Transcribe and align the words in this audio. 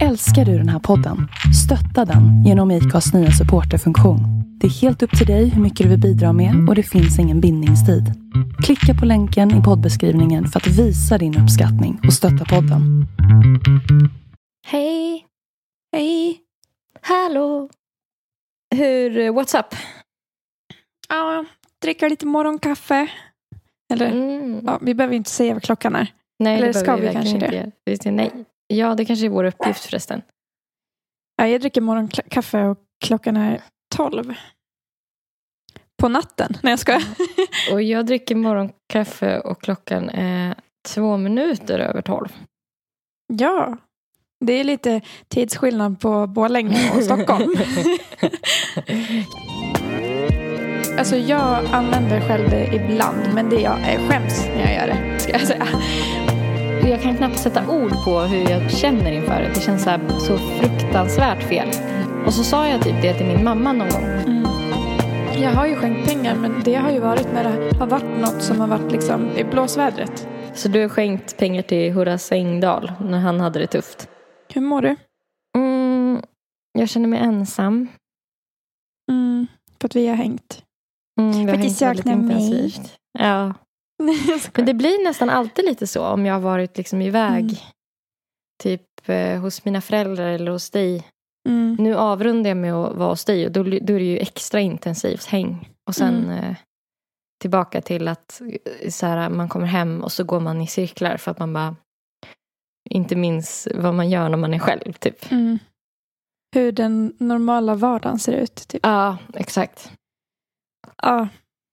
Älskar 0.00 0.44
du 0.44 0.58
den 0.58 0.68
här 0.68 0.78
podden? 0.78 1.28
Stötta 1.64 2.04
den 2.04 2.44
genom 2.44 2.70
IKAs 2.70 3.14
nya 3.14 3.30
supporterfunktion. 3.30 4.20
Det 4.60 4.66
är 4.66 4.70
helt 4.70 5.02
upp 5.02 5.18
till 5.18 5.26
dig 5.26 5.48
hur 5.48 5.62
mycket 5.62 5.84
du 5.84 5.90
vill 5.90 6.00
bidra 6.00 6.32
med 6.32 6.54
och 6.68 6.74
det 6.74 6.82
finns 6.82 7.18
ingen 7.18 7.40
bindningstid. 7.40 8.04
Klicka 8.64 8.94
på 9.00 9.06
länken 9.06 9.50
i 9.60 9.62
poddbeskrivningen 9.62 10.46
för 10.48 10.60
att 10.60 10.66
visa 10.66 11.18
din 11.18 11.38
uppskattning 11.42 12.00
och 12.06 12.12
stötta 12.12 12.44
podden. 12.44 13.06
Hej! 14.66 15.26
Hej! 15.92 16.38
Hallå! 17.00 17.68
Hur, 18.74 19.18
eh, 19.18 19.32
what's 19.32 19.58
up? 19.60 19.66
Ja, 21.08 21.44
dricka 21.82 22.08
lite 22.08 22.26
morgonkaffe. 22.26 23.06
Eller, 23.92 24.10
Mm. 24.10 24.60
ja, 24.66 24.78
vi 24.82 24.94
behöver 24.94 25.14
inte 25.16 25.30
säga 25.30 25.52
vad 25.52 25.62
klockan 25.62 25.96
är. 25.96 26.06
Nej, 26.38 26.56
Eller 26.56 26.66
det 26.66 26.74
ska 26.74 26.84
behöver 26.84 27.00
vi 27.02 27.06
verkligen 27.06 27.40
kanske 27.40 27.46
inte 27.46 27.56
göra. 27.56 27.70
Visst, 27.86 28.04
Nej. 28.04 28.30
Ja, 28.66 28.94
det 28.94 29.04
kanske 29.04 29.26
är 29.26 29.30
vår 29.30 29.44
uppgift 29.44 29.84
förresten. 29.84 30.22
Ja, 31.36 31.46
jag 31.46 31.60
dricker 31.60 31.80
morgonkaffe 31.80 32.64
och 32.64 32.78
klockan 33.04 33.36
är 33.36 33.62
tolv. 33.94 34.34
På 36.02 36.08
natten. 36.08 36.56
Nej, 36.62 36.72
jag 36.72 36.78
skojar. 36.78 37.02
Och 37.72 37.82
jag 37.82 38.06
dricker 38.06 38.34
morgonkaffe 38.34 39.40
och 39.40 39.62
klockan 39.62 40.10
är 40.10 40.54
två 40.88 41.16
minuter 41.16 41.78
över 41.78 42.02
tolv. 42.02 42.28
ja, 43.32 43.76
det 44.44 44.52
är 44.52 44.64
lite 44.64 45.00
tidsskillnad 45.28 46.00
på 46.00 46.26
Borlänge 46.26 46.92
och 46.96 47.02
Stockholm. 47.02 47.54
alltså 50.98 51.16
jag 51.16 51.64
använder 51.72 52.20
själv 52.20 52.50
det 52.50 52.74
ibland, 52.74 53.34
men 53.34 53.50
det 53.50 53.60
jag 53.60 53.78
skäms 53.78 54.46
när 54.46 54.60
jag 54.60 54.74
gör 54.74 54.86
det. 54.86 55.20
Ska 55.20 55.32
jag 55.32 55.46
säga. 55.46 55.66
Jag 56.84 57.02
kan 57.02 57.16
knappt 57.16 57.38
sätta 57.38 57.68
ord 57.68 58.04
på 58.04 58.20
hur 58.20 58.50
jag 58.50 58.70
känner 58.70 59.12
inför 59.12 59.40
det. 59.40 59.50
Det 59.54 59.60
känns 59.60 59.82
så, 59.82 59.90
här, 59.90 60.18
så 60.18 60.38
fruktansvärt 60.38 61.42
fel. 61.42 61.68
Och 62.26 62.34
så 62.34 62.44
sa 62.44 62.68
jag 62.68 62.82
typ 62.82 63.02
det 63.02 63.14
till 63.14 63.26
min 63.26 63.44
mamma 63.44 63.72
någon 63.72 63.88
gång. 63.88 64.04
Mm. 64.04 64.46
Jag 65.42 65.50
har 65.50 65.66
ju 65.66 65.76
skänkt 65.76 66.08
pengar, 66.08 66.34
men 66.34 66.62
det 66.64 66.74
har 66.74 66.90
ju 66.90 67.00
varit 67.00 67.26
när 67.34 67.44
det 67.44 67.78
har 67.78 67.86
varit 67.86 68.20
något 68.20 68.42
som 68.42 68.60
har 68.60 68.68
varit 68.68 68.92
liksom 68.92 69.36
i 69.36 69.44
blåsvädret. 69.44 70.28
Så 70.54 70.68
du 70.68 70.80
har 70.80 70.88
skänkt 70.88 71.38
pengar 71.38 71.62
till 71.62 71.92
Horace 71.92 72.34
Engdahl 72.34 72.92
när 73.00 73.18
han 73.18 73.40
hade 73.40 73.58
det 73.58 73.66
tufft. 73.66 74.08
Hur 74.54 74.60
mår 74.60 74.82
du? 74.82 74.96
Mm, 75.56 76.22
jag 76.78 76.88
känner 76.88 77.08
mig 77.08 77.18
ensam. 77.20 77.88
Mm, 79.10 79.46
för 79.80 79.88
att 79.88 79.96
vi 79.96 80.06
har 80.08 80.16
hängt. 80.16 80.62
Mm, 81.20 81.32
vi 81.32 81.38
har 81.38 81.46
väldigt 81.46 81.76
saknar 81.76 82.16
mig. 82.16 82.36
intensivt. 82.36 82.98
Ja. 83.18 83.54
Men 84.54 84.66
det 84.66 84.74
blir 84.74 85.04
nästan 85.04 85.30
alltid 85.30 85.64
lite 85.64 85.86
så 85.86 86.06
om 86.06 86.26
jag 86.26 86.34
har 86.34 86.40
varit 86.40 86.76
liksom 86.78 87.02
iväg. 87.02 87.44
Mm. 87.44 87.56
Typ 88.62 89.08
eh, 89.08 89.40
hos 89.40 89.64
mina 89.64 89.80
föräldrar 89.80 90.26
eller 90.26 90.50
hos 90.52 90.70
dig. 90.70 91.06
Mm. 91.48 91.76
Nu 91.78 91.96
avrundar 91.96 92.50
jag 92.50 92.56
med 92.56 92.74
att 92.74 92.96
vara 92.96 93.08
hos 93.08 93.24
dig 93.24 93.46
och 93.46 93.52
då, 93.52 93.62
då 93.62 93.68
är 93.70 93.98
det 93.98 94.04
ju 94.04 94.18
extra 94.18 94.60
intensivt 94.60 95.24
häng. 95.26 95.68
Och 95.88 95.94
sen 95.94 96.24
Mm. 96.24 96.38
eh, 96.44 96.56
tillbaka 97.40 97.80
till 97.80 98.08
att 98.08 98.40
eh, 98.80 98.90
så 98.90 99.06
här, 99.06 99.30
man 99.30 99.48
kommer 99.48 99.66
hem 99.66 100.02
och 100.04 100.12
så 100.12 100.24
går 100.24 100.40
man 100.40 100.60
i 100.60 100.66
cirklar 100.66 101.16
för 101.16 101.30
att 101.30 101.38
man 101.38 101.52
bara 101.52 101.76
inte 102.90 103.16
minns 103.16 103.68
vad 103.74 103.94
man 103.94 104.10
gör 104.10 104.28
när 104.28 104.38
man 104.38 104.54
är 104.54 104.58
själv. 104.58 104.92
Typ. 104.92 105.32
Mm. 105.32 105.58
Hur 106.54 106.72
den 106.72 107.14
normala 107.18 107.74
vardagen 107.74 108.18
ser 108.18 108.32
ut. 108.32 108.54
Typ. 108.68 108.80
Ja, 108.82 109.16
exakt. 109.34 109.92
Ja, 111.02 111.28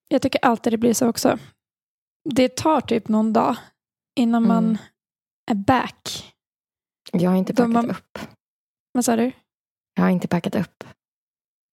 jag 0.08 0.22
tycker 0.22 0.46
alltid 0.46 0.74
det 0.74 0.78
blir 0.78 0.94
så 0.94 1.08
också. 1.10 1.38
Det 2.32 2.56
tar 2.56 2.82
typ 2.82 3.08
någon 3.08 3.34
dag 3.34 3.56
innan 4.20 4.48
man 4.48 4.64
Mm. 4.66 4.78
är 5.52 5.56
back. 5.56 6.34
Jag 7.12 7.30
har 7.30 7.38
inte 7.38 7.54
packat 7.54 7.70
man- 7.72 7.90
upp. 7.90 8.20
Vad 8.92 9.06
sa 9.06 9.16
du? 9.16 9.32
Jag 9.94 10.04
har 10.04 10.10
inte 10.10 10.28
packat 10.28 10.56
upp. 10.56 10.84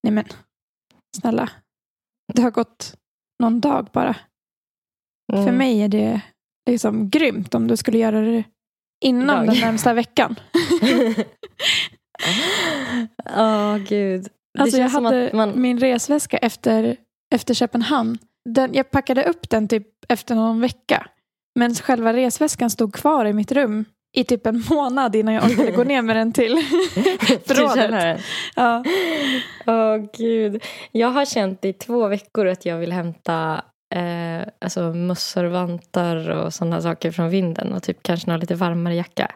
Nej 0.02 0.12
men, 0.12 0.24
snälla. 1.16 1.50
Det 2.32 2.42
har 2.42 2.50
gått 2.50 2.96
någon 3.42 3.60
dag 3.60 3.88
bara. 3.92 4.16
För 5.32 5.42
Mm. 5.42 5.56
mig 5.56 5.80
är 5.82 5.88
det 5.88 6.20
liksom 6.70 7.08
grymt 7.10 7.54
om 7.54 7.66
du 7.68 7.76
skulle 7.76 7.98
göra 7.98 8.20
det 8.20 8.44
innan 9.04 9.44
Idag. 9.44 9.54
den 9.54 9.60
närmsta 9.60 9.94
veckan. 9.94 10.36
Ja, 13.24 13.78
gud. 13.88 14.22
Det 14.54 14.62
Alltså 14.62 14.78
jag 14.78 14.88
hade 14.88 15.30
man... 15.34 15.60
min 15.60 15.78
resväska 15.80 16.36
efter, 16.38 16.96
efter 17.34 17.54
Köpenhamn. 17.54 18.18
Den, 18.46 18.74
jag 18.74 18.90
packade 18.90 19.24
upp 19.24 19.50
den 19.50 19.68
typ 19.68 19.86
efter 20.08 20.34
någon 20.34 20.60
vecka. 20.60 21.06
Men 21.58 21.74
själva 21.74 22.12
resväskan 22.12 22.70
stod 22.70 22.94
kvar 22.94 23.24
i 23.24 23.32
mitt 23.32 23.52
rum 23.52 23.84
i 24.16 24.24
typ 24.24 24.46
en 24.46 24.64
månad 24.70 25.16
innan 25.16 25.34
jag 25.34 25.44
orkade 25.44 25.72
gå 25.72 25.84
ner 25.84 26.02
med 26.02 26.16
den 26.16 26.32
till 26.32 26.56
förrådet. 27.46 28.20
Ja. 28.56 28.84
Åh 29.66 29.96
gud. 30.16 30.62
Jag 30.92 31.08
har 31.08 31.24
känt 31.24 31.64
i 31.64 31.72
två 31.72 32.08
veckor 32.08 32.46
att 32.46 32.66
jag 32.66 32.78
vill 32.78 32.92
hämta 32.92 33.64
eh, 33.94 34.48
alltså 34.60 34.80
mössor, 34.80 35.44
vantar 35.44 36.30
och 36.30 36.54
sådana 36.54 36.82
saker 36.82 37.10
från 37.10 37.30
vinden. 37.30 37.72
Och 37.72 37.82
typ 37.82 38.02
kanske 38.02 38.30
någon 38.30 38.40
lite 38.40 38.54
varmare 38.54 38.94
jacka. 38.94 39.34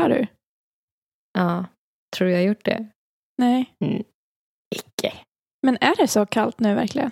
Har 0.00 0.08
du? 0.08 0.26
Ja, 1.38 1.64
tror 2.16 2.26
du 2.26 2.32
jag 2.32 2.40
har 2.40 2.46
gjort 2.46 2.64
det? 2.64 2.88
Nej. 3.38 3.74
Icke. 4.74 5.12
Men 5.62 5.78
är 5.80 5.96
det 5.96 6.08
så 6.08 6.26
kallt 6.26 6.60
nu 6.60 6.74
verkligen? 6.74 7.10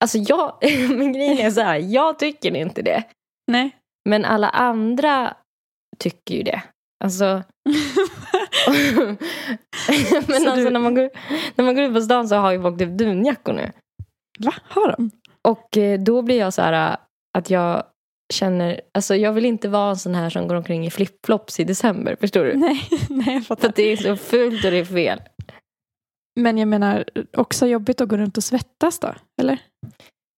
Alltså 0.00 0.18
jag, 0.18 0.58
min 0.98 1.12
grej 1.12 1.40
är 1.42 1.50
så 1.50 1.60
här, 1.60 1.76
jag 1.78 2.18
tycker 2.18 2.56
inte 2.56 2.82
det. 2.82 3.02
Nej. 3.52 3.70
Men 4.08 4.24
alla 4.24 4.48
andra 4.48 5.34
tycker 5.98 6.34
ju 6.34 6.42
det. 6.42 6.62
Alltså, 7.04 7.24
men 10.28 10.40
Så 10.42 10.50
alltså 10.50 10.54
du- 10.64 10.70
när, 10.70 10.80
man 10.80 10.94
går, 10.94 11.10
när 11.54 11.64
man 11.64 11.74
går 11.74 11.84
ut 11.84 11.94
på 11.94 12.00
stan 12.00 12.28
så 12.28 12.36
har 12.36 12.52
ju 12.52 12.62
folk 12.62 12.78
typ 12.78 12.88
dunjackor 12.98 13.52
nu. 13.52 13.72
Va? 14.38 14.54
Har 14.68 14.96
de? 14.96 15.10
Och 15.48 15.76
eh, 15.76 16.00
då 16.00 16.22
blir 16.22 16.38
jag 16.38 16.54
så 16.54 16.62
här 16.62 16.90
äh, 16.92 16.96
att 17.38 17.50
jag 17.50 17.84
känner, 18.32 18.80
alltså 18.94 19.16
jag 19.16 19.32
vill 19.32 19.44
inte 19.44 19.68
vara 19.68 19.90
en 19.90 19.96
sån 19.96 20.14
här 20.14 20.30
som 20.30 20.48
går 20.48 20.54
omkring 20.54 20.86
i 20.86 20.90
flipflops 20.90 21.60
i 21.60 21.64
december, 21.64 22.16
förstår 22.20 22.44
du? 22.44 22.54
Nej, 22.56 22.80
nej 23.08 23.34
jag 23.34 23.42
För 23.46 23.54
fattar. 23.54 23.68
att 23.68 23.76
det 23.76 23.82
är 23.92 23.96
så 23.96 24.16
fult 24.16 24.64
och 24.64 24.70
det 24.70 24.76
är 24.78 24.84
fel. 24.84 25.20
Men 26.40 26.58
jag 26.58 26.68
menar, 26.68 27.04
också 27.36 27.66
jobbigt 27.66 28.00
att 28.00 28.08
gå 28.08 28.16
runt 28.16 28.36
och 28.36 28.44
svettas 28.44 28.98
då? 28.98 29.14
Eller? 29.42 29.58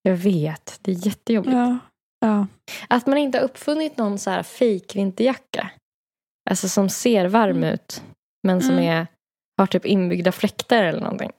Jag 0.02 0.16
vet, 0.16 0.78
det 0.82 0.90
är 0.90 1.06
jättejobbigt. 1.06 1.54
Ja. 1.54 1.78
ja. 2.20 2.46
Att 2.88 3.06
man 3.06 3.18
inte 3.18 3.38
har 3.38 3.44
uppfunnit 3.44 3.96
någon 3.96 4.18
så 4.18 4.30
här 4.30 4.42
fake 4.42 4.94
vinterjacka. 4.94 5.70
Alltså 6.50 6.68
som 6.68 6.88
ser 6.88 7.28
varm 7.28 7.56
Mm. 7.56 7.74
ut, 7.74 8.02
men 8.46 8.60
som 8.60 8.70
Mm. 8.70 8.84
är, 8.84 9.06
har 9.58 9.66
typ 9.66 9.86
inbyggda 9.86 10.32
fläktar 10.32 10.82
eller 10.84 11.00
någonting. 11.00 11.30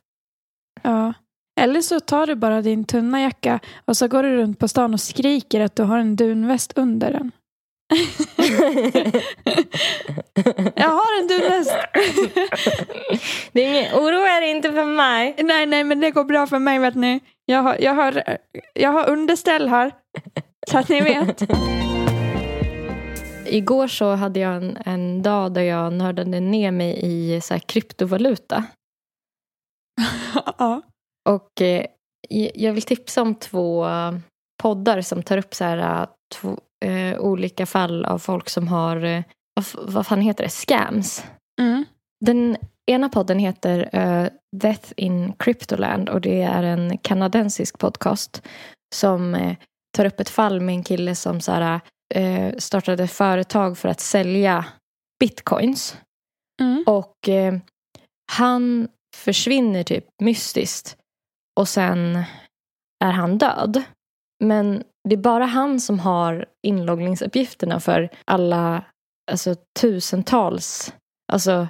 Ja. 0.81 1.13
Eller 1.61 1.81
så 1.81 1.99
tar 1.99 2.27
du 2.27 2.35
bara 2.35 2.61
din 2.61 2.85
tunna 2.85 3.21
jacka 3.21 3.59
och 3.85 3.97
så 3.97 4.07
går 4.07 4.23
du 4.23 4.35
runt 4.35 4.59
på 4.59 4.67
stan 4.67 4.93
och 4.93 4.99
skriker 5.01 5.61
att 5.61 5.75
du 5.75 5.83
har 5.83 5.97
en 5.99 6.15
dunväst 6.15 6.73
under 6.77 7.11
den. 7.11 7.31
Jag 10.75 10.89
har 10.89 11.21
en 11.21 11.27
dunväst! 11.27 11.75
det 13.51 13.61
är 13.61 13.69
ingen, 13.69 13.93
oroa 13.93 14.37
er 14.37 14.41
inte 14.41 14.71
för 14.71 14.85
mig. 14.85 15.35
nej, 15.43 15.65
nej, 15.65 15.83
men 15.83 15.99
det 15.99 16.11
går 16.11 16.23
bra 16.23 16.47
för 16.47 16.59
mig 16.59 16.79
vet 16.79 16.95
ni. 16.95 17.19
Jag 17.45 17.61
har, 17.61 17.77
jag 17.79 17.93
har, 17.93 18.23
jag 18.73 18.91
har 18.91 19.09
underställ 19.09 19.69
här. 19.69 19.91
Så 20.67 20.77
att 20.77 20.89
ni 20.89 21.01
vet. 21.01 21.41
Igår 23.45 23.87
så 23.87 24.15
hade 24.15 24.39
jag 24.39 24.55
en, 24.55 24.77
en 24.85 25.21
dag 25.21 25.53
där 25.53 25.61
jag 25.61 25.93
nördade 25.93 26.39
ner 26.39 26.71
mig 26.71 26.99
i 27.01 27.41
så 27.41 27.53
här 27.53 27.61
kryptovaluta. 27.61 28.63
ja. 30.57 30.81
Och 31.29 31.61
eh, 31.61 31.85
jag 32.53 32.73
vill 32.73 32.83
tipsa 32.83 33.21
om 33.21 33.35
två 33.35 33.85
poddar 34.63 35.01
som 35.01 35.23
tar 35.23 35.37
upp 35.37 35.55
så 35.55 35.63
här, 35.63 35.77
eh, 35.77 36.07
två, 36.35 36.59
olika 37.19 37.65
fall 37.65 38.05
av 38.05 38.19
folk 38.19 38.49
som 38.49 38.67
har, 38.67 39.03
eh, 39.03 39.23
vad, 39.73 40.07
fan 40.07 40.21
heter 40.21 40.43
det, 40.43 40.49
scams. 40.49 41.25
Mm. 41.61 41.85
Den 42.25 42.57
ena 42.85 43.09
podden 43.09 43.39
heter 43.39 43.89
eh, 43.93 44.29
Death 44.55 44.93
in 44.97 45.33
Cryptoland 45.33 46.09
och 46.09 46.21
det 46.21 46.41
är 46.41 46.63
en 46.63 46.97
kanadensisk 46.97 47.77
podcast 47.77 48.41
som 48.95 49.35
eh, 49.35 49.57
tar 49.97 50.05
upp 50.05 50.19
ett 50.19 50.29
fall 50.29 50.61
med 50.61 50.75
en 50.75 50.83
kille 50.83 51.15
som 51.15 51.41
så 51.41 51.51
här, 51.51 51.79
eh, 52.15 52.55
startade 52.57 53.07
företag 53.07 53.77
för 53.77 53.89
att 53.89 53.99
sälja 53.99 54.65
bitcoins. 55.19 55.97
Mm. 56.61 56.83
Och 56.87 57.15
han 58.31 58.87
försvinner 59.15 59.83
typ 59.83 60.05
mystiskt. 60.21 60.97
Och 61.59 61.67
sen 61.67 62.23
är 63.03 63.11
han 63.11 63.37
död. 63.37 63.83
Men 64.43 64.83
det 65.05 65.15
är 65.15 65.21
bara 65.21 65.45
han 65.45 65.79
som 65.79 65.99
har 65.99 66.45
inloggningsuppgifterna 66.67 67.79
för 67.79 68.09
alla 68.25 68.83
alltså, 69.31 69.55
tusentals, 69.79 70.93
alltså 71.33 71.67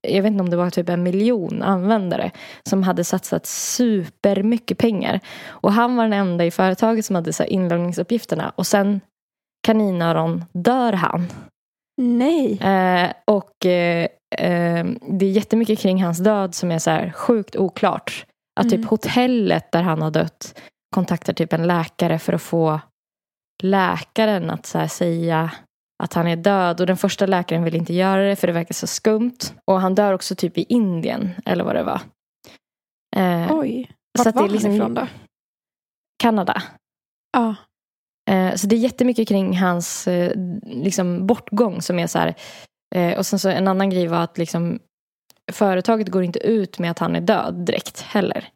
jag 0.00 0.22
vet 0.22 0.30
inte 0.30 0.42
om 0.42 0.50
det 0.50 0.56
var 0.56 0.70
typ 0.70 0.88
en 0.88 1.02
miljon 1.02 1.62
användare 1.62 2.30
som 2.68 2.82
hade 2.82 3.04
satsat 3.04 3.46
supermycket 3.46 4.78
pengar. 4.78 5.20
Och 5.48 5.72
han 5.72 5.96
var 5.96 6.04
den 6.04 6.12
enda 6.12 6.44
i 6.44 6.50
företaget 6.50 7.04
som 7.04 7.16
hade 7.16 7.32
så 7.32 7.44
inloggningsuppgifterna. 7.44 8.52
Och 8.56 8.66
sen 8.66 9.00
kaninöron 9.66 10.44
dör 10.52 10.92
han. 10.92 11.26
Nej. 11.96 12.58
Eh, 12.60 13.10
och 13.24 13.66
eh, 13.66 14.08
eh, 14.36 14.86
det 15.10 15.26
är 15.26 15.30
jättemycket 15.30 15.78
kring 15.78 16.02
hans 16.02 16.18
död 16.18 16.54
som 16.54 16.70
är 16.70 16.78
så 16.78 16.90
här 16.90 17.12
sjukt 17.12 17.56
oklart. 17.56 18.24
Att 18.60 18.66
Mm. 18.66 18.82
typ 18.82 18.90
hotellet 18.90 19.72
där 19.72 19.82
han 19.82 20.02
har 20.02 20.10
dött 20.10 20.60
kontaktar 20.94 21.32
typ 21.32 21.52
en 21.52 21.66
läkare 21.66 22.18
för 22.18 22.32
att 22.32 22.42
få 22.42 22.80
läkaren 23.62 24.50
att 24.50 24.66
så 24.66 24.88
säga 24.88 25.50
att 26.02 26.12
han 26.14 26.26
är 26.26 26.36
död. 26.36 26.80
Och 26.80 26.86
den 26.86 26.96
första 26.96 27.26
läkaren 27.26 27.64
vill 27.64 27.74
inte 27.76 27.94
göra 27.94 28.22
det 28.22 28.36
för 28.36 28.46
det 28.46 28.52
verkar 28.52 28.74
så 28.74 28.86
skumt. 28.86 29.38
Och 29.64 29.80
han 29.80 29.94
dör 29.94 30.12
också 30.12 30.34
typ 30.34 30.58
i 30.58 30.62
Indien 30.62 31.30
eller 31.44 31.64
vad 31.64 31.74
det 31.74 31.82
var. 31.82 32.00
Eh, 33.16 33.52
Oj. 33.52 33.90
så 34.18 34.24
Vart 34.24 34.34
det 34.34 34.40
var 34.40 34.48
är 34.48 34.52
liksom 34.52 34.70
han 34.70 34.76
ifrån 34.76 34.94
då? 34.94 35.06
Kanada. 36.22 36.62
Ja. 37.32 37.54
Eh, 38.30 38.54
så 38.54 38.66
det 38.66 38.76
är 38.76 38.80
jättemycket 38.80 39.28
kring 39.28 39.58
hans 39.58 40.08
eh, 40.08 40.32
liksom 40.62 41.26
bortgång 41.26 41.82
som 41.82 41.98
är 41.98 42.06
så 42.06 42.18
här. 42.18 42.34
Eh, 42.94 43.18
och 43.18 43.26
sen 43.26 43.38
så 43.38 43.48
en 43.48 43.68
annan 43.68 43.90
grej 43.90 44.06
var 44.06 44.18
att 44.18 44.38
liksom 44.38 44.78
företaget 45.52 46.08
går 46.08 46.22
inte 46.22 46.38
ut 46.38 46.78
med 46.78 46.90
att 46.90 46.98
han 46.98 47.16
är 47.16 47.20
död 47.20 47.54
direkt 47.54 48.00
heller. 48.00 48.48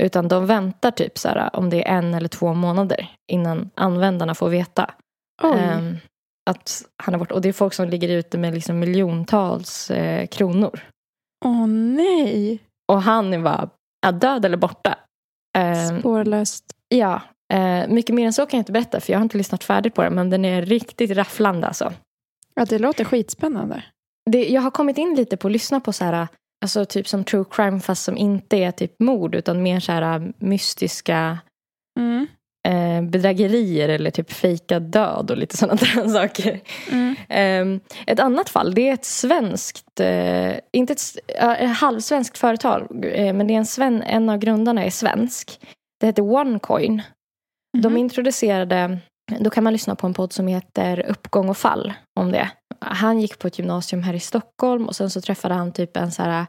Utan 0.00 0.28
de 0.28 0.46
väntar 0.46 0.90
typ 0.90 1.18
så 1.18 1.28
här 1.28 1.56
om 1.56 1.70
det 1.70 1.88
är 1.88 1.98
en 1.98 2.14
eller 2.14 2.28
två 2.28 2.54
månader 2.54 3.08
innan 3.32 3.70
användarna 3.74 4.34
får 4.34 4.48
veta 4.48 4.90
ehm, 5.42 5.96
att 6.50 6.84
han 7.02 7.14
är 7.14 7.18
borta. 7.18 7.34
Och 7.34 7.40
det 7.40 7.48
är 7.48 7.52
folk 7.52 7.74
som 7.74 7.88
ligger 7.88 8.08
ute 8.08 8.38
med 8.38 8.54
liksom 8.54 8.78
miljontals 8.78 9.90
eh, 9.90 10.26
kronor. 10.26 10.80
Åh 11.44 11.66
nej. 11.66 12.58
Och 12.92 13.02
han 13.02 13.34
är 13.34 13.38
bara 13.38 13.70
ja, 14.00 14.12
död 14.12 14.44
eller 14.44 14.56
borta. 14.56 14.98
Ehm, 15.58 16.00
Spårlöst. 16.00 16.64
Ja, 16.88 17.22
eh, 17.52 17.88
mycket 17.88 18.14
mer 18.14 18.26
än 18.26 18.32
så 18.32 18.46
kan 18.46 18.58
jag 18.58 18.62
inte 18.62 18.72
berätta 18.72 19.00
för 19.00 19.12
jag 19.12 19.18
har 19.18 19.24
inte 19.24 19.38
lyssnat 19.38 19.64
färdigt 19.64 19.94
på 19.94 20.02
den 20.02 20.14
men 20.14 20.30
den 20.30 20.44
är 20.44 20.62
riktigt 20.62 21.10
rafflande 21.10 21.66
alltså. 21.66 21.92
Ja, 22.54 22.64
det 22.64 22.78
låter 22.78 23.04
skitspännande. 23.04 23.84
Det, 24.30 24.48
jag 24.48 24.62
har 24.62 24.70
kommit 24.70 24.98
in 24.98 25.14
lite 25.14 25.36
på 25.36 25.48
att 25.48 25.52
lyssna 25.52 25.80
på 25.80 25.92
så 25.92 26.04
här, 26.04 26.28
alltså 26.64 26.84
typ 26.84 27.08
som 27.08 27.24
true 27.24 27.44
crime 27.50 27.80
fast 27.80 28.04
som 28.04 28.16
inte 28.16 28.56
är 28.56 28.70
typ 28.70 29.00
mord 29.00 29.34
utan 29.34 29.62
mer 29.62 29.80
så 29.80 29.92
här 29.92 30.32
mystiska 30.38 31.38
Mm. 31.98 32.26
eh, 32.68 33.10
bedrägerier 33.10 33.88
eller 33.88 34.10
typ 34.10 34.32
fejkad 34.32 34.82
död 34.82 35.30
och 35.30 35.36
lite 35.36 35.56
sådana 35.56 35.74
där 35.74 36.08
saker. 36.08 36.60
Mm. 36.92 37.16
Eh, 37.28 37.80
ett 38.06 38.20
annat 38.20 38.48
fall, 38.48 38.74
det 38.74 38.88
är 38.88 38.94
ett 38.94 39.04
svenskt, 39.04 40.00
eh, 40.00 40.52
inte 40.72 40.92
ett 40.92 41.00
ett 41.38 41.76
halvsvenskt 41.76 42.38
företag, 42.38 42.86
men 43.34 43.46
det 43.46 43.54
är 43.54 43.58
en, 43.58 43.66
sven, 43.66 44.02
en 44.02 44.28
av 44.28 44.38
grundarna 44.38 44.84
är 44.84 44.90
svensk. 44.90 45.60
Det 46.00 46.06
heter 46.06 46.22
OneCoin. 46.22 47.02
De 47.78 47.88
Mhm. 47.88 47.96
introducerade, 47.96 48.98
då 49.40 49.50
kan 49.50 49.64
man 49.64 49.72
lyssna 49.72 49.94
på 49.94 50.06
en 50.06 50.14
podd 50.14 50.32
som 50.32 50.46
heter 50.46 51.06
Uppgång 51.08 51.48
och 51.48 51.56
fall 51.56 51.92
om 52.20 52.32
det. 52.32 52.50
Han 52.80 53.20
gick 53.20 53.38
på 53.38 53.46
ett 53.46 53.58
gymnasium 53.58 54.02
här 54.02 54.14
i 54.14 54.20
Stockholm 54.20 54.86
och 54.86 54.96
sen 54.96 55.10
så 55.10 55.20
träffade 55.20 55.54
han 55.54 55.72
typ 55.72 55.96
en 55.96 56.12
så 56.12 56.22
här 56.22 56.46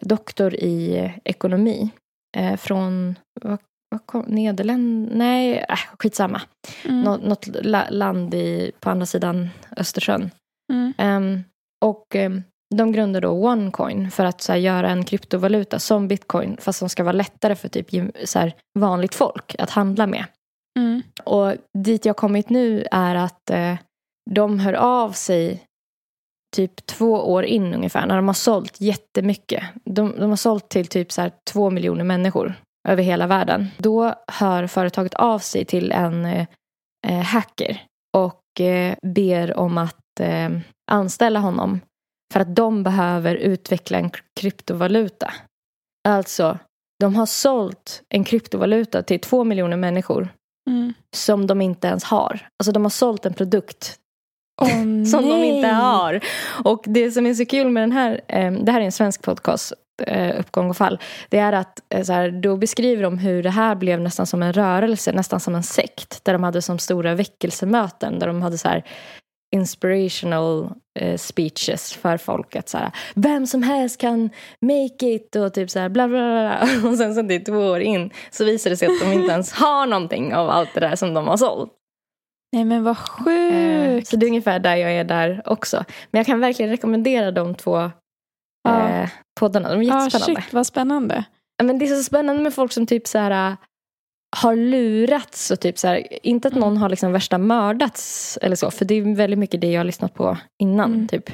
doktor 0.00 0.54
i 0.54 0.98
eh, 0.98 1.10
ekonomi 1.24 1.90
eh, 2.36 2.56
från 2.56 3.18
vad, 3.42 3.58
vad 3.90 4.06
kom, 4.06 4.24
Nederländerna, 4.28 5.18
nej 5.18 5.66
äh, 5.68 5.78
skitsamma. 5.98 6.40
Mm. 6.84 7.02
Nå, 7.02 7.16
något 7.16 7.46
la, 7.46 7.84
land 7.90 8.34
i, 8.34 8.72
på 8.80 8.90
andra 8.90 9.06
sidan 9.06 9.48
Östersjön. 9.76 10.30
Mm. 10.72 10.92
Ehm, 10.98 11.44
och 11.84 12.16
ehm, 12.16 12.42
de 12.74 12.92
grundade 12.92 13.26
då 13.26 13.30
OneCoin 13.30 14.10
för 14.10 14.24
att 14.24 14.40
så 14.40 14.52
här, 14.52 14.58
göra 14.58 14.90
en 14.90 15.04
kryptovaluta 15.04 15.78
som 15.78 16.08
bitcoin 16.08 16.56
fast 16.60 16.78
som 16.78 16.88
ska 16.88 17.04
vara 17.04 17.12
lättare 17.12 17.54
för 17.54 17.68
typ 17.68 17.88
så 18.24 18.38
här, 18.38 18.54
vanligt 18.78 19.14
folk 19.14 19.56
att 19.58 19.70
handla 19.70 20.06
med. 20.06 20.24
Mm. 20.78 21.02
Och 21.24 21.52
dit 21.78 22.04
jag 22.04 22.16
kommit 22.16 22.50
nu 22.50 22.86
är 22.90 23.14
att 23.14 23.50
eh, 23.50 23.74
de 24.30 24.58
hör 24.58 24.72
av 24.72 25.12
sig 25.12 25.65
typ 26.56 26.86
två 26.86 27.12
år 27.12 27.44
in 27.44 27.74
ungefär 27.74 28.06
när 28.06 28.16
de 28.16 28.26
har 28.26 28.34
sålt 28.34 28.80
jättemycket. 28.80 29.64
De, 29.84 30.14
de 30.18 30.30
har 30.30 30.36
sålt 30.36 30.68
till 30.68 30.86
typ 30.86 31.12
så 31.12 31.20
här 31.20 31.32
två 31.52 31.70
miljoner 31.70 32.04
människor 32.04 32.54
över 32.88 33.02
hela 33.02 33.26
världen. 33.26 33.66
Då 33.78 34.14
hör 34.32 34.66
företaget 34.66 35.14
av 35.14 35.38
sig 35.38 35.64
till 35.64 35.92
en 35.92 36.24
eh, 37.06 37.22
hacker 37.24 37.82
och 38.16 38.60
eh, 38.60 38.94
ber 39.02 39.58
om 39.58 39.78
att 39.78 40.20
eh, 40.20 40.50
anställa 40.90 41.38
honom 41.38 41.80
för 42.32 42.40
att 42.40 42.56
de 42.56 42.82
behöver 42.82 43.34
utveckla 43.34 43.98
en 43.98 44.10
kryptovaluta. 44.40 45.32
Alltså, 46.08 46.58
de 47.00 47.14
har 47.16 47.26
sålt 47.26 48.02
en 48.08 48.24
kryptovaluta 48.24 49.02
till 49.02 49.20
två 49.20 49.44
miljoner 49.44 49.76
människor 49.76 50.28
Mm. 50.70 50.94
som 51.16 51.46
de 51.46 51.60
inte 51.60 51.88
ens 51.88 52.04
har. 52.04 52.48
Alltså 52.58 52.72
de 52.72 52.82
har 52.82 52.90
sålt 52.90 53.26
en 53.26 53.34
produkt 53.34 53.96
Åh, 54.62 54.68
som 55.04 55.22
de 55.22 55.40
nej. 55.40 55.48
inte 55.48 55.68
har. 55.68 56.20
Och 56.64 56.84
det 56.86 57.10
som 57.10 57.26
är 57.26 57.34
så 57.34 57.46
kul 57.46 57.68
med 57.68 57.82
den 57.82 57.92
här, 57.92 58.20
eh, 58.28 58.52
det 58.52 58.72
här 58.72 58.80
är 58.80 58.84
en 58.84 58.92
svensk 58.92 59.22
podcast, 59.22 59.72
eh, 60.02 60.40
Uppgång 60.40 60.70
och 60.70 60.76
fall, 60.76 60.98
det 61.28 61.38
är 61.38 61.52
att 61.52 61.80
eh, 61.94 62.02
så 62.02 62.12
här, 62.12 62.30
då 62.30 62.56
beskriver 62.56 63.02
de 63.02 63.18
hur 63.18 63.42
det 63.42 63.50
här 63.50 63.74
blev 63.74 64.00
nästan 64.00 64.26
som 64.26 64.42
en 64.42 64.52
rörelse, 64.52 65.12
nästan 65.12 65.40
som 65.40 65.54
en 65.54 65.62
sekt, 65.62 66.24
där 66.24 66.32
de 66.32 66.42
hade 66.42 66.62
som 66.62 66.78
stora 66.78 67.14
väckelsemöten, 67.14 68.18
där 68.18 68.26
de 68.26 68.42
hade 68.42 68.58
så 68.58 68.68
här 68.68 68.84
inspirational 69.56 70.70
eh, 70.98 71.16
speeches 71.16 71.92
för 71.92 72.16
folk 72.16 72.56
att 72.56 72.68
så 72.68 72.78
här, 72.78 72.90
vem 73.14 73.46
som 73.46 73.62
helst 73.62 74.00
kan 74.00 74.30
make 74.60 75.06
it 75.06 75.36
och 75.36 75.54
typ 75.54 75.70
så 75.70 75.78
här 75.78 75.88
bla 75.88 76.08
bla 76.08 76.18
bla. 76.18 76.68
och 76.90 76.96
sen 76.96 77.14
så 77.14 77.22
det 77.22 77.34
är 77.34 77.44
två 77.44 77.58
år 77.58 77.80
in 77.80 78.10
så 78.30 78.44
visar 78.44 78.70
det 78.70 78.76
sig 78.76 78.88
att 78.88 79.00
de 79.00 79.12
inte 79.12 79.32
ens 79.32 79.52
har 79.52 79.86
någonting 79.86 80.34
av 80.34 80.50
allt 80.50 80.74
det 80.74 80.80
där 80.80 80.96
som 80.96 81.14
de 81.14 81.26
har 81.26 81.36
sålt. 81.36 81.72
Nej 82.56 82.64
men 82.64 82.84
vad 82.84 82.96
Eh, 82.96 83.04
sjukt. 83.04 84.08
Så 84.08 84.16
det 84.16 84.26
är 84.26 84.28
ungefär 84.28 84.58
där 84.58 84.76
jag 84.76 84.92
är 84.92 85.04
där 85.04 85.42
också. 85.44 85.84
Men 86.10 86.18
jag 86.18 86.26
kan 86.26 86.40
verkligen 86.40 86.70
rekommendera 86.70 87.30
de 87.30 87.54
två 87.54 87.90
Ja. 88.68 88.88
eh, 88.88 89.08
poddarna. 89.40 89.68
De 89.70 89.80
är 89.80 89.82
jättespännande. 89.82 90.42
shit 90.42 90.52
vad 90.52 90.66
spännande. 90.66 91.24
Men 91.62 91.78
det 91.78 91.84
är 91.84 91.96
så 91.96 92.02
spännande 92.02 92.42
med 92.42 92.54
folk 92.54 92.72
som 92.72 92.86
typ 92.86 93.06
så 93.06 93.18
här 93.18 93.50
äh, 93.50 93.56
har 94.36 94.56
lurats 94.56 95.50
och 95.50 95.60
typ 95.60 95.78
så 95.78 95.88
här, 95.88 96.26
inte 96.26 96.48
att 96.48 96.54
Mm. 96.54 96.60
någon 96.68 96.76
har 96.76 96.88
liksom 96.88 97.12
värsta 97.12 97.38
mördats 97.38 98.38
eller 98.42 98.56
så, 98.56 98.70
för 98.70 98.84
det 98.84 98.94
är 98.94 99.14
väldigt 99.14 99.38
mycket 99.38 99.60
det 99.60 99.70
jag 99.72 99.80
har 99.80 99.84
lyssnat 99.84 100.14
på 100.14 100.36
innan, 100.62 100.94
Mm. 100.94 101.08
typ. 101.08 101.30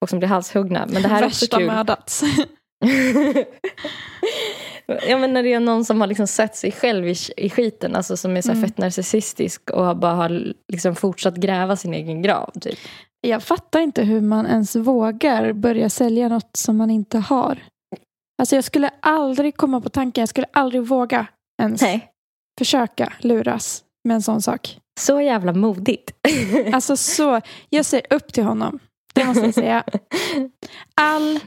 Folk 0.00 0.10
som 0.10 0.18
blir 0.18 0.28
halshuggna. 0.28 0.86
Men 0.88 1.02
det 1.02 1.08
här 1.08 1.22
är 1.22 1.26
också 1.26 1.44
Värsta 1.44 1.56
kul. 1.58 1.66
mördats. 1.66 2.22
ja 4.86 5.18
men 5.18 5.32
när 5.32 5.42
det 5.42 5.52
är 5.52 5.60
någon 5.60 5.84
som 5.84 6.00
har 6.00 6.06
liksom 6.08 6.26
sett 6.26 6.56
sig 6.56 6.72
själv 6.72 7.08
i, 7.08 7.14
i 7.36 7.50
skiten, 7.50 7.96
alltså 7.96 8.16
som 8.16 8.36
är 8.36 8.42
så 8.42 8.50
Mm. 8.52 8.62
fett 8.64 8.78
narcissistisk 8.78 9.70
och 9.70 9.96
bara 9.96 10.14
har 10.14 10.52
liksom 10.72 10.94
fortsatt 10.96 11.34
gräva 11.36 11.76
sin 11.76 11.94
egen 11.94 12.22
grav. 12.22 12.50
Typ. 12.60 12.78
Jag 13.20 13.42
fattar 13.42 13.80
inte 13.80 14.02
hur 14.02 14.20
man 14.20 14.46
ens 14.46 14.76
vågar 14.76 15.52
börja 15.52 15.90
sälja 15.90 16.28
något 16.28 16.56
som 16.56 16.76
man 16.76 16.90
inte 16.90 17.18
har. 17.18 17.58
Alltså 18.38 18.54
jag 18.54 18.64
skulle 18.64 18.90
aldrig 19.00 19.56
komma 19.56 19.80
på 19.80 19.88
tanken, 19.88 20.22
jag 20.22 20.28
skulle 20.28 20.46
aldrig 20.52 20.82
våga 20.82 21.26
ens 21.62 21.82
Nej. 21.82 22.08
försöka 22.58 23.12
luras 23.20 23.84
med 24.08 24.14
en 24.14 24.22
sån 24.22 24.42
sak. 24.42 24.78
Så 25.00 25.20
jävla 25.20 25.52
modigt. 25.52 26.10
Alltså 26.72 26.96
så, 26.96 27.40
jag 27.68 27.84
ser 27.84 28.02
upp 28.10 28.32
till 28.32 28.44
honom. 28.44 28.78
Det 29.14 29.24
måste 29.24 29.40
jag 29.44 29.54
säga. 29.54 29.84
All 31.00 31.40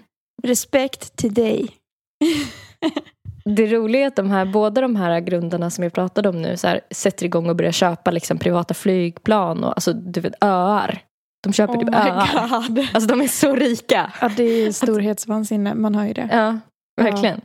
respekt 0.43 1.15
till 1.17 1.33
dig. 1.33 1.69
Det 3.49 3.67
roliga 3.67 4.03
är 4.03 4.07
att 4.07 4.15
de 4.15 4.31
här, 4.31 4.45
båda 4.45 4.81
de 4.81 4.95
här 4.95 5.19
grundarna 5.19 5.69
som 5.69 5.83
jag 5.83 5.93
pratade 5.93 6.29
om 6.29 6.41
nu 6.41 6.57
så 6.57 6.67
här, 6.67 6.81
sätter 6.91 7.25
igång 7.25 7.49
och 7.49 7.55
börjar 7.55 7.71
köpa 7.71 8.11
liksom, 8.11 8.37
privata 8.37 8.73
flygplan 8.73 9.63
och 9.63 9.69
alltså, 9.71 9.93
du 9.93 10.19
vet, 10.21 10.33
öar. 10.41 10.99
De 11.43 11.53
köper 11.53 11.73
Oh 11.73 11.79
typ 11.79 11.95
öar. 11.95 12.67
god. 12.67 12.79
Alltså 12.93 13.09
de 13.09 13.21
är 13.21 13.27
så 13.27 13.55
rika. 13.55 14.13
Ja, 14.21 14.29
det 14.37 14.43
är 14.43 14.71
storhetsvansinne, 14.71 15.73
man 15.75 15.95
hör 15.95 16.05
ju 16.05 16.13
det. 16.13 16.29
Ja, 16.31 16.59
verkligen. 17.01 17.41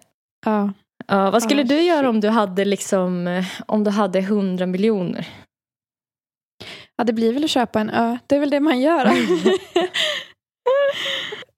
Ja. 0.46 0.72
Ja, 1.06 1.30
vad 1.30 1.42
skulle 1.42 1.62
Ja, 1.62 1.68
du 1.68 1.82
göra 1.82 2.08
om 2.08 2.20
du 2.20 2.28
hade 2.28 2.64
liksom, 2.64 3.42
om 3.66 3.84
du 3.84 3.90
hade 3.90 4.20
hundra 4.22 4.66
miljoner? 4.66 5.28
ja, 6.96 7.04
det 7.04 7.12
blir 7.12 7.32
väl 7.32 7.44
att 7.44 7.50
köpa 7.50 7.80
en 7.80 7.90
ö. 7.90 8.18
Det 8.26 8.36
är 8.36 8.40
väl 8.40 8.50
det 8.50 8.60
man 8.60 8.80
gör. 8.80 9.06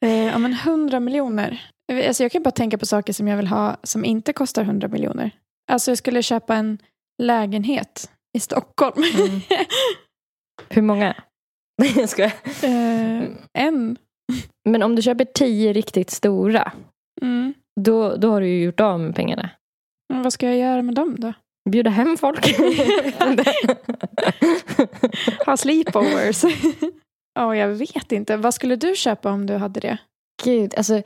Eh, 0.05 0.27
ja, 0.27 0.39
men 0.39 0.53
100 0.53 1.01
miljoner. 1.01 1.63
Alltså, 1.93 2.23
jag 2.23 2.33
kan 2.33 2.43
bara 2.43 2.51
tänka 2.51 2.79
på 2.79 2.87
saker 2.87 3.13
som 3.13 3.29
jag 3.29 3.37
vill 3.37 3.47
ha 3.47 3.77
som 3.83 4.05
inte 4.05 4.33
kostar 4.33 4.63
100 4.63 4.89
miljoner. 4.89 5.31
Alltså 5.73 5.91
jag 5.91 5.99
skulle 5.99 6.23
köpa 6.23 6.55
en 6.57 6.79
lägenhet 7.23 8.11
i 8.37 8.41
Stockholm. 8.41 9.03
Mm. 9.15 9.41
Hur 10.69 10.83
många? 10.83 11.17
Jag 11.97 12.09
skojar. 12.09 12.33
eh, 12.63 13.29
en. 13.59 13.97
Men 14.69 14.83
om 14.83 14.97
du 14.97 15.03
köper 15.03 15.25
tio 15.25 15.73
riktigt 15.73 16.11
stora, 16.11 16.73
Mm. 17.23 17.55
då, 17.81 18.17
då 18.17 18.31
har 18.31 18.41
du 18.41 18.49
ju 18.49 18.63
gjort 18.65 18.81
av 18.81 19.01
med 19.01 19.15
pengarna. 19.15 19.51
Men 20.13 20.23
vad 20.23 20.33
ska 20.33 20.47
jag 20.47 20.57
göra 20.57 20.83
med 20.83 20.95
dem 20.95 21.17
då? 21.19 21.33
Bjuda 21.71 21.91
hem 21.91 22.17
folk. 22.17 22.55
Ha 25.47 25.57
sleepovers. 25.57 26.43
Ja, 27.35 27.57
jag 27.57 27.69
vet 27.69 28.13
inte. 28.13 28.37
Vad 28.37 28.55
skulle 28.55 28.77
du 28.77 28.95
köpa 28.97 29.31
om 29.31 29.47
du 29.47 29.55
hade 29.57 29.81
det? 29.81 29.99
Gud, 30.45 30.75
alltså, 30.77 31.03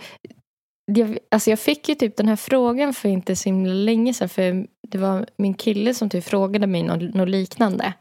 jag, 0.93 1.19
alltså 1.31 1.51
jag 1.51 1.59
fick 1.59 1.89
ju 1.89 1.95
typ 1.95 2.17
den 2.17 2.29
här 2.29 2.37
frågan 2.37 2.95
för 2.95 3.09
inte 3.09 3.37
så 3.37 3.49
himla 3.49 3.73
länge 3.73 4.15
sedan. 4.15 4.29
För 4.29 4.67
det 4.89 4.99
var 4.99 5.27
min 5.37 5.55
kille 5.55 5.95
som 5.95 6.11
typ 6.11 6.25
frågade 6.25 6.67
mig 6.67 6.83
något, 6.83 7.15
något 7.15 7.29
liknande. 7.29 7.93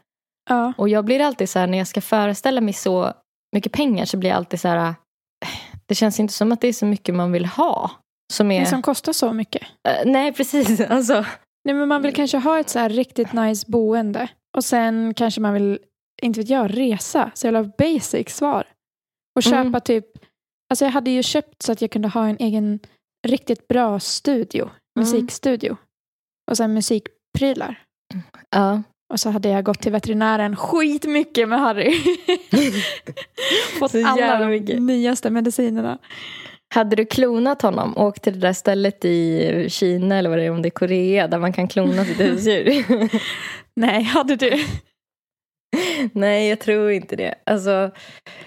Ja. 0.50 0.72
Och 0.78 0.88
jag 0.88 1.04
blir 1.04 1.20
alltid 1.20 1.48
så 1.48 1.58
här, 1.58 1.66
när 1.66 1.78
jag 1.78 1.86
ska 1.86 2.00
föreställa 2.00 2.60
mig 2.60 2.72
så 2.74 3.12
mycket 3.56 3.72
pengar 3.72 4.04
så 4.04 4.16
blir 4.16 4.30
jag 4.30 4.36
alltid 4.36 4.60
så 4.60 4.68
här. 4.68 4.94
det 5.86 5.94
känns 5.94 6.20
inte 6.20 6.34
som 6.34 6.52
att 6.52 6.60
det 6.60 6.68
är 6.68 6.72
så 6.72 6.86
mycket 6.86 7.14
man 7.14 7.32
vill 7.32 7.46
ha. 7.46 7.90
Som 8.32 8.50
är... 8.50 8.60
Det 8.60 8.66
som 8.66 8.82
kostar 8.82 9.12
så 9.12 9.32
mycket. 9.32 9.62
Eh, 9.62 10.06
nej, 10.10 10.32
precis. 10.32 10.80
Alltså, 10.90 11.24
Nej, 11.64 11.74
men 11.74 11.88
man 11.88 12.02
vill 12.02 12.14
kanske 12.14 12.38
ha 12.38 12.58
ett 12.58 12.68
så 12.68 12.78
här 12.78 12.88
riktigt 12.88 13.32
nice 13.32 13.64
boende. 13.68 14.28
Och 14.56 14.64
sen 14.64 15.14
kanske 15.14 15.40
man 15.40 15.54
vill, 15.54 15.78
inte 16.22 16.40
vet 16.40 16.48
jag, 16.48 16.78
resa. 16.78 17.30
Så 17.34 17.46
jävla 17.46 17.64
basic 17.78 18.28
svar. 18.36 18.64
Och 19.36 19.42
köpa 19.42 19.58
Mm. 19.60 19.80
typ, 19.80 20.06
alltså 20.70 20.84
jag 20.84 20.92
hade 20.92 21.10
ju 21.10 21.22
köpt 21.22 21.62
så 21.62 21.72
att 21.72 21.80
jag 21.80 21.90
kunde 21.90 22.08
ha 22.08 22.26
en 22.26 22.36
egen 22.38 22.78
riktigt 23.26 23.68
bra 23.68 24.00
studio. 24.00 24.70
Musikstudio. 24.98 25.76
Och 26.50 26.56
sen 26.56 26.74
musikprylar. 26.74 27.82
ja. 28.50 28.82
Och 29.12 29.20
så 29.20 29.30
hade 29.30 29.48
jag 29.48 29.64
gått 29.64 29.82
till 29.82 29.92
veterinären 29.92 30.56
skitmycket 30.56 31.48
med 31.48 31.60
Harry. 31.60 31.94
Fått 33.78 33.94
alla 33.94 34.38
de 34.38 34.50
mycket. 34.50 34.82
nyaste 34.82 35.30
medicinerna. 35.30 35.98
Hade 36.74 36.96
du 36.96 37.04
klonat 37.04 37.62
honom, 37.62 37.96
åkt 37.96 38.22
till 38.22 38.32
det 38.32 38.38
där 38.46 38.52
stället 38.52 39.04
i 39.04 39.66
Kina 39.70 40.16
eller 40.18 40.30
vad 40.30 40.38
det 40.38 40.44
är, 40.44 40.50
om 40.50 40.62
det 40.62 40.68
är 40.68 40.70
Korea, 40.70 41.28
där 41.28 41.38
man 41.38 41.52
kan 41.52 41.68
klona 41.68 42.04
sitt 42.04 42.20
husdjur? 42.20 42.84
Nej, 43.76 44.02
hade 44.02 44.36
du? 44.36 44.64
Nej, 46.12 46.48
jag 46.48 46.60
tror 46.60 46.90
inte 46.90 47.16
det. 47.16 47.34
Alltså, 47.46 47.90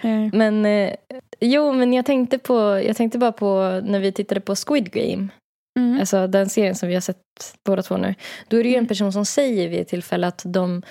Eh, 0.01 0.29
men 0.33 0.65
eh, 0.65 0.93
jo, 1.39 1.73
men 1.73 1.93
jag 1.93 2.05
tänkte, 2.05 2.37
på, 2.37 2.53
jag 2.85 2.95
tänkte 2.95 3.17
bara 3.17 3.31
på 3.31 3.81
när 3.83 3.99
vi 3.99 4.11
tittade 4.11 4.41
på 4.41 4.55
Squid 4.55 4.91
Game, 4.91 5.27
Mm. 5.79 5.99
alltså 5.99 6.27
den 6.27 6.49
serien 6.49 6.75
som 6.75 6.89
vi 6.89 6.93
har 6.95 7.01
sett 7.01 7.21
båda 7.65 7.81
två 7.81 7.97
nu. 7.97 8.15
Då 8.47 8.57
är 8.57 8.63
det 8.63 8.69
ju 8.69 8.75
en 8.75 8.79
Mm. 8.79 8.87
person 8.87 9.13
som 9.13 9.25
säger 9.25 9.69
vid 9.69 9.79
ett 9.81 9.87
tillfälle 9.87 10.27
att 10.27 10.41
de 10.45 10.81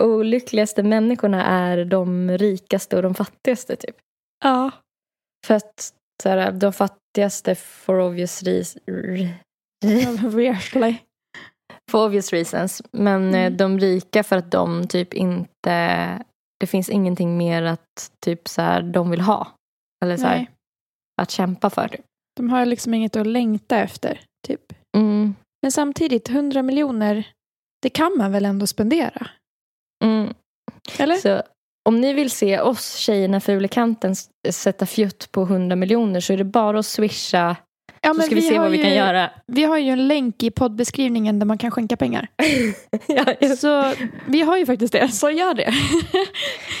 olyckligaste 0.00 0.82
människorna 0.82 1.44
är 1.46 1.84
de 1.84 2.30
rikaste 2.38 2.96
och 2.96 3.02
de 3.02 3.14
fattigaste. 3.14 3.76
typ. 3.76 3.96
Ja. 4.44 4.70
För 5.46 5.54
att 5.54 5.92
så 6.22 6.28
här, 6.28 6.52
de 6.52 6.72
fattigaste 6.72 7.54
for 7.54 8.00
obvious, 8.00 8.42
reas- 8.42 8.76
Obviously. 10.24 10.94
for 11.90 12.04
obvious 12.06 12.32
reasons. 12.32 12.82
Men 12.92 13.28
Mm. 13.28 13.34
eh, 13.52 13.56
de 13.56 13.78
rika 13.80 14.22
för 14.22 14.36
att 14.36 14.50
de 14.50 14.88
typ 14.88 15.14
inte... 15.14 16.24
Det 16.60 16.66
finns 16.66 16.90
ingenting 16.90 17.36
mer 17.36 17.62
att 17.62 18.10
typ 18.24 18.48
så 18.48 18.62
här, 18.62 18.82
de 18.82 19.10
vill 19.10 19.20
ha. 19.20 19.48
Eller 20.04 20.16
så 20.16 20.26
här, 20.26 20.46
att 21.22 21.30
kämpa 21.30 21.70
för. 21.70 21.88
Typ. 21.88 22.00
De 22.36 22.50
har 22.50 22.66
liksom 22.66 22.94
inget 22.94 23.16
att 23.16 23.26
längta 23.26 23.76
efter. 23.76 24.20
Typ. 24.46 24.60
Mm. 24.96 25.34
Men 25.62 25.72
samtidigt, 25.72 26.28
100 26.30 26.62
miljoner, 26.62 27.28
det 27.82 27.90
kan 27.90 28.18
man 28.18 28.32
väl 28.32 28.44
ändå 28.44 28.66
spendera? 28.66 29.26
Mm. 30.04 30.34
Eller? 30.98 31.16
Så 31.16 31.42
om 31.88 32.00
ni 32.00 32.12
vill 32.12 32.30
se 32.30 32.60
oss 32.60 32.94
tjejerna 32.96 33.40
fula 33.40 33.68
kanten 33.68 34.12
s- 34.12 34.28
sätta 34.50 34.86
fjutt 34.86 35.32
på 35.32 35.42
100 35.42 35.76
miljoner 35.76 36.20
så 36.20 36.32
är 36.32 36.36
det 36.36 36.44
bara 36.44 36.78
att 36.78 36.86
swisha. 36.86 37.56
Ja, 38.04 38.14
Så 38.14 38.22
ska 38.22 38.34
vi 38.34 38.42
se 38.42 38.54
har 38.56 38.62
vad 38.62 38.70
vi 38.72 38.78
kan 38.78 38.90
ju- 38.90 38.96
göra. 38.96 39.30
Vi 39.46 39.64
har 39.64 39.78
ju 39.78 39.90
en 39.90 40.08
länk 40.08 40.42
i 40.42 40.50
poddbeskrivningen 40.50 41.38
där 41.38 41.46
man 41.46 41.58
kan 41.58 41.70
skänka 41.70 41.96
pengar. 41.96 42.28
ja, 43.06 43.56
Så 43.56 43.92
vi 44.26 44.40
har 44.42 44.56
ju 44.56 44.66
faktiskt 44.66 44.92
det, 44.92 45.08
så 45.08 45.30
gör 45.30 45.54
det. 45.54 45.72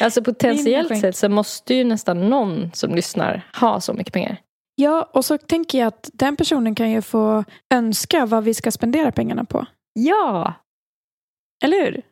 alltså 0.04 0.22
potentiellt 0.22 0.98
sett 1.00 1.16
så 1.16 1.28
måste 1.28 1.74
ju 1.74 1.84
nästan 1.84 2.28
någon 2.30 2.70
som 2.74 2.94
lyssnar 2.94 3.42
ha 3.60 3.80
så 3.80 3.92
mycket 3.92 4.12
pengar. 4.12 4.36
Ja, 4.76 5.10
och 5.12 5.24
så 5.24 5.38
tänker 5.38 5.78
jag 5.78 5.86
att 5.88 6.10
den 6.12 6.36
personen 6.36 6.74
kan 6.74 6.90
ju 6.90 7.02
få 7.02 7.44
önska 7.74 8.26
vad 8.26 8.44
vi 8.44 8.54
ska 8.54 8.70
spendera 8.70 9.12
pengarna 9.12 9.44
på. 9.44 9.66
Ja! 9.92 10.52
Eller 11.64 11.84
hur? 11.84 12.02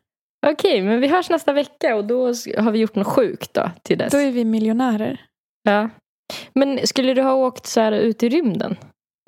Okej, 0.47 0.81
men 0.81 1.01
vi 1.01 1.07
hörs 1.07 1.29
nästa 1.29 1.53
vecka 1.53 1.95
och 1.95 2.05
då 2.05 2.25
har 2.57 2.71
vi 2.71 2.79
gjort 2.79 2.95
något 2.95 3.07
sjukt 3.07 3.53
då 3.53 3.71
till 3.83 3.97
dess. 3.97 4.11
Då 4.11 4.17
är 4.17 4.31
vi 4.31 4.45
miljonärer. 4.45 5.21
Ja. 5.63 5.89
Men 6.53 6.87
skulle 6.87 7.13
du 7.13 7.21
ha 7.21 7.33
åkt 7.33 7.65
så 7.65 7.81
här 7.81 7.91
ut 7.91 8.23
i 8.23 8.29
rymden? 8.29 8.75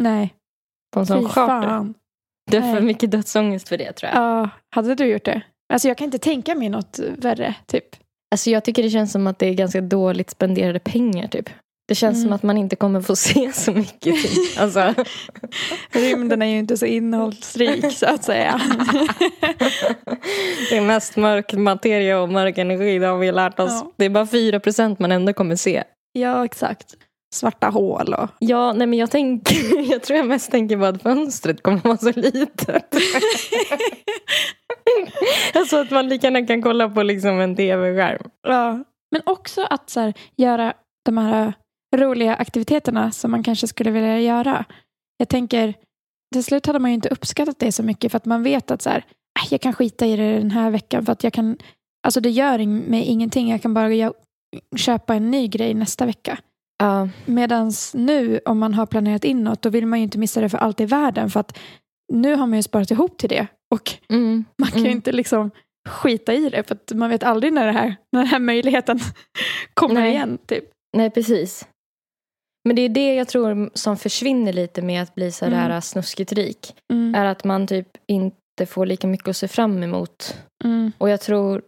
Nej, 0.01 0.33
På 0.93 0.99
en 0.99 1.05
sån 1.05 1.29
charter? 1.29 1.93
Du 2.51 2.59
har 2.59 2.75
för 2.75 2.81
mycket 2.81 3.11
dödsångest 3.11 3.69
för 3.69 3.77
det 3.77 3.91
tror 3.93 4.11
jag. 4.13 4.21
Ja, 4.21 4.49
hade 4.75 4.95
du 4.95 5.05
gjort 5.05 5.25
det? 5.25 5.41
Alltså 5.73 5.87
jag 5.87 5.97
kan 5.97 6.05
inte 6.05 6.17
tänka 6.17 6.55
mig 6.55 6.69
något 6.69 6.99
värre, 7.17 7.55
typ. 7.65 7.85
Alltså 8.31 8.49
jag 8.49 8.63
tycker 8.63 8.83
det 8.83 8.89
känns 8.89 9.11
som 9.11 9.27
att 9.27 9.39
det 9.39 9.47
är 9.47 9.53
ganska 9.53 9.81
dåligt 9.81 10.29
spenderade 10.29 10.79
pengar 10.79 11.27
typ. 11.27 11.49
Det 11.87 11.95
känns 11.95 12.15
Mm. 12.17 12.23
som 12.27 12.33
att 12.33 12.43
man 12.43 12.57
inte 12.57 12.75
kommer 12.75 13.01
få 13.01 13.15
se 13.15 13.51
så 13.53 13.71
mycket. 13.71 14.15
Typ. 14.23 14.59
Alltså, 14.59 14.93
Rymden 15.91 16.41
är 16.41 16.45
ju 16.45 16.57
inte 16.57 16.77
så 16.77 16.85
innehållsrik, 16.85 17.91
så 17.93 18.05
att 18.05 18.23
säga. 18.23 18.61
det 20.69 20.77
är 20.77 20.81
mest 20.81 21.15
mörk 21.17 21.53
materia 21.53 22.19
och 22.21 22.29
mörk 22.29 22.57
energi, 22.57 22.99
det 22.99 23.07
har 23.07 23.17
vi 23.17 23.31
lärt 23.31 23.59
oss. 23.59 23.71
Ja. 23.71 23.91
Det 23.97 24.05
är 24.05 24.09
bara 24.09 24.27
4 24.27 24.59
procent 24.59 24.99
man 24.99 25.11
ändå 25.11 25.33
kommer 25.33 25.55
se. 25.55 25.83
ja, 26.13 26.45
exakt. 26.45 26.95
Svarta 27.35 27.67
hål 27.69 28.13
och... 28.13 28.29
Ja, 28.39 28.73
nej 28.73 28.87
men 28.87 28.99
jag, 28.99 29.11
tänker, 29.11 29.91
jag 29.91 30.03
tror 30.03 30.17
jag 30.17 30.27
mest 30.27 30.51
tänker 30.51 30.77
på 30.77 30.85
att 30.85 31.01
fönstret 31.01 31.63
kommer 31.63 31.79
vara 31.79 31.97
så 31.97 32.11
litet. 32.15 32.95
alltså 35.53 35.77
att 35.77 35.91
man 35.91 36.09
lika 36.09 36.27
gärna 36.27 36.45
kan 36.47 36.61
kolla 36.61 36.89
på 36.89 37.03
liksom 37.03 37.39
en 37.39 37.55
tv-skärm. 37.55 38.29
Ja. 38.47 38.83
Men 39.11 39.21
också 39.25 39.63
att 39.69 39.89
så 39.89 39.99
här, 39.99 40.13
göra 40.37 40.73
de 41.05 41.17
här 41.17 41.53
roliga 41.95 42.35
aktiviteterna 42.35 43.11
som 43.11 43.31
man 43.31 43.43
kanske 43.43 43.67
skulle 43.67 43.91
vilja 43.91 44.19
göra. 44.19 44.65
Jag 45.17 45.29
tänker, 45.29 45.73
till 46.33 46.43
slut 46.43 46.65
hade 46.65 46.79
man 46.79 46.91
ju 46.91 46.95
inte 46.95 47.09
uppskattat 47.09 47.59
det 47.59 47.71
så 47.71 47.83
mycket 47.83 48.11
för 48.11 48.17
att 48.17 48.25
man 48.25 48.43
vet 48.43 48.71
att 48.71 48.81
så 48.81 48.89
här, 48.89 48.97
"Äh, 48.97 49.47
jag 49.51 49.61
kan 49.61 49.73
skita 49.73 50.05
i 50.05 50.15
det 50.15 50.37
den 50.37 50.51
här 50.51 50.69
veckan 50.69 51.05
för 51.05 51.11
att 51.11 51.23
jag 51.23 51.33
kan, 51.33 51.57
alltså 52.07 52.19
det 52.19 52.29
gör 52.29 52.65
mig 52.65 53.03
ingenting, 53.03 53.49
jag 53.49 53.61
kan 53.61 53.73
bara 53.73 53.89
gö- 53.89 54.13
köpa 54.75 55.15
en 55.15 55.31
ny 55.31 55.47
grej 55.47 55.73
nästa 55.73 56.05
vecka. 56.05 56.37
Ja, 56.77 57.09
Medan 57.25 57.71
nu 57.93 58.39
om 58.45 58.59
man 58.59 58.73
har 58.73 58.85
planerat 58.85 59.23
inåt 59.23 59.61
då 59.61 59.69
vill 59.69 59.85
man 59.85 59.99
ju 59.99 60.03
inte 60.03 60.17
missa 60.17 60.41
det 60.41 60.49
för 60.49 60.57
allt 60.57 60.79
i 60.81 60.85
världen 60.85 61.29
för 61.29 61.39
att 61.39 61.57
nu 62.13 62.35
har 62.35 62.47
man 62.47 62.57
ju 62.59 62.63
sparat 62.63 62.91
ihop 62.91 63.17
till 63.17 63.29
det 63.29 63.47
och 63.75 63.93
mm, 64.09 64.45
man 64.61 64.69
kan 64.69 64.79
ju 64.79 64.85
Mm. 64.85 64.97
inte 64.97 65.11
liksom 65.11 65.51
skita 65.89 66.33
i 66.33 66.49
det 66.49 66.63
för 66.67 66.75
att 66.75 66.91
man 66.95 67.09
vet 67.09 67.23
aldrig 67.23 67.53
när, 67.53 67.65
det 67.65 67.71
här, 67.71 67.95
när 68.11 68.19
den 68.21 68.27
här 68.27 68.39
möjligheten 68.39 68.99
kommer 69.73 69.93
Nej. 69.95 70.11
igen. 70.11 70.37
Typ. 70.45 70.63
nej 70.97 71.09
precis. 71.09 71.67
Men 72.67 72.75
det 72.75 72.81
är 72.81 72.89
det 72.89 73.15
jag 73.15 73.27
tror 73.27 73.69
som 73.73 73.97
försvinner 73.97 74.53
lite 74.53 74.81
med 74.81 75.01
att 75.03 75.15
bli 75.15 75.31
så 75.31 75.45
där 75.45 75.65
Mm. 75.65 75.81
snuskigt 75.81 76.31
rik. 76.33 76.75
Mm. 76.93 77.15
Är 77.15 77.25
att 77.25 77.43
man 77.43 77.67
typ 77.67 77.87
inte 78.07 78.65
får 78.67 78.85
lika 78.85 79.07
mycket 79.07 79.27
att 79.27 79.37
se 79.37 79.47
fram 79.47 79.83
emot. 79.83 80.35
Mm. 80.63 80.91
Och 80.97 81.09
jag 81.09 81.21
tror, 81.21 81.61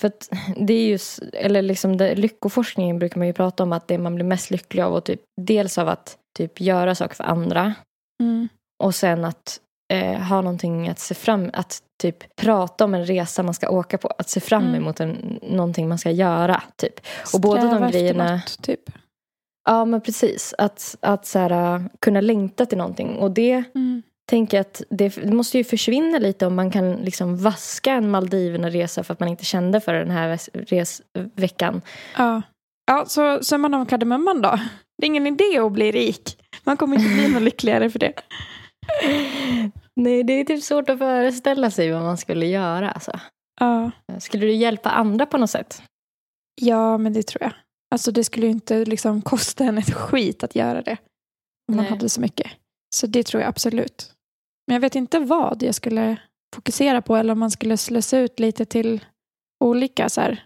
för 0.00 0.12
det 0.56 0.74
är 0.74 0.86
ju, 0.88 0.98
eller 1.32 1.62
liksom 1.62 1.96
det, 1.96 2.14
lyckoforskningen 2.14 2.98
brukar 2.98 3.18
man 3.18 3.26
ju 3.26 3.32
prata 3.32 3.62
om 3.62 3.72
att 3.72 3.88
det 3.88 3.98
man 3.98 4.14
blir 4.14 4.24
mest 4.24 4.50
lycklig 4.50 4.82
av 4.82 4.94
och 4.94 5.04
typ 5.04 5.20
dels 5.40 5.78
av 5.78 5.88
att 5.88 6.16
typ 6.38 6.60
göra 6.60 6.94
saker 6.94 7.14
för 7.14 7.24
andra 7.24 7.74
Mm. 8.22 8.48
och 8.82 8.94
sen 8.94 9.24
att 9.24 9.60
eh, 9.92 10.18
ha 10.20 10.40
någonting 10.40 10.88
att 10.88 10.98
se 10.98 11.14
fram 11.14 11.50
att 11.52 11.82
typ 12.02 12.36
prata 12.36 12.84
om 12.84 12.94
en 12.94 13.06
resa 13.06 13.42
man 13.42 13.54
ska 13.54 13.70
åka 13.70 13.98
på, 13.98 14.08
att 14.18 14.28
se 14.30 14.40
fram 14.40 14.62
Mm. 14.62 14.74
emot 14.74 15.00
en, 15.00 15.38
någonting 15.42 15.88
man 15.88 15.98
ska 15.98 16.10
göra 16.10 16.62
typ. 16.76 17.00
Och 17.34 17.40
båda 17.40 17.62
de 17.62 17.68
Sträva 17.68 17.90
grejerna- 17.90 18.32
något, 18.36 18.62
typ. 18.62 18.80
Ja 19.68 19.84
men 19.84 20.00
precis, 20.00 20.54
att, 20.58 20.96
att 21.00 21.26
så 21.26 21.38
här, 21.38 21.84
kunna 22.00 22.20
längta 22.20 22.66
till 22.66 22.78
någonting 22.78 23.16
och 23.16 23.30
det 23.30 23.64
Mm. 23.74 24.02
Tänker 24.30 24.60
att 24.60 24.82
det, 24.90 25.16
måste 25.32 25.58
ju 25.58 25.64
försvinna 25.64 26.18
lite 26.18 26.46
om 26.46 26.54
man 26.54 26.70
kan 26.70 26.92
liksom 26.92 27.36
vaska 27.36 27.92
en 27.92 28.10
Maldiverna-resa 28.10 29.04
för 29.04 29.12
att 29.12 29.20
man 29.20 29.28
inte 29.28 29.44
kände 29.44 29.80
för 29.80 29.94
den 29.94 30.10
här 30.10 30.28
ves- 30.28 30.50
resveckan. 30.54 31.82
Ja. 32.16 32.42
Ja, 32.86 33.04
så 33.06 33.42
summan 33.44 33.74
av 33.74 33.86
kardemumman 33.86 34.42
då? 34.42 34.58
Det 34.98 35.04
är 35.04 35.06
ingen 35.06 35.26
idé 35.26 35.58
att 35.58 35.72
bli 35.72 35.92
rik. 35.92 36.38
Man 36.64 36.76
kommer 36.76 36.96
inte 36.96 37.14
bli 37.14 37.28
något 37.28 37.42
lyckligare 37.42 37.90
för 37.90 37.98
det. 37.98 38.12
Nej, 39.96 40.22
det 40.24 40.32
är 40.32 40.44
typ 40.44 40.62
svårt 40.62 40.88
att 40.90 40.98
föreställa 40.98 41.70
sig 41.70 41.92
vad 41.92 42.02
man 42.02 42.16
skulle 42.18 42.46
göra. 42.46 42.90
Alltså. 42.90 43.20
Ja. 43.60 43.90
Skulle 44.18 44.46
du 44.46 44.52
hjälpa 44.52 44.90
andra 44.90 45.26
på 45.26 45.38
något 45.38 45.50
sätt? 45.50 45.82
ja, 46.62 46.98
men 46.98 47.12
det 47.12 47.22
tror 47.22 47.42
jag. 47.42 47.52
Alltså 47.90 48.12
det 48.12 48.24
skulle 48.24 48.46
ju 48.46 48.52
inte 48.52 48.84
liksom 48.84 49.22
kosta 49.22 49.64
en 49.64 49.78
ett 49.78 49.94
skit 49.94 50.44
att 50.44 50.54
göra 50.54 50.82
det. 50.82 50.96
Om 51.68 51.76
man 51.76 51.84
Nej. 51.84 51.90
hade 51.90 52.08
så 52.08 52.20
mycket. 52.20 52.50
Så 52.94 53.06
det 53.06 53.22
tror 53.22 53.40
jag 53.42 53.48
absolut. 53.48 54.12
Men 54.70 54.74
jag 54.74 54.80
vet 54.80 54.94
inte 54.94 55.18
vad 55.18 55.62
jag 55.62 55.74
skulle 55.74 56.16
fokusera 56.56 57.02
på 57.02 57.16
eller 57.16 57.32
om 57.32 57.38
man 57.38 57.50
skulle 57.50 57.76
slösa 57.76 58.18
ut 58.18 58.40
lite 58.40 58.64
till 58.64 59.04
olika 59.64 60.08
så 60.08 60.20
här, 60.20 60.44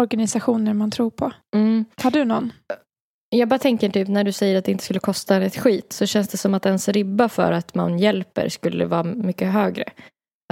organisationer 0.00 0.74
man 0.74 0.90
tror 0.90 1.10
på. 1.10 1.32
Mm. 1.56 1.84
Har 2.02 2.10
du 2.10 2.24
någon? 2.24 2.52
Jag 3.30 3.48
bara 3.48 3.58
tänker 3.58 3.88
typ 3.88 4.08
när 4.08 4.24
du 4.24 4.32
säger 4.32 4.58
att 4.58 4.64
det 4.64 4.72
inte 4.72 4.84
skulle 4.84 5.00
kosta 5.00 5.36
ett 5.36 5.56
skit 5.56 5.92
så 5.92 6.06
känns 6.06 6.28
det 6.28 6.36
som 6.36 6.54
att 6.54 6.66
ens 6.66 6.88
ribba 6.88 7.28
för 7.28 7.52
att 7.52 7.74
man 7.74 7.98
hjälper 7.98 8.48
skulle 8.48 8.86
vara 8.86 9.02
mycket 9.02 9.52
högre. 9.52 9.84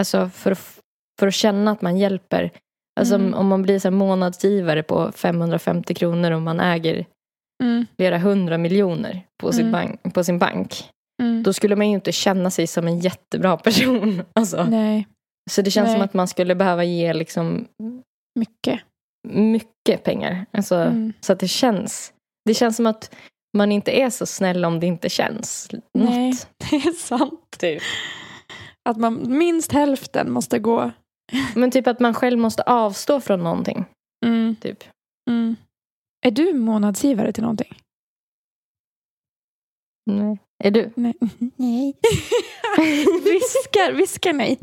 Alltså 0.00 0.28
för, 0.28 0.52
att- 0.52 0.78
för 1.20 1.26
att 1.26 1.34
känna 1.34 1.70
att 1.70 1.82
man 1.82 1.96
hjälper. 1.98 2.50
Alltså 3.00 3.14
Mm. 3.14 3.34
om, 3.34 3.46
man 3.48 3.62
blir 3.62 3.78
så 3.78 3.90
månadsgivare 3.90 4.82
på 4.82 5.12
550 5.12 5.94
kronor 5.94 6.30
och 6.30 6.42
man 6.42 6.60
äger 6.60 7.06
Mm. 7.62 7.86
flera 7.96 8.18
hundra 8.18 8.58
miljoner 8.58 9.26
på, 9.40 9.52
sin 9.52 9.66
Mm. 9.68 9.72
bank, 9.72 10.14
på 10.14 10.24
sin 10.24 10.38
bank. 10.38 10.90
Mm. 11.22 11.42
Då 11.42 11.52
skulle 11.52 11.76
man 11.76 11.88
ju 11.88 11.94
inte 11.94 12.12
känna 12.12 12.50
sig 12.50 12.66
som 12.66 12.86
en 12.86 12.98
jättebra 12.98 13.56
person. 13.56 14.22
Alltså. 14.32 14.64
Nej, 14.64 15.06
Så 15.50 15.62
det 15.62 15.70
känns 15.70 15.86
Nej. 15.86 15.94
som 15.94 16.02
att 16.02 16.14
man 16.14 16.28
skulle 16.28 16.54
behöva 16.54 16.84
ge 16.84 17.12
liksom 17.12 17.66
mycket. 18.38 18.80
mycket 19.28 20.04
pengar. 20.04 20.46
Alltså, 20.50 20.74
Mm. 20.76 21.12
Så 21.20 21.32
att 21.32 21.40
det 21.40 21.48
känns. 21.48 22.12
Det 22.44 22.54
känns 22.54 22.76
som 22.76 22.86
att 22.86 23.14
man 23.56 23.72
inte 23.72 24.00
är 24.00 24.10
så 24.10 24.26
snäll 24.26 24.64
om 24.64 24.80
det 24.80 24.86
inte 24.86 25.08
känns. 25.08 25.68
Nej, 25.98 26.30
Något, 26.30 26.48
det 26.70 26.76
är 26.76 26.92
sant. 26.92 27.56
typ. 27.58 27.82
Att 28.88 28.96
man 28.96 29.38
minst 29.38 29.72
hälften 29.72 30.32
måste 30.32 30.58
gå. 30.58 30.90
Men 31.54 31.70
typ 31.70 31.86
att 31.86 32.00
man 32.00 32.14
själv 32.14 32.38
måste 32.38 32.62
avstå 32.62 33.20
från 33.20 33.44
någonting. 33.44 33.84
Mm, 34.26 34.56
Typ. 34.60 34.84
mm. 35.30 35.56
Är 36.26 36.30
du 36.30 36.52
månadsgivare 36.52 37.32
till 37.32 37.42
någonting? 37.42 37.74
Nej. 40.06 40.38
Är 40.64 40.70
du? 40.70 40.90
Nej. 40.94 41.14
nej. 41.56 41.94
viskar, 43.24 43.92
viskar 43.92 44.32
nej. 44.32 44.58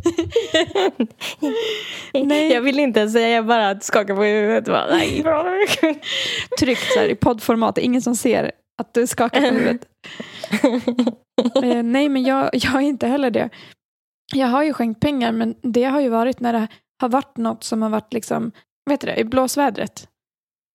Nej. 2.25 2.53
Jag 2.53 2.61
vill 2.61 2.79
inte 2.79 3.09
säga, 3.09 3.29
jag 3.29 3.45
bara 3.45 3.79
skakar 3.79 4.15
på 4.15 4.23
huvudet. 4.23 4.65
Bara, 4.65 4.87
nej. 4.95 5.23
Tryckt 6.59 6.91
så 6.93 6.99
här 6.99 7.07
i 7.07 7.15
poddformat. 7.15 7.77
Ingen 7.77 8.01
som 8.01 8.15
ser 8.15 8.51
att 8.77 8.93
du 8.93 9.07
skakar 9.07 9.41
på 9.41 9.55
huvudet. 9.55 9.87
Eh, 11.63 11.83
nej, 11.83 12.09
men 12.09 12.23
jag, 12.23 12.49
jag 12.53 12.75
är 12.75 12.79
inte 12.79 13.07
heller 13.07 13.31
det. 13.31 13.49
Jag 14.33 14.47
har 14.47 14.63
ju 14.63 14.73
skänkt 14.73 15.01
pengar, 15.01 15.31
men 15.31 15.55
det 15.61 15.83
har 15.83 16.01
ju 16.01 16.09
varit 16.09 16.39
när 16.39 16.53
det 16.53 16.67
har 17.01 17.09
varit 17.09 17.37
något 17.37 17.63
som 17.63 17.81
har 17.81 17.89
varit 17.89 18.13
liksom, 18.13 18.51
vad 18.83 18.93
heter 18.93 19.07
det, 19.07 19.15
i 19.15 19.23
blåsvädret. 19.23 20.07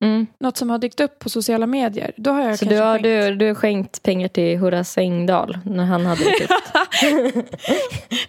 Mm. 0.05 0.27
Något 0.41 0.57
som 0.57 0.71
har 0.71 0.79
dykt 0.79 1.01
upp 1.01 1.19
på 1.19 1.29
sociala 1.29 1.67
medier. 1.67 2.13
Då 2.17 2.31
har 2.31 2.41
jag 2.41 2.59
Så 2.59 2.65
du 2.65 2.79
har, 2.79 2.93
skänkt. 2.95 3.03
du, 3.03 3.37
du 3.37 3.47
har 3.47 3.55
skänkt 3.55 4.03
pengar 4.03 4.29
till 4.29 4.59
Horace 4.59 5.01
Engdahl 5.01 5.59
när 5.65 5.85
han 5.85 6.07
hade 6.07 6.25
det 6.25 6.31
tufft? 6.31 6.73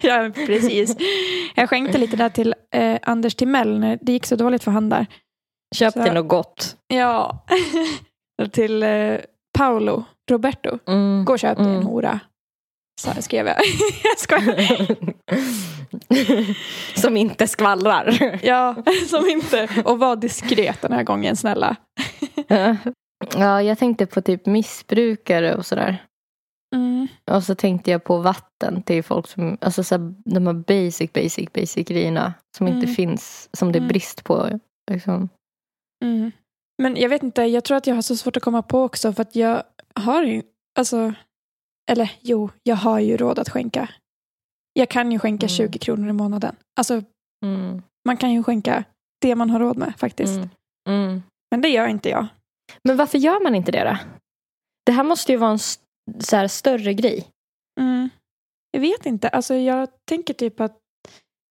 ja, 0.00 0.30
precis. 0.46 0.96
Jag 1.54 1.68
skänkte 1.70 1.98
lite 1.98 2.16
där 2.16 2.28
till 2.28 2.54
eh, 2.74 2.98
Anders 3.02 3.34
Timell 3.34 3.78
när 3.78 3.98
det 4.02 4.12
gick 4.12 4.26
så 4.26 4.36
dåligt 4.36 4.64
för 4.64 4.70
han 4.70 4.88
där. 4.88 5.06
Köp 5.76 5.92
Så- 5.92 6.12
något 6.12 6.28
gott. 6.28 6.76
Ja. 6.88 7.44
till 8.52 8.82
eh, 8.82 9.14
Paolo 9.58 10.04
Roberto. 10.30 10.78
Mm. 10.88 11.24
Gå 11.24 11.32
och 11.32 11.38
köp 11.38 11.56
dig 11.56 11.66
en 11.66 11.72
Mm. 11.74 11.86
hora. 11.86 12.20
Så 13.00 13.10
här 13.10 13.20
skrev 13.20 13.46
jag. 13.46 13.56
jag 14.04 14.18
skojar. 14.18 14.96
Som 17.00 17.16
inte 17.16 17.46
skvallrar. 17.46 18.38
Ja, 18.42 18.76
som 19.10 19.28
inte. 19.28 19.68
Och 19.84 19.98
var 19.98 20.16
diskret 20.16 20.82
den 20.82 20.92
här 20.92 21.02
gången, 21.02 21.36
snälla. 21.36 21.76
ja, 23.36 23.62
jag 23.62 23.78
tänkte 23.78 24.06
på 24.06 24.20
typ 24.20 24.46
missbrukare 24.46 25.54
och 25.56 25.66
sådär. 25.66 26.04
Mm. 26.76 27.08
Och 27.30 27.44
så 27.44 27.54
tänkte 27.54 27.90
jag 27.90 28.04
på 28.04 28.18
vatten 28.18 28.82
till 28.82 29.02
folk 29.02 29.26
som, 29.28 29.58
alltså 29.60 29.84
så 29.84 29.94
här, 29.94 30.14
de 30.24 30.46
här 30.46 30.52
basic, 30.54 31.12
basic, 31.12 31.52
basic 31.52 31.88
grejerna 31.88 32.34
som 32.56 32.68
inte 32.68 32.84
Mm. 32.86 32.94
finns, 32.94 33.48
som 33.52 33.72
det 33.72 33.78
är 33.78 33.80
Mm. 33.80 33.88
brist 33.88 34.24
på. 34.24 34.60
Liksom. 34.90 35.28
Mm. 36.04 36.32
Men 36.82 36.96
jag 36.96 37.08
vet 37.08 37.22
inte, 37.22 37.42
jag 37.42 37.64
tror 37.64 37.76
att 37.76 37.86
jag 37.86 37.94
har 37.94 38.02
så 38.02 38.16
svårt 38.16 38.36
att 38.36 38.42
komma 38.42 38.62
på 38.62 38.82
också 38.82 39.12
för 39.12 39.22
att 39.22 39.36
jag 39.36 39.62
har 39.94 40.22
ju, 40.22 40.42
alltså, 40.78 41.12
eller 41.90 42.12
jo, 42.20 42.50
jag 42.62 42.76
har 42.76 42.98
ju 43.00 43.16
råd 43.16 43.38
att 43.38 43.48
skänka. 43.48 43.88
Jag 44.72 44.88
kan 44.88 45.12
ju 45.12 45.18
skänka 45.18 45.46
Mm. 45.46 45.56
20 45.56 45.78
kronor 45.78 46.08
i 46.08 46.12
månaden. 46.12 46.56
Alltså, 46.80 47.02
Mm. 47.44 47.82
man 48.06 48.16
kan 48.16 48.32
ju 48.32 48.42
skänka 48.42 48.84
det 49.20 49.34
man 49.34 49.50
har 49.50 49.60
råd 49.60 49.76
med 49.76 49.94
faktiskt. 49.98 50.36
Mm. 50.36 50.48
Mm. 50.88 51.22
Men 51.50 51.60
det 51.60 51.68
gör 51.68 51.88
inte 51.88 52.08
jag. 52.08 52.26
Men 52.84 52.96
varför 52.96 53.18
gör 53.18 53.42
man 53.42 53.54
inte 53.54 53.72
det 53.72 53.84
då? 53.84 53.96
Det 54.86 54.92
här 54.92 55.04
måste 55.04 55.32
ju 55.32 55.38
vara 55.38 55.50
en 55.50 55.58
så 56.20 56.36
här, 56.36 56.48
större 56.48 56.94
grej. 56.94 57.26
Mm. 57.80 58.10
Jag 58.70 58.80
vet 58.80 59.06
inte, 59.06 59.28
alltså 59.28 59.54
jag 59.54 59.88
tänker 60.08 60.34
typ 60.34 60.60
att 60.60 60.76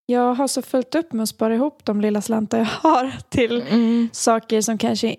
jag 0.06 0.34
har 0.34 0.48
så 0.48 0.62
fullt 0.62 0.96
upp 0.96 1.14
med 1.14 1.24
att 1.24 1.30
spara 1.30 1.56
ihop 1.56 1.86
de 1.86 2.02
lilla 2.02 2.22
slantar 2.22 2.58
jag 2.58 2.66
har 2.66 3.12
till 3.30 3.62
Mm. 3.62 4.10
saker 4.14 4.62
som 4.62 4.78
kanske 4.78 5.16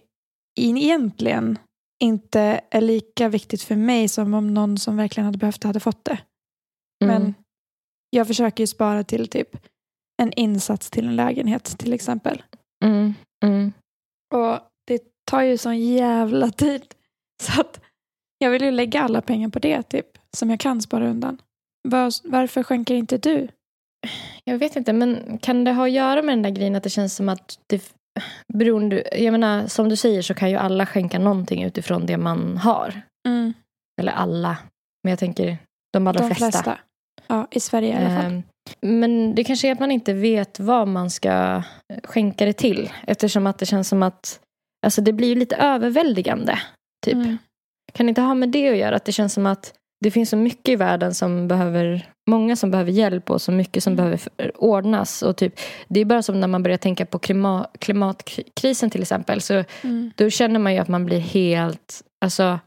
egentligen 0.61 1.59
inte 2.00 2.61
är 2.71 2.80
lika 2.80 3.28
viktigt 3.28 3.62
för 3.62 3.76
mig 3.76 4.09
som 4.09 4.35
om 4.35 4.54
någon 4.54 4.78
som 4.78 4.97
verkligen 4.97 5.25
hade 5.25 5.38
behövt 5.38 5.61
det 5.61 5.69
hade 5.69 5.80
fått 5.80 6.04
det. 6.04 6.19
Mm. 7.04 7.23
Men 7.23 7.35
jag 8.10 8.26
försöker 8.26 8.63
ju 8.63 8.67
spara 8.67 9.04
till 9.04 9.28
typ 9.28 9.56
en 10.23 10.32
insats 10.32 10.91
till 10.91 11.06
en 11.06 11.17
lägenhet 11.17 11.78
till 11.78 11.93
exempel. 11.93 12.43
Mm. 12.84 13.15
Mm. 13.45 13.73
Och 14.34 14.58
det 14.86 15.02
tar 15.25 15.43
ju 15.43 15.58
sån 15.58 15.78
jävla 15.78 16.50
tid. 16.50 16.82
Så 17.43 17.60
att 17.60 17.80
jag 18.39 18.50
vill 18.50 18.63
ju 18.63 18.71
lägga 18.71 19.02
alla 19.02 19.21
pengar 19.21 19.49
på 19.49 19.58
det 19.58 19.82
typ. 19.82 20.06
Som 20.36 20.50
jag 20.50 20.60
kan 20.60 20.82
spara 20.82 21.10
undan. 21.10 21.39
Var, 21.89 22.30
varför 22.30 22.63
skänker 22.63 22.95
inte 22.95 23.19
du? 23.19 23.49
Jag 24.45 24.58
vet 24.58 24.76
inte, 24.76 24.93
men 24.93 25.39
kan 25.39 25.65
det 25.65 25.73
ha 25.73 25.84
att 25.84 25.91
göra 25.93 26.23
med 26.23 26.32
den 26.32 26.43
där 26.43 26.50
grejen 26.50 26.76
att 26.76 26.82
det 26.82 26.91
känns 26.91 27.17
som 27.17 27.28
att 27.28 27.58
det 27.67 27.95
beroende, 28.54 29.02
jag 29.13 29.33
menar 29.33 29.67
som 29.67 29.89
du 29.89 29.97
säger 29.97 30.23
så 30.23 30.35
kan 30.35 30.50
ju 30.50 30.56
alla 30.56 30.87
skänka 30.87 31.19
någonting 31.19 31.63
utifrån 31.63 32.06
det 32.06 32.17
man 32.17 32.56
har. 32.56 33.02
Mm, 33.28 33.52
Eller 34.00 34.13
alla, 34.13 34.56
men 35.04 35.11
jag 35.11 35.19
tänker 35.19 35.59
de 35.93 36.06
allra 36.06 36.21
de 36.21 36.35
flesta. 36.35 36.50
flesta. 36.50 36.78
Ja, 37.26 37.49
i 37.50 37.61
Sverige 37.61 37.89
i 37.89 38.04
alla 38.04 38.23
fall. 38.23 38.33
Ehm, 38.33 38.43
Men 38.80 39.35
det 39.35 39.45
kanske 39.45 39.69
är 39.69 39.73
att 39.73 39.80
man 39.80 39.91
inte 39.91 40.13
vet 40.13 40.61
vad 40.61 40.89
man 40.89 41.11
ska 41.11 41.63
skänka 42.04 42.45
det 42.45 42.52
till. 42.52 42.91
Eftersom 43.06 43.47
att 43.47 43.59
det 43.59 43.67
känns 43.67 43.89
som 43.89 44.02
att 44.02 44.41
alltså 44.87 45.00
det 45.02 45.13
blir 45.13 45.37
lite 45.37 45.56
överväldigande. 45.56 46.59
Typ. 47.06 47.15
Mm. 47.15 47.39
Kan 47.93 48.09
inte 48.09 48.21
ha 48.21 48.35
med 48.35 48.49
det 48.49 48.69
att 48.71 48.76
göra? 48.76 48.97
Att 48.97 49.04
det 49.04 49.13
känns 49.13 49.33
som 49.33 49.47
att 49.47 49.73
det 50.04 50.10
finns 50.10 50.30
så 50.30 50.36
mycket 50.36 50.69
i 50.69 50.76
världen 50.76 51.15
som 51.15 51.49
behöver, 51.49 52.08
många 52.30 52.56
som 52.56 52.71
behöver 52.71 52.93
hjälp 52.93 53.30
och 53.30 53.43
så 53.43 53.52
mycket 53.52 53.82
som 53.82 53.93
Mm. 53.93 53.97
behöver 53.97 54.21
ordnas. 54.63 55.23
Och 55.23 55.36
typ, 55.36 55.60
det 55.89 56.00
är 56.00 56.04
bara 56.04 56.23
som 56.23 56.41
när 56.41 56.49
man 56.49 56.63
börjar 56.63 56.78
tänka 56.78 57.06
på 57.06 57.19
klima, 57.19 57.67
klimatkrisen 57.78 58.91
till 58.91 59.02
exempel. 59.02 59.41
Så 59.41 59.65
Mm. 59.82 60.10
då 60.17 60.30
känner 60.30 60.60
man 60.60 60.73
ju 60.75 60.78
att 60.78 60.89
man 60.89 61.06
blir 61.06 61.19
helt, 61.19 62.02
alltså 62.25 62.58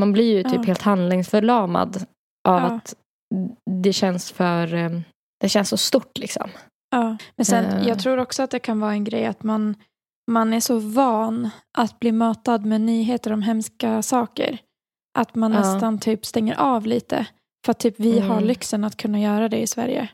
man 0.00 0.12
blir 0.12 0.36
ju 0.36 0.42
typ 0.42 0.52
Ja. 0.54 0.62
helt 0.62 0.82
handlingsförlamad 0.82 1.96
av 2.48 2.60
Ja. 2.60 2.66
att 2.66 2.94
det 3.82 3.92
känns 3.92 4.32
för, 4.32 4.74
eh, 4.74 4.90
det 5.40 5.48
känns 5.48 5.68
så 5.68 5.76
stort 5.76 6.18
liksom. 6.18 6.50
Ja. 6.90 7.16
Men 7.36 7.44
sen, 7.46 7.64
Eh. 7.64 7.88
jag 7.88 7.98
tror 7.98 8.18
också 8.18 8.42
att 8.42 8.50
det 8.50 8.58
kan 8.58 8.80
vara 8.80 8.92
en 8.92 9.04
grej 9.04 9.26
att 9.26 9.42
man, 9.42 9.74
man 10.30 10.52
är 10.52 10.60
så 10.60 10.78
van 10.78 11.50
att 11.78 12.00
bli 12.00 12.12
matad 12.12 12.64
med 12.66 12.80
nyheter 12.80 13.32
om 13.32 13.42
hemska 13.42 14.02
saker. 14.02 14.58
Att 15.18 15.34
man 15.34 15.52
Ja. 15.52 15.58
nästan 15.60 15.98
typ 15.98 16.26
stänger 16.26 16.54
av 16.60 16.86
lite. 16.86 17.26
För 17.66 17.70
att 17.70 17.78
typ 17.78 17.94
vi 18.00 18.16
Mm. 18.18 18.30
har 18.30 18.40
lyxen 18.40 18.84
att 18.84 18.96
kunna 18.96 19.20
göra 19.20 19.48
det 19.48 19.58
i 19.60 19.66
Sverige. 19.66 20.08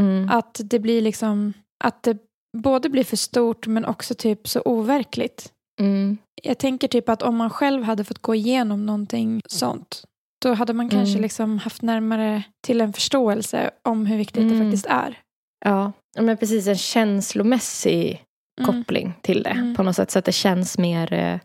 Mm. 0.00 0.28
Att 0.30 0.60
det 0.64 0.78
blir 0.78 1.02
liksom, 1.02 1.52
att 1.84 2.02
det 2.02 2.18
både 2.58 2.88
blir 2.88 3.04
för 3.04 3.16
stort 3.16 3.66
men 3.66 3.84
också 3.84 4.14
typ 4.14 4.48
så 4.48 4.62
overkligt. 4.64 5.52
Mm. 5.80 6.18
Jag 6.42 6.58
tänker 6.58 6.88
typ 6.88 7.08
att 7.08 7.22
om 7.22 7.36
man 7.36 7.50
själv 7.50 7.82
hade 7.82 8.04
fått 8.04 8.18
gå 8.22 8.34
igenom 8.34 8.86
någonting 8.86 9.40
sånt, 9.48 10.04
då 10.42 10.54
hade 10.54 10.72
man 10.72 10.88
kanske 10.90 11.12
Mm. 11.12 11.22
liksom 11.22 11.58
haft 11.58 11.82
närmare 11.82 12.42
till 12.66 12.80
en 12.80 12.92
förståelse 12.92 13.70
om 13.84 14.06
hur 14.06 14.16
viktigt 14.16 14.48
det 14.48 14.54
Mm. 14.54 14.66
faktiskt 14.66 14.86
är. 14.86 15.18
Ja, 15.64 15.92
men 16.18 16.36
precis 16.36 16.66
en 16.66 16.76
känslomässig 16.78 18.24
Mm. 18.60 18.72
koppling 18.72 19.14
till 19.22 19.42
det 19.42 19.74
på 19.76 19.82
något 19.82 19.96
sätt. 19.96 20.10
Så 20.10 20.18
att 20.18 20.24
det 20.24 20.32
känns 20.32 20.78
mer 20.78 21.12
eh, 21.12 21.38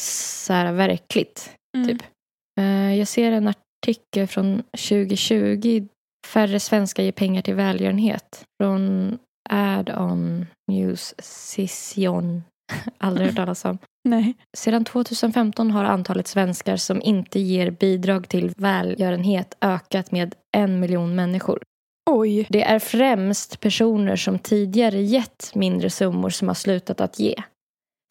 så 0.00 0.52
här, 0.52 0.72
verkligt. 0.72 1.52
Typ. 1.88 2.02
Eh, 2.60 2.94
jag 2.94 3.08
ser 3.08 3.32
en 3.32 3.48
artikel 3.48 4.26
från 4.26 4.62
2020. 4.88 5.86
Färre 6.26 6.60
svenskar 6.60 7.02
ger 7.02 7.12
pengar 7.12 7.42
till 7.42 7.54
välgörenhet. 7.54 8.44
Från 8.60 9.18
Add-on 9.48 10.46
News 10.70 11.14
Session. 11.18 12.42
Aldrig 12.98 13.26
hört 13.26 13.36
talas 13.36 13.64
om. 13.64 13.78
Nej. 14.08 14.34
Sedan 14.56 14.84
2015 14.84 15.70
har 15.70 15.84
antalet 15.84 16.26
svenskar 16.26 16.76
som 16.76 17.02
inte 17.02 17.40
ger 17.40 17.70
bidrag 17.70 18.28
till 18.28 18.52
välgörenhet 18.56 19.56
ökat 19.60 20.12
med 20.12 20.34
en 20.56 20.80
miljon 20.80 21.14
människor. 21.14 21.62
Oj. 22.10 22.46
Det 22.50 22.62
är 22.62 22.78
främst 22.78 23.60
personer 23.60 24.16
som 24.16 24.38
tidigare 24.38 25.02
gett 25.02 25.52
mindre 25.54 25.90
summor 25.90 26.30
som 26.30 26.48
har 26.48 26.54
slutat 26.54 27.00
att 27.00 27.18
ge. 27.18 27.34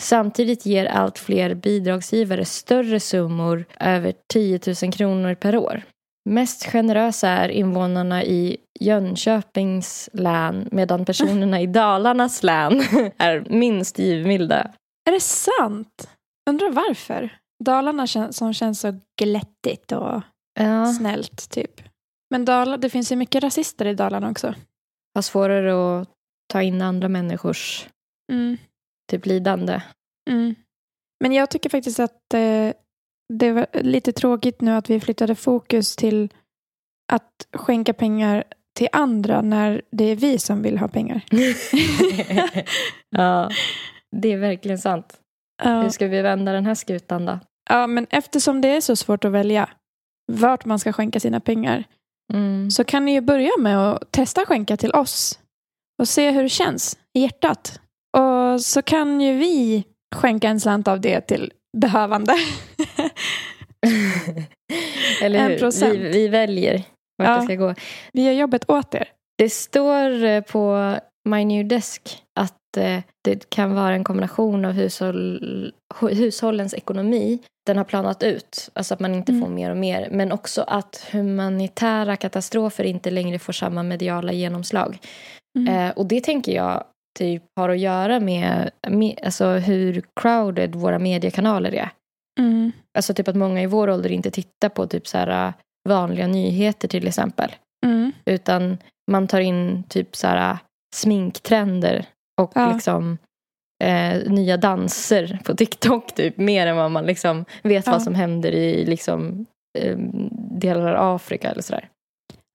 Samtidigt 0.01 0.65
ger 0.65 0.85
allt 0.85 1.19
fler 1.19 1.53
bidragsgivare 1.55 2.45
större 2.45 2.99
summor, 2.99 3.65
över 3.79 4.13
10 4.33 4.59
000 4.83 4.93
kronor 4.93 5.35
per 5.35 5.57
år. 5.57 5.81
Mest 6.29 6.65
generösa 6.65 7.29
är 7.29 7.49
invånarna 7.49 8.23
i 8.23 8.57
Jönköpings 8.79 10.09
län 10.13 10.69
medan 10.71 11.05
personerna 11.05 11.61
i 11.61 11.67
Dalarnas 11.67 12.43
län 12.43 12.81
är 13.17 13.45
minst 13.49 13.99
givmilda. 13.99 14.71
Är 15.09 15.11
det 15.11 15.19
sant? 15.19 16.09
Undrar 16.49 16.71
varför? 16.71 17.29
Dalarna 17.63 18.07
som 18.31 18.53
känns 18.53 18.79
så 18.79 18.99
glättigt 19.21 19.91
och 19.91 20.21
Ja, 20.59 20.85
snällt 20.85 21.49
typ. 21.49 21.81
Men 22.29 22.45
Dala, 22.45 22.77
det 22.77 22.89
finns 22.89 23.11
ju 23.11 23.15
mycket 23.15 23.43
rasister 23.43 23.85
i 23.85 23.93
Dalarna 23.93 24.29
också. 24.29 24.53
har 25.15 25.21
svårare 25.21 26.01
att 26.01 26.09
ta 26.53 26.61
in 26.61 26.81
andra 26.81 27.07
människors 27.09 27.87
Mm. 28.31 28.57
Typ 29.09 29.25
lidande. 29.25 29.81
Mm. 30.29 30.55
Men 31.23 31.31
jag 31.33 31.49
tycker 31.49 31.69
faktiskt 31.69 31.99
att 31.99 32.33
eh, 32.33 32.73
det 33.33 33.51
var 33.51 33.67
lite 33.73 34.11
tråkigt 34.11 34.61
nu 34.61 34.71
att 34.71 34.89
vi 34.89 34.99
flyttade 34.99 35.35
fokus 35.35 35.95
till 35.95 36.29
att 37.11 37.47
skänka 37.53 37.93
pengar 37.93 38.43
till 38.75 38.87
andra 38.91 39.41
när 39.41 39.81
det 39.91 40.03
är 40.03 40.15
vi 40.15 40.39
som 40.39 40.61
vill 40.61 40.77
ha 40.77 40.87
pengar. 40.87 41.21
ja, 43.09 43.49
det 44.15 44.33
är 44.33 44.37
verkligen 44.37 44.79
sant. 44.79 45.19
Ja, 45.63 45.81
Hur 45.81 45.89
ska 45.89 46.07
vi 46.07 46.21
vända 46.21 46.51
den 46.51 46.65
här 46.65 46.75
skutan 46.75 47.25
då? 47.25 47.39
Ja, 47.69 47.87
men 47.87 48.07
eftersom 48.09 48.61
det 48.61 48.67
är 48.67 48.81
så 48.81 48.95
svårt 48.95 49.25
att 49.25 49.31
välja 49.31 49.69
vart 50.31 50.65
man 50.65 50.79
ska 50.79 50.93
skänka 50.93 51.19
sina 51.19 51.39
pengar 51.39 51.83
Mm. 52.33 52.71
så 52.71 52.83
kan 52.83 53.05
ni 53.05 53.13
ju 53.13 53.21
börja 53.21 53.51
med 53.59 53.77
att 53.77 54.11
testa 54.11 54.45
skänka 54.45 54.77
till 54.77 54.91
oss 54.91 55.39
och 56.01 56.07
se 56.07 56.31
hur 56.31 56.43
det 56.43 56.49
känns 56.49 56.97
i 57.13 57.19
hjärtat. 57.21 57.81
Så 58.59 58.81
kan 58.81 59.21
ju 59.21 59.37
vi 59.37 59.83
skänka 60.15 60.49
en 60.49 60.59
slant 60.59 60.87
av 60.87 61.01
det 61.01 61.21
till 61.21 61.51
behövande. 61.77 62.33
Eller 65.21 65.49
hur? 65.49 65.91
Vi, 65.91 65.97
vi 65.97 66.27
väljer 66.27 66.73
vart 67.17 67.27
Ja. 67.27 67.37
det 67.37 67.43
ska 67.43 67.55
gå. 67.55 67.75
vi 68.13 68.23
gör 68.25 68.31
jobbet 68.33 68.69
åt 68.69 68.95
er. 68.95 69.07
Det 69.37 69.49
står 69.49 70.23
eh, 70.23 70.41
på 70.41 70.95
My 71.29 71.45
New 71.45 71.67
Desk 71.67 72.17
att 72.39 72.77
eh, 72.77 72.99
det 73.23 73.49
kan 73.49 73.75
vara 73.75 73.93
en 73.93 74.03
kombination 74.03 74.65
av 74.65 74.71
hushåll, 74.71 75.73
hu- 75.95 76.13
hushållens 76.13 76.73
ekonomi. 76.73 77.39
Den 77.65 77.77
har 77.77 77.83
planat 77.83 78.23
ut, 78.23 78.69
alltså 78.73 78.93
att 78.93 78.99
man 78.99 79.15
inte 79.15 79.31
Mm. 79.31 79.43
får 79.43 79.49
mer 79.53 79.71
och 79.71 79.77
mer. 79.77 80.07
Men 80.11 80.31
också 80.31 80.61
att 80.61 81.07
humanitära 81.11 82.15
katastrofer 82.15 82.83
inte 82.83 83.11
längre 83.11 83.39
får 83.39 83.53
samma 83.53 83.83
mediala 83.83 84.31
genomslag. 84.31 84.97
Mm. 85.59 85.73
Eh, 85.75 85.91
och 85.97 86.05
det 86.05 86.21
tänker 86.23 86.51
jag 86.55 86.83
typ 87.19 87.43
har 87.55 87.69
att 87.69 87.79
göra 87.79 88.19
med, 88.19 88.69
med 88.87 89.19
alltså 89.23 89.47
hur 89.49 90.03
crowded 90.21 90.75
våra 90.75 90.99
mediekanaler 90.99 91.73
är. 91.75 91.89
Mm. 92.39 92.71
Alltså 92.97 93.13
typ 93.13 93.27
att 93.27 93.35
många 93.35 93.61
i 93.61 93.65
vår 93.65 93.89
ålder 93.89 94.11
inte 94.11 94.31
tittar 94.31 94.69
på 94.69 94.87
typ 94.87 95.07
så 95.07 95.17
här 95.17 95.47
äh, 95.47 95.53
vanliga 95.89 96.27
nyheter 96.27 96.87
till 96.87 97.07
exempel. 97.07 97.51
Mm. 97.85 98.11
Utan 98.25 98.77
man 99.11 99.27
tar 99.27 99.39
in 99.39 99.83
typ 99.83 100.15
så 100.15 100.27
här 100.27 100.51
äh, 100.51 100.57
sminktrender 100.95 102.05
och 102.41 102.51
Ja. 102.55 102.73
liksom 102.73 103.17
eh, 103.83 104.31
nya 104.31 104.57
danser 104.57 105.39
på 105.45 105.55
TikTok 105.55 106.15
typ. 106.15 106.37
Mer 106.37 106.67
än 106.67 106.75
vad 106.77 106.91
man 106.91 107.05
liksom 107.05 107.45
vet 107.63 107.85
Ja. 107.85 107.91
vad 107.91 108.01
som 108.03 108.15
händer 108.15 108.51
i 108.51 108.85
liksom 108.85 109.45
eh, 109.79 109.97
delar 110.59 110.93
av 110.93 111.15
Afrika 111.15 111.51
eller 111.51 111.61
sådär. 111.61 111.89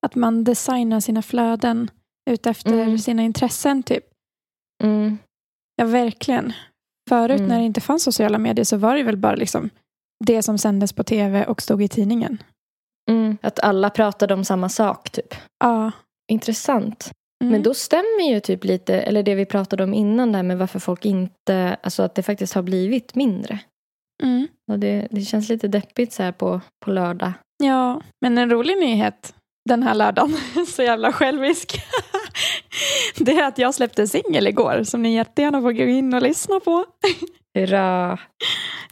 Att 0.06 0.14
man 0.14 0.44
designar 0.44 1.00
sina 1.00 1.22
flöden 1.22 1.90
utefter 2.30 2.72
Mm. 2.72 2.98
sina 2.98 3.22
intressen 3.22 3.82
typ. 3.82 4.04
Mm. 4.82 5.18
Ja, 5.76 5.84
verkligen. 5.84 6.52
Förut 7.08 7.38
Mm. 7.38 7.48
när 7.48 7.58
det 7.58 7.64
inte 7.64 7.80
fanns 7.80 8.02
sociala 8.02 8.38
medier 8.38 8.64
så 8.64 8.76
var 8.76 8.96
det 8.96 9.02
väl 9.02 9.16
bara 9.16 9.34
liksom 9.34 9.70
det 10.24 10.42
som 10.42 10.58
sändes 10.58 10.92
på 10.92 11.04
tv 11.04 11.44
och 11.46 11.62
stod 11.62 11.82
i 11.82 11.88
tidningen. 11.88 12.42
Mm. 13.10 13.38
Att 13.42 13.58
alla 13.60 13.90
pratade 13.90 14.34
om 14.34 14.44
samma 14.44 14.68
sak 14.68 15.10
typ. 15.10 15.34
Ja. 15.64 15.92
Intressant. 16.32 17.12
Mm. 17.44 17.52
Men 17.52 17.62
då 17.62 17.74
stämmer 17.74 18.30
ju 18.30 18.40
typ 18.40 18.64
lite, 18.64 19.00
eller 19.00 19.22
det 19.22 19.34
vi 19.34 19.46
pratade 19.46 19.84
om 19.84 19.94
innan 19.94 20.32
där 20.32 20.42
med 20.42 20.58
varför 20.58 20.78
folk 20.78 21.04
inte, 21.04 21.76
alltså 21.82 22.02
att 22.02 22.14
det 22.14 22.22
faktiskt 22.22 22.54
har 22.54 22.62
blivit 22.62 23.14
mindre. 23.14 23.58
Mm. 24.22 24.48
Och 24.72 24.78
det, 24.78 25.08
det 25.10 25.20
känns 25.20 25.48
lite 25.48 25.68
deppigt 25.68 26.12
så 26.12 26.22
här 26.22 26.32
på, 26.32 26.60
på 26.84 26.90
lördag. 26.90 27.32
Ja, 27.64 28.00
men 28.20 28.38
en 28.38 28.50
rolig 28.50 28.78
nyhet 28.78 29.34
den 29.68 29.82
här 29.82 29.94
lördagen, 29.94 30.36
så 30.66 30.82
jävla 30.82 31.12
självisk. 31.12 31.82
Det 33.18 33.32
är 33.32 33.48
att 33.48 33.58
jag 33.58 33.74
släppte 33.74 34.06
singel 34.06 34.46
igår 34.46 34.82
som 34.84 35.02
ni 35.02 35.14
jättegärna 35.14 35.60
får 35.60 35.72
gå 35.72 35.84
in 35.84 36.14
och 36.14 36.22
lyssna 36.22 36.60
på. 36.60 36.84
Hurra! 37.58 38.18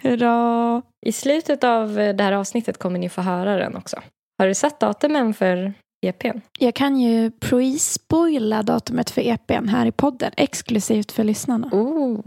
Hurra! 0.03 0.83
I 1.07 1.13
slutet 1.13 1.65
av 1.65 1.95
det 1.95 2.23
här 2.23 2.33
avsnittet 2.33 2.79
kommer 2.79 2.99
ni 2.99 3.09
få 3.09 3.21
höra 3.21 3.57
den 3.57 3.77
också. 3.77 4.01
Har 4.39 4.47
du 4.47 4.55
sett 4.55 4.81
datumen 4.81 5.35
för 5.35 5.75
EPn? 6.07 6.39
Jag 6.59 6.75
kan 6.75 7.01
ju 7.01 7.31
pre-spoila 7.31 8.63
datumet 8.63 9.11
för 9.11 9.23
EPn 9.23 9.69
här 9.69 9.87
i 9.87 9.93
podden, 9.93 10.33
exklusivt 10.37 11.13
för 11.13 11.25
lyssnarna. 11.25 11.69
Oh, 11.73 12.21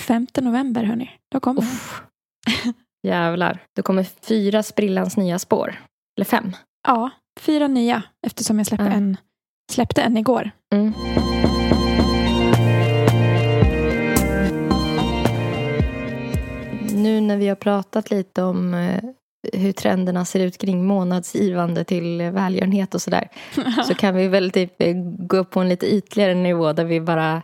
5 0.00 0.26
november 0.40 0.84
hörni, 0.84 1.10
då 1.32 1.40
kommer 1.40 1.60
den. 1.60 1.70
uff. 1.70 2.02
Jävlar. 3.06 3.58
Det 3.76 3.82
kommer 3.82 4.04
fyra 4.04 4.62
sprillans 4.62 5.16
nya 5.16 5.38
spår. 5.38 5.74
Eller 6.16 6.24
fem. 6.24 6.52
Ja, 6.88 7.10
fyra 7.40 7.68
nya 7.68 8.02
eftersom 8.26 8.58
jag 8.58 8.66
släppte, 8.66 8.84
Ja. 8.86 8.92
en, 8.92 9.16
släppte 9.72 10.02
en 10.02 10.16
igår. 10.16 10.50
Mm. 10.74 10.92
Nu 16.94 17.20
när 17.20 17.36
vi 17.36 17.48
har 17.48 17.54
pratat 17.56 18.10
lite 18.10 18.42
om 18.42 18.74
eh, 18.74 19.04
hur 19.52 19.72
trenderna 19.72 20.24
ser 20.24 20.40
ut 20.40 20.58
kring 20.58 20.86
månadsgivande 20.86 21.84
till 21.84 22.22
välgörenhet 22.22 22.94
och 22.94 23.02
sådär. 23.02 23.28
Så 23.86 23.94
kan 23.94 24.14
vi 24.14 24.28
väl 24.28 24.50
typ 24.50 24.82
eh, 24.82 24.94
gå 25.18 25.36
upp 25.36 25.50
på 25.50 25.60
en 25.60 25.68
lite 25.68 25.94
ytligare 25.94 26.34
nivå 26.34 26.72
där 26.72 26.84
vi 26.84 27.00
bara 27.00 27.42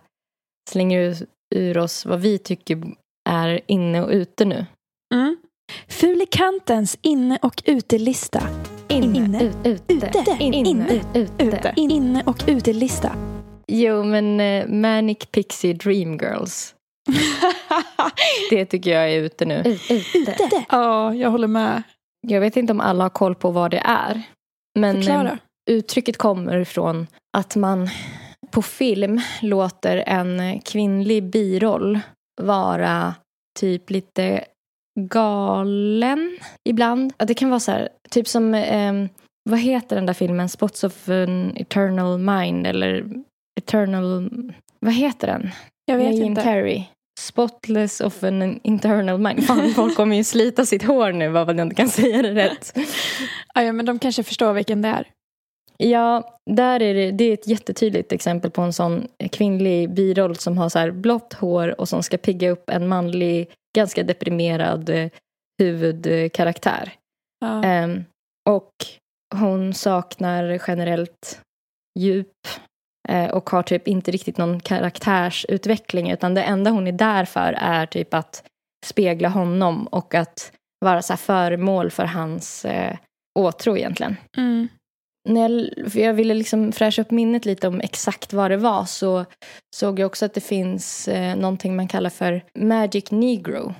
slänger 0.70 1.01
ur, 1.01 1.16
ur 1.55 1.79
oss 1.79 2.07
vad 2.07 2.20
vi 2.20 2.38
tycker 2.38 2.83
är 3.29 3.61
inne 3.66 4.03
och 4.03 4.11
ute 4.11 4.44
nu. 4.44 4.66
Mm. 5.14 5.37
Fulikantens 5.88 6.99
inne 7.03 7.38
och 7.42 7.62
utelista. 7.66 8.49
Inne. 9.04 9.42
ut, 9.44 9.56
ute, 9.64 9.92
Ute. 10.06 10.37
inne, 10.40 10.56
Inne. 10.56 10.92
ut, 10.94 11.06
ute. 11.14 11.44
Ute. 11.44 11.72
Inne 11.76 12.22
och 12.26 12.44
utelista. 12.46 13.12
Jo, 13.68 14.02
men 14.04 14.40
eh, 14.40 14.66
Manic 14.68 15.18
Pixie 15.30 15.74
Dream 15.74 16.16
Girls. 16.18 16.74
Det 18.50 18.64
tycker 18.66 18.90
jag 18.90 19.11
är 19.12 19.20
ute 19.20 19.44
nu. 19.44 19.61
Ute. 20.14 20.64
Ja, 20.68 21.14
jag 21.14 21.30
håller 21.30 21.48
med. 21.48 21.82
Jag 22.28 22.40
vet 22.40 22.56
inte 22.56 22.72
om 22.72 22.80
alla 22.80 23.04
har 23.04 23.09
koll 23.11 23.35
på 23.35 23.50
vad 23.50 23.70
det 23.70 23.82
är. 23.85 24.22
Men 24.78 24.96
eh, 24.96 25.02
Förklara. 25.02 25.38
uttrycket 25.70 26.16
kommer 26.16 26.59
ifrån 26.59 27.06
att 27.38 27.56
man 27.56 27.88
på 28.50 28.62
film 28.62 29.20
låter 29.42 29.96
en 30.06 30.61
kvinnlig 30.61 31.22
biroll 31.30 32.00
vara 32.42 33.14
typ 33.61 33.90
lite 33.90 34.44
galen 34.96 36.38
ibland. 36.64 37.12
Att 37.16 37.28
det 37.28 37.35
kan 37.35 37.50
vara 37.50 37.61
så 37.61 37.70
här, 37.72 37.88
typ 38.11 38.28
som, 38.28 38.54
ehm, 38.54 39.09
vad 39.50 39.59
heter 39.59 39.96
den 39.96 40.06
där 40.06 40.14
filmen? 40.14 40.48
Spots 40.48 40.85
of 40.85 41.09
an 41.09 41.56
eternal 41.56 42.18
mind 42.18 42.66
eller 42.66 43.04
eternal, 43.61 44.30
vad 44.80 44.94
heter 44.94 45.26
den? 45.26 45.50
Jag 45.85 45.98
vet 45.98 46.14
Jim 46.14 46.24
inte. 46.24 46.42
Carrey. 46.42 46.85
Spotless 47.20 48.00
of 48.00 48.22
an 48.24 48.61
internal 48.62 49.18
mind. 49.18 49.46
Fan, 49.46 49.70
folk 49.74 49.96
kommer 49.96 50.16
ju 50.16 50.24
slita 50.24 50.66
sitt 50.66 50.82
hår 50.82 51.12
nu 51.12 51.32
bara 51.32 51.44
för 51.44 51.52
att 51.52 51.59
jag 51.59 51.64
inte 51.64 51.76
kan 51.76 51.88
säga 51.88 52.22
det 52.22 52.35
rätt. 52.35 52.78
Ja, 53.54 53.72
men 53.72 53.87
de 53.87 53.98
kanske 53.98 54.22
förstår 54.22 54.52
vilken 54.52 54.82
det 54.82 54.88
är. 54.88 55.06
Ja, 55.79 56.39
där 56.51 56.83
är 56.83 56.95
det, 56.95 57.11
det 57.11 57.25
är 57.25 57.35
ett 57.35 57.47
jättetydligt 57.47 58.12
exempel 58.12 58.51
på 58.51 58.62
en 58.62 58.73
sån 58.73 59.09
kvinnlig 59.33 59.95
biroll 59.95 60.37
som 60.37 60.59
har 60.59 60.69
så 60.69 60.93
blått 60.93 61.33
hår 61.33 61.81
och 61.81 61.89
som 61.89 62.03
ska 62.03 62.19
pigga 62.19 62.51
upp 62.51 62.71
en 62.71 62.89
manlig, 62.89 63.51
ganska 63.77 64.03
deprimerad 64.03 64.89
eh, 64.89 65.09
huvudkaraktär. 65.62 66.93
Ja. 67.41 67.65
Ehm, 67.65 68.05
och 68.49 68.73
hon 69.35 69.75
saknar 69.75 70.61
generellt 70.69 71.41
djup 71.99 72.33
eh, 73.09 73.31
och 73.31 73.51
har 73.51 73.62
typ 73.62 73.89
inte 73.89 74.11
riktigt 74.11 74.39
någon 74.39 74.61
karaktärsutveckling 74.61 76.11
utan 76.11 76.35
det 76.35 76.43
enda 76.43 76.71
hon 76.71 76.87
är 76.87 76.93
där 76.93 77.25
för 77.25 77.53
är 77.53 77.87
typ 77.87 78.15
att 78.15 78.45
spegla 78.87 79.29
honom 79.29 79.87
och 79.87 80.15
att 80.15 80.53
vara 80.85 81.03
så 81.03 81.12
här 81.12 81.19
föremål 81.19 81.91
för 81.91 82.05
hans 82.05 82.65
eh, 82.65 82.97
åtrå 83.39 83.77
egentligen. 83.77 84.17
Mm. 84.37 84.69
När 85.27 85.49
jag, 85.49 85.93
för 85.93 86.01
jag 86.01 86.15
ville 86.15 86.35
liksom 86.35 86.73
fräscha 86.73 87.03
upp 87.03 87.11
minnet 87.11 87.45
lite 87.45 87.69
om 87.69 87.81
exakt 87.81 88.33
vad 88.33 88.51
det 88.51 88.57
var 88.57 88.85
så 88.85 89.25
såg 89.77 89.99
jag 89.99 90.07
också 90.07 90.25
att 90.25 90.35
det 90.35 90.41
finns 90.41 91.09
eh, 91.09 91.37
någonting 91.37 91.77
man 91.77 91.89
kallar 91.89 92.11
för 92.11 92.45
Magic 92.59 93.11
Negro. 93.11 93.75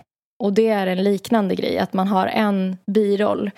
Och 0.45 0.53
det 0.53 0.69
är 0.69 0.87
en 0.87 1.05
liknande 1.05 1.55
grej, 1.55 1.79
att 1.79 1.93
man 1.93 2.09
har 2.09 2.27
en 2.27 2.77
biroll, 2.87 3.51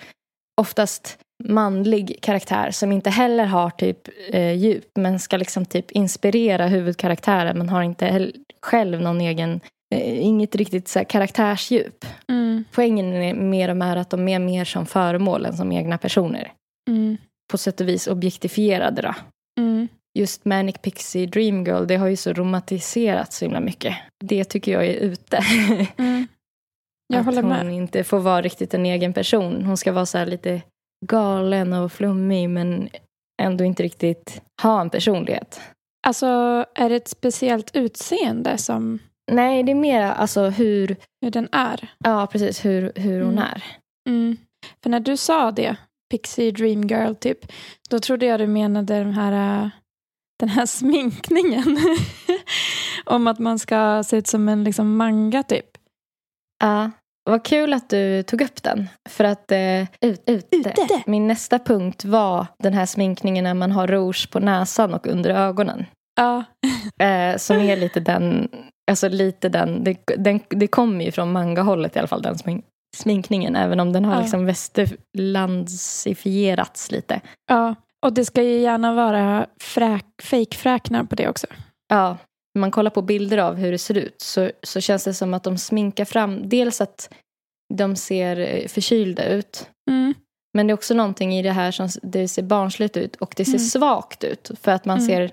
oftast 0.61 1.17
manlig 1.43 2.17
karaktär 2.21 2.71
som 2.71 2.91
inte 2.91 3.09
heller 3.09 3.45
har 3.45 3.69
typ 3.69 4.09
eh, 4.29 4.51
djup 4.51 4.89
men 4.95 5.19
ska 5.19 5.37
liksom 5.37 5.65
typ 5.65 5.91
inspirera 5.91 6.67
huvudkaraktären 6.67 7.57
men 7.57 7.69
har 7.69 7.83
inte 7.83 8.05
heller 8.05 8.31
själv 8.61 9.01
någon 9.01 9.21
egen, 9.21 9.59
eh, 9.95 10.25
inget 10.25 10.55
riktigt 10.55 10.87
så 10.87 11.05
karaktärsdjup. 11.05 12.05
Mm. 12.29 12.63
Poängen 12.71 13.13
är 13.13 13.33
mer 13.33 13.69
och 13.69 13.77
mer 13.77 13.95
att 13.95 14.09
de 14.09 14.27
är 14.27 14.39
mer 14.39 14.65
som 14.65 14.85
föremål 14.85 15.45
än 15.45 15.57
som 15.57 15.71
egna 15.71 15.97
personer 15.97 16.53
Mm. 16.89 17.17
På 17.51 17.57
sätt 17.57 17.81
och 17.81 17.87
vis 17.87 18.07
objektifierade 18.07 19.01
då. 19.01 19.15
Mm. 19.59 19.87
Just 20.19 20.45
Manic 20.45 20.75
Pixie 20.81 21.25
Dream 21.25 21.63
Girl, 21.65 21.85
det 21.85 21.95
har 21.95 22.07
ju 22.07 22.15
så 22.15 22.33
romantiserats 22.33 23.37
så 23.37 23.45
himla 23.45 23.59
mycket. 23.59 23.95
Det 24.23 24.43
tycker 24.43 24.71
jag 24.71 24.85
är 24.85 24.93
ute. 24.93 25.39
Mm. 25.97 26.27
Jag 27.13 27.19
att 27.19 27.25
håller 27.25 27.41
hon 27.43 27.51
med. 27.67 27.75
inte 27.75 28.03
får 28.03 28.19
vara 28.19 28.41
riktigt 28.41 28.73
en 28.73 28.85
egen 28.85 29.13
person. 29.13 29.65
Hon 29.65 29.77
ska 29.77 29.91
vara 29.91 30.05
så 30.05 30.17
här 30.17 30.25
lite 30.25 30.61
galen 31.05 31.73
och 31.73 31.91
flummig 31.91 32.49
men 32.49 32.89
ändå 33.41 33.63
inte 33.63 33.83
riktigt 33.83 34.41
ha 34.61 34.81
en 34.81 34.89
personlighet. 34.89 35.61
Alltså, 36.07 36.25
är 36.75 36.89
det 36.89 36.95
ett 36.95 37.07
speciellt 37.07 37.75
utseende 37.75 38.57
som 38.57 38.99
Nej, 39.31 39.63
det 39.63 39.71
är 39.71 39.75
mer 39.75 40.01
alltså 40.01 40.49
hur, 40.49 40.95
hur 41.21 41.31
den 41.31 41.49
är? 41.51 41.89
ja 42.03 42.27
precis, 42.31 42.65
hur, 42.65 42.91
hur 42.95 43.21
hon 43.21 43.31
Mm. 43.33 43.43
är. 43.43 43.63
Mm. 44.09 44.37
För 44.83 44.89
när 44.89 44.99
du 44.99 45.17
sa 45.17 45.51
det, 45.51 45.75
Pixie 46.09 46.51
Dream 46.51 46.87
Girl 46.87 47.13
typ, 47.13 47.51
då 47.89 47.99
trodde 47.99 48.25
jag 48.25 48.39
du 48.39 48.47
menade 48.47 48.93
den 48.93 49.13
här, 49.13 49.63
äh, 49.63 49.69
den 50.39 50.49
här 50.49 50.65
sminkningen. 50.79 51.77
Om 53.05 53.27
att 53.27 53.39
man 53.39 53.59
ska 53.59 54.03
se 54.03 54.17
ut 54.17 54.27
som 54.27 54.49
en 54.49 54.63
liksom 54.63 54.97
manga 54.97 55.43
typ. 55.43 55.65
Ja, 56.63 56.91
vad 57.29 57.45
kul 57.45 57.73
att 57.73 57.89
du 57.89 58.23
tog 58.23 58.41
upp 58.41 58.63
den. 58.63 58.89
För 59.09 59.23
att 59.23 59.51
eh, 59.51 59.81
ut, 59.81 60.23
ute. 60.25 60.55
Ute. 60.55 61.03
min 61.05 61.27
nästa 61.27 61.59
punkt 61.59 62.05
var 62.05 62.47
den 62.63 62.73
här 62.73 62.85
sminkningen 62.85 63.43
när 63.43 63.53
man 63.53 63.71
har 63.71 63.87
rouge 63.87 64.31
på 64.31 64.39
näsan 64.39 64.93
och 64.93 65.07
under 65.07 65.29
ögonen. 65.29 65.85
Ja. 66.15 66.43
Eh, 67.01 67.37
som 67.37 67.57
är 67.57 67.77
lite 67.77 67.99
den, 67.99 68.49
alltså 68.91 69.09
lite 69.09 69.49
den, 69.49 69.83
det, 69.83 69.97
den, 70.17 70.39
det 70.49 70.67
kommer 70.67 71.05
ju 71.05 71.11
från 71.11 71.31
mangahållet 71.31 71.95
i 71.95 71.99
alla 71.99 72.07
fall 72.07 72.21
den 72.21 72.37
smink, 72.37 72.65
sminkningen. 72.99 73.55
Även 73.55 73.79
om 73.79 73.93
den 73.93 74.05
har 74.05 74.15
Ja. 74.15 74.21
liksom 74.21 74.45
västerlandsifierats 74.45 76.91
lite. 76.91 77.21
ja. 77.49 77.75
Och 78.01 78.13
det 78.13 78.25
ska 78.25 78.43
ju 78.43 78.59
gärna 78.59 78.93
vara 78.93 79.45
fräk, 79.61 80.05
fejkfräknar 80.23 81.03
på 81.03 81.15
det 81.15 81.27
också. 81.29 81.47
Ja, 81.89 82.17
när 82.55 82.59
man 82.59 82.71
kollar 82.71 82.91
på 82.91 83.01
bilder 83.01 83.37
av 83.37 83.55
hur 83.55 83.71
det 83.71 83.77
ser 83.77 83.97
ut 83.97 84.21
så, 84.21 84.51
så 84.63 84.81
känns 84.81 85.03
det 85.03 85.13
som 85.13 85.33
att 85.33 85.43
de 85.43 85.57
sminkar 85.57 86.05
fram, 86.05 86.49
dels 86.49 86.81
att 86.81 87.09
de 87.73 87.95
ser 87.95 88.39
eh, 88.39 88.67
förkylda 88.67 89.25
ut. 89.25 89.69
Mm. 89.89 90.13
Men 90.53 90.67
det 90.67 90.71
är 90.71 90.73
också 90.73 90.93
någonting 90.93 91.33
i 91.37 91.41
det 91.41 91.51
här 91.51 91.71
som 91.71 91.89
det 92.03 92.27
ser 92.27 92.43
barnsligt 92.43 92.97
ut 92.97 93.15
och 93.15 93.33
det 93.37 93.45
ser 93.45 93.51
Mm. 93.51 93.59
svagt 93.65 94.23
ut. 94.23 94.51
För 94.61 94.71
att 94.71 94.85
man 94.85 94.97
Mm. 94.97 95.07
ser 95.07 95.31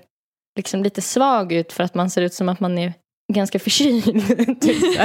liksom 0.57 0.83
lite 0.83 1.01
svag 1.01 1.51
ut 1.53 1.73
för 1.73 1.83
att 1.83 1.95
man 1.95 2.09
ser 2.09 2.21
ut 2.21 2.33
som 2.33 2.49
att 2.49 2.59
man 2.59 2.77
är 2.77 2.93
ganska 3.33 3.59
förkyld. 3.59 4.03
typ 4.61 4.99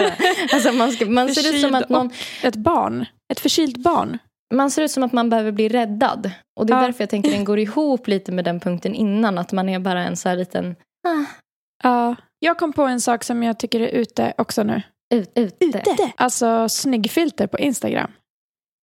alltså 0.52 0.72
man, 0.72 0.92
ska, 0.92 1.06
man 1.06 1.34
ser 1.34 1.54
ut 1.54 1.60
som 1.60 1.74
att 1.74 1.88
någon, 1.88 2.10
Ett 2.42 2.56
barn. 2.56 3.06
Ett 3.32 3.40
förkylt 3.40 3.76
barn. 3.76 4.18
man 4.54 4.70
ser 4.70 4.82
ut 4.82 4.90
som 4.90 5.02
att 5.02 5.12
man 5.12 5.30
behöver 5.30 5.52
bli 5.52 5.68
räddad. 5.68 6.30
Och 6.60 6.66
det 6.66 6.72
är 6.72 6.76
Ja. 6.80 6.82
därför 6.86 7.02
jag 7.02 7.10
tänker 7.10 7.30
den 7.30 7.44
går 7.44 7.58
ihop 7.58 8.08
lite 8.08 8.32
med 8.32 8.44
den 8.44 8.60
punkten 8.60 8.94
innan. 8.94 9.38
Att 9.38 9.52
man 9.52 9.68
är 9.68 9.78
bara 9.78 10.04
en 10.04 10.16
så 10.16 10.28
här 10.28 10.36
liten 10.36 10.76
ah, 11.08 11.24
Ja. 11.82 12.16
Jag 12.38 12.58
kom 12.58 12.72
på 12.72 12.82
en 12.82 13.00
sak 13.00 13.24
som 13.24 13.42
jag 13.42 13.58
tycker 13.58 13.80
är 13.80 13.88
ute 13.88 14.32
också 14.38 14.62
nu. 14.62 14.82
ut, 15.14 15.30
ute. 15.34 15.82
Alltså 16.16 16.68
snyggfilter 16.68 17.46
på 17.46 17.58
Instagram. 17.58 18.10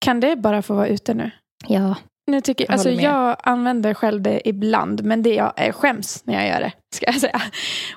Kan 0.05 0.21
det 0.21 0.37
bara 0.37 0.63
få 0.63 0.75
vara 0.75 0.89
ute 0.89 1.15
nu? 1.15 1.31
Ja. 1.67 1.95
Nu 2.31 2.41
tycker, 2.41 2.65
Jag 2.65 2.73
alltså 2.73 2.89
med. 2.89 3.01
jag 3.05 3.37
använder 3.43 3.95
själv 3.95 4.23
det 4.23 4.49
ibland, 4.49 5.05
men 5.05 5.23
det 5.23 5.35
jag 5.35 5.53
eh, 5.57 5.73
skäms 5.73 6.23
när 6.27 6.35
jag 6.35 6.49
gör 6.49 6.61
det. 6.61 6.73
Ska 6.95 7.07
jag 7.07 7.21
säga. 7.21 7.43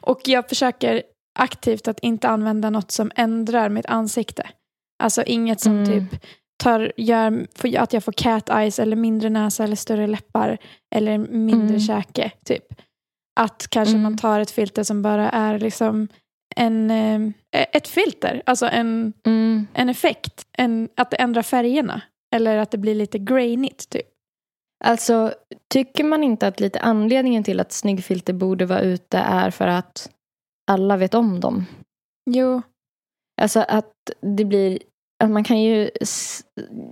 Och 0.01 0.21
jag 0.25 0.49
försöker 0.49 1.03
aktivt 1.39 1.87
att 1.87 1.99
inte 1.99 2.29
använda 2.29 2.69
något 2.69 2.91
som 2.91 3.11
ändrar 3.15 3.69
mitt 3.69 3.85
ansikte. 3.85 4.49
Alltså 5.03 5.23
inget 5.23 5.59
som 5.59 5.77
Mm. 5.77 5.85
typ 6.09 6.21
tar, 6.63 6.91
gör 6.97 7.47
att 7.77 7.93
jag 7.93 8.03
får 8.03 8.11
cat 8.11 8.49
eyes 8.49 8.79
eller 8.79 8.95
mindre 8.95 9.29
näsa 9.29 9.63
eller 9.63 9.75
större 9.75 10.07
läppar 10.07 10.57
eller 10.95 11.17
mindre 11.17 11.67
Mm. 11.67 11.79
käke. 11.79 12.31
Typ. 12.45 12.63
Att 13.39 13.67
kanske 13.69 13.91
Mm. 13.91 14.03
man 14.03 14.17
tar 14.17 14.39
ett 14.39 14.51
filter 14.51 14.83
som 14.83 15.01
bara 15.01 15.29
är 15.29 15.59
liksom 15.59 16.07
en, 16.55 16.91
eh, 16.91 17.31
ett 17.51 17.87
filter, 17.87 18.41
alltså 18.45 18.65
en, 18.67 19.13
Mm. 19.25 19.67
en 19.73 19.89
effekt. 19.89 20.45
En, 20.57 20.89
att 20.97 21.11
det 21.11 21.17
ändrar 21.17 21.41
färgerna. 21.41 22.01
Eller 22.35 22.57
att 22.57 22.71
det 22.71 22.77
blir 22.77 22.95
lite 22.95 23.19
grainigt 23.19 23.89
typ. 23.89 24.07
Alltså, 24.83 25.33
tycker 25.73 26.03
man 26.03 26.23
inte 26.23 26.47
att 26.47 26.59
lite 26.59 26.79
anledningen 26.79 27.43
till 27.43 27.59
att 27.59 27.71
snyggfilter 27.71 28.33
borde 28.33 28.65
vara 28.65 28.81
ute 28.81 29.17
är 29.17 29.49
för 29.51 29.67
att 29.67 30.09
alla 30.71 30.97
vet 30.97 31.13
om 31.13 31.39
dem? 31.39 31.65
Jo, 32.29 32.61
Alltså 33.41 33.59
att 33.67 33.93
det 34.21 34.45
blir, 34.45 34.79
att 35.23 35.29
man 35.29 35.43
kan 35.43 35.61
ju 35.61 35.89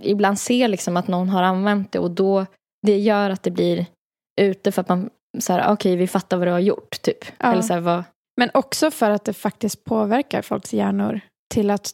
ibland 0.02 0.38
se 0.40 0.68
liksom 0.68 0.96
att 0.96 1.08
någon 1.08 1.28
har 1.28 1.42
använt 1.42 1.92
det 1.92 1.98
och 1.98 2.10
då, 2.10 2.46
det 2.86 2.98
gör 2.98 3.30
att 3.30 3.42
det 3.42 3.50
blir 3.50 3.86
ute 4.40 4.72
för 4.72 4.80
att 4.80 4.88
man, 4.88 5.10
så 5.38 5.52
här, 5.52 5.72
okej 5.72 5.96
vi 5.96 6.06
fattar 6.06 6.36
vad 6.36 6.46
du 6.46 6.50
har 6.52 6.58
gjort 6.58 7.02
typ. 7.02 7.24
Ja. 7.38 7.52
Eller 7.52 7.62
så 7.62 7.72
här, 7.72 7.80
vad, 7.80 8.04
Men 8.36 8.50
också 8.54 8.90
för 8.90 9.10
att 9.10 9.24
det 9.24 9.32
faktiskt 9.32 9.84
påverkar 9.84 10.42
folks 10.42 10.72
hjärnor 10.74 11.20
till 11.54 11.70
att 11.70 11.90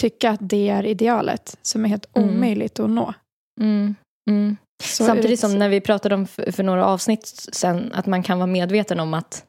tycka 0.00 0.30
att 0.30 0.40
det 0.42 0.68
är 0.68 0.86
idealet 0.86 1.58
som 1.62 1.84
är 1.84 1.88
helt 1.88 2.16
Mm. 2.16 2.28
omöjligt 2.30 2.80
att 2.80 2.90
nå. 2.90 3.14
mm, 3.60 3.94
mm. 4.30 4.56
Samtidigt 4.82 5.30
ut- 5.30 5.40
som 5.40 5.58
när 5.58 5.68
vi 5.68 5.80
pratade 5.80 6.14
om 6.14 6.26
för, 6.26 6.52
för 6.52 6.62
några 6.62 6.86
avsnitt 6.86 7.26
sen 7.52 7.92
att 7.94 8.06
man 8.06 8.22
kan 8.22 8.38
vara 8.38 8.46
medveten 8.46 9.00
om 9.00 9.14
att. 9.14 9.44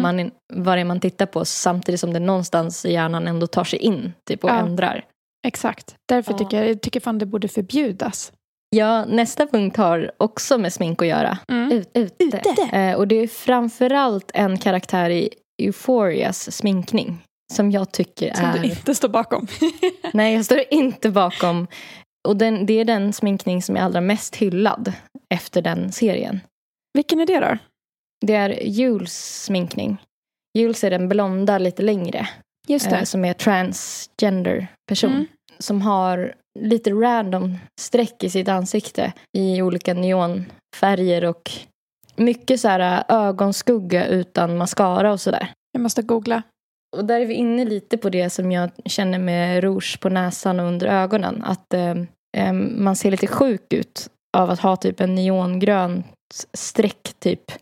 Man, 0.00 0.20
är- 0.20 0.30
vad 0.54 0.76
det 0.76 0.80
är 0.80 0.84
man 0.84 1.00
tittar 1.00 1.26
på 1.26 1.44
samtidigt 1.44 2.00
som 2.00 2.12
det 2.12 2.20
någonstans 2.20 2.84
i 2.84 2.92
hjärnan 2.92 3.28
ändå 3.28 3.46
tar 3.46 3.64
sig 3.64 3.78
in 3.78 4.12
typ, 4.28 4.44
och 4.44 4.50
Ja. 4.50 4.54
ändrar. 4.58 5.04
Exakt. 5.46 5.94
Därför 6.08 6.32
Ja. 6.32 6.38
tycker 6.38 6.62
jag, 6.64 6.80
tycker 6.80 7.00
fan 7.00 7.18
det 7.18 7.26
borde 7.26 7.48
förbjudas. 7.48 8.32
Ja, 8.76 9.04
nästa 9.04 9.46
punkt 9.46 9.76
har 9.76 10.10
också 10.16 10.58
med 10.58 10.72
smink 10.72 11.02
att 11.02 11.08
göra. 11.08 11.38
Mm. 11.48 11.72
Ut, 11.72 11.90
ute. 11.94 12.38
Eh, 12.72 12.94
och 12.96 13.08
det 13.08 13.14
är 13.16 13.26
framförallt 13.26 14.30
en 14.34 14.58
karaktär 14.58 15.10
i 15.10 15.28
Euphorias 15.62 16.56
sminkning 16.56 17.18
som 17.52 17.70
jag 17.70 17.92
tycker 17.92 18.34
Som 18.34 18.44
är... 18.44 18.58
du 18.58 18.64
inte 18.64 18.94
står 18.94 19.08
bakom. 19.08 19.46
Nej, 20.12 20.34
jag 20.34 20.44
står 20.44 20.60
inte 20.70 21.10
bakom. 21.10 21.66
Och 22.28 22.36
den, 22.36 22.66
det 22.66 22.80
är 22.80 22.84
den 22.84 23.12
sminkning 23.12 23.62
som 23.62 23.76
är 23.76 23.80
allra 23.80 24.00
mest 24.00 24.36
hyllad 24.36 24.92
efter 25.34 25.62
den 25.62 25.92
serien. 25.92 26.40
Vilken 26.94 27.20
är 27.20 27.26
det 27.26 27.40
då? 27.40 27.58
Det 28.26 28.34
är 28.34 28.62
Jules 28.62 29.44
sminkning. 29.44 29.96
Jules 30.58 30.84
är 30.84 30.90
den 30.90 31.08
blonda 31.08 31.58
lite 31.58 31.82
längre. 31.82 32.28
Just 32.68 32.90
det. 32.90 32.96
eh, 32.96 33.04
som 33.04 33.24
är 33.24 33.32
transgender 33.32 34.66
person. 34.88 35.12
Mm. 35.12 35.26
Som 35.58 35.82
har 35.82 36.34
lite 36.58 36.90
random 36.90 37.58
streck 37.80 38.24
i 38.24 38.30
sitt 38.30 38.48
ansikte 38.48 39.12
i 39.38 39.62
olika 39.62 39.94
neonfärger 39.94 41.24
och 41.24 41.50
mycket 42.16 42.60
så 42.60 42.68
här 42.68 43.04
äh, 43.08 43.16
ögonskugga 43.16 44.06
utan 44.06 44.56
mascara 44.56 45.12
och 45.12 45.20
sådär. 45.20 45.52
Jag 45.72 45.82
måste 45.82 46.02
googla. 46.02 46.42
Och 46.96 47.04
där 47.04 47.20
är 47.20 47.26
vi 47.26 47.34
inne 47.34 47.64
lite 47.64 47.96
på 47.96 48.10
det 48.10 48.30
som 48.30 48.52
jag 48.52 48.70
känner 48.84 49.18
med 49.18 49.64
rouge 49.64 50.00
på 50.00 50.08
näsan 50.08 50.60
och 50.60 50.66
under 50.66 50.86
ögonen. 50.86 51.44
Att 51.44 51.74
eh, 51.74 51.94
eh, 52.36 52.52
man 52.52 52.96
ser 52.96 53.10
lite 53.10 53.26
sjuk 53.26 53.72
ut 53.72 54.10
av 54.36 54.50
att 54.50 54.60
ha 54.60 54.76
typ 54.76 55.00
en 55.00 55.14
neongrönt 55.14 56.06
streck 56.54 57.14
typ 57.18 57.52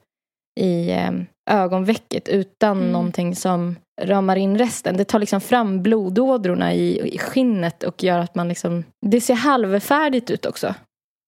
i 0.56 0.90
eh, 0.90 1.10
ögonvecket 1.50 2.28
utan 2.28 2.78
Mm. 2.78 2.92
någonting 2.92 3.36
som 3.36 3.76
ramar 4.02 4.36
in 4.36 4.58
resten. 4.58 4.96
Det 4.96 5.04
tar 5.04 5.18
liksom 5.18 5.40
fram 5.40 5.82
blodådrorna 5.82 6.74
i, 6.74 7.14
i 7.14 7.18
skinnet 7.18 7.82
och 7.82 8.02
gör 8.04 8.18
att 8.18 8.34
man 8.34 8.48
liksom... 8.48 8.84
Det 9.06 9.20
ser 9.20 9.34
halvfärdigt 9.34 10.30
ut 10.30 10.46
också. 10.46 10.74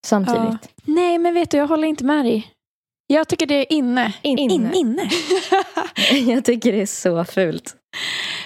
Samtidigt. 0.06 0.68
Nej, 0.84 1.18
men 1.18 1.34
vet 1.34 1.50
du, 1.50 1.56
jag 1.56 1.66
håller 1.66 1.88
inte 1.88 2.04
med 2.04 2.24
dig. 2.24 2.46
Jag 3.06 3.28
tycker 3.28 3.46
det 3.46 3.54
är 3.54 3.72
inne. 3.72 4.12
In- 4.22 4.38
inne. 4.38 4.72
inne. 4.74 5.10
jag 6.32 6.44
tycker 6.44 6.72
det 6.72 6.82
är 6.82 6.86
så 6.86 7.24
fult. 7.24 7.76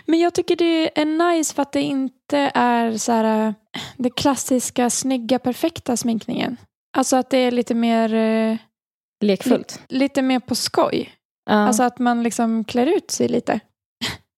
Men 0.07 0.18
jag 0.21 0.35
tycker 0.35 0.57
det 0.57 1.01
är 1.01 1.05
nice 1.05 1.55
för 1.55 1.62
att 1.62 1.73
det 1.73 1.83
inte 1.83 2.51
är 2.55 2.97
så 2.97 3.12
här 3.12 3.47
äh, 3.47 3.53
det 3.97 4.11
klassiska 4.11 4.90
snygga 4.90 5.38
perfekta 5.38 5.97
sminkningen. 5.97 6.57
Alltså 6.97 7.16
att 7.16 7.31
det 7.31 7.38
är 7.38 7.51
lite 7.51 7.75
mer, 7.75 8.09
Lekfullt. 9.22 9.80
lite 9.88 10.22
mer 10.22 10.40
på 10.40 10.54
skoj. 10.54 11.11
Ja. 11.50 11.52
Alltså 11.56 11.82
att 11.82 11.98
man 11.98 12.22
liksom 12.22 12.64
klär 12.64 12.87
ut 12.87 13.11
sig 13.11 13.28
lite. 13.28 13.61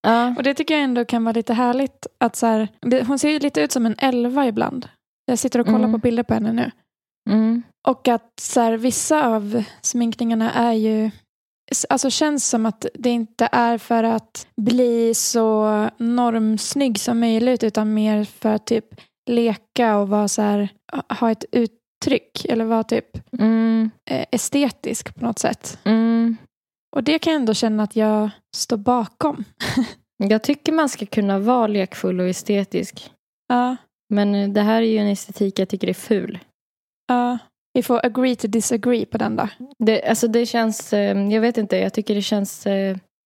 ja. 0.02 0.34
Och 0.36 0.42
det 0.42 0.54
tycker 0.54 0.74
jag 0.74 0.82
ändå 0.84 1.04
kan 1.04 1.24
vara 1.24 1.32
lite 1.32 1.54
härligt. 1.54 2.06
Att 2.20 2.36
så 2.36 2.46
här, 2.46 2.68
hon 3.06 3.18
ser 3.18 3.30
ju 3.30 3.38
lite 3.38 3.60
ut 3.60 3.72
som 3.72 3.86
en 3.86 3.94
elva 3.98 4.46
ibland. 4.46 4.88
Jag 5.26 5.38
sitter 5.38 5.58
och 5.60 5.66
kollar 5.66 5.78
Mm. 5.78 5.92
på 5.92 5.98
bilder 5.98 6.22
på 6.22 6.34
henne 6.34 6.52
nu. 6.52 6.70
Mm. 7.30 7.62
Och 7.88 8.08
att 8.08 8.32
så 8.40 8.60
här, 8.60 8.72
vissa 8.76 9.26
av 9.26 9.64
sminkningarna 9.80 10.52
är 10.52 10.72
ju 10.72 11.10
Alltså 11.88 12.10
känns 12.10 12.48
som 12.48 12.66
att 12.66 12.86
det 12.94 13.10
inte 13.10 13.48
är 13.52 13.78
för 13.78 14.04
att 14.04 14.46
bli 14.56 15.14
så 15.14 15.68
normsnygg 15.98 17.00
som 17.00 17.20
möjligt 17.20 17.64
utan 17.64 17.94
mer 17.94 18.24
för 18.24 18.48
att 18.48 18.66
typ 18.66 18.84
leka 19.30 19.96
och 19.96 20.08
vara 20.08 20.28
så 20.28 20.42
här, 20.42 20.68
ha 21.20 21.30
ett 21.30 21.44
uttryck 22.04 22.44
eller 22.48 22.64
vara 22.64 22.84
typ 22.84 23.06
Mm. 23.38 23.90
eh, 24.10 24.26
estetisk 24.30 25.14
på 25.14 25.24
något 25.24 25.38
sätt. 25.38 25.78
Mm. 25.84 26.36
Och 26.96 27.04
det 27.04 27.18
kan 27.18 27.32
jag 27.32 27.40
ändå 27.40 27.54
känna 27.54 27.82
att 27.82 27.96
jag 27.96 28.30
står 28.56 28.76
bakom. 28.76 29.44
Jag 30.16 30.42
tycker 30.42 30.72
man 30.72 30.88
ska 30.88 31.06
kunna 31.06 31.38
vara 31.38 31.66
lekfull 31.66 32.20
och 32.20 32.28
estetisk. 32.28 33.10
Ja, 33.48 33.76
Men 34.14 34.34
eh, 34.34 34.48
det 34.48 34.60
här 34.60 34.82
är 34.82 34.86
ju 34.86 34.98
en 34.98 35.06
estetik 35.06 35.58
jag 35.58 35.68
tycker 35.68 35.88
är 35.88 35.94
ful. 35.94 36.38
ja. 37.08 37.38
Vi 37.76 37.82
får 37.82 38.06
agree 38.06 38.36
to 38.36 38.46
disagree 38.48 39.06
på 39.06 39.18
den 39.18 39.36
då. 39.36 39.48
Det, 39.78 40.02
alltså 40.08 40.28
det 40.28 40.46
känns, 40.46 40.92
eh, 40.92 41.18
jag 41.32 41.40
vet 41.40 41.58
inte, 41.58 41.76
jag 41.76 41.92
tycker 41.92 42.14
det 42.14 42.22
känns 42.22 42.66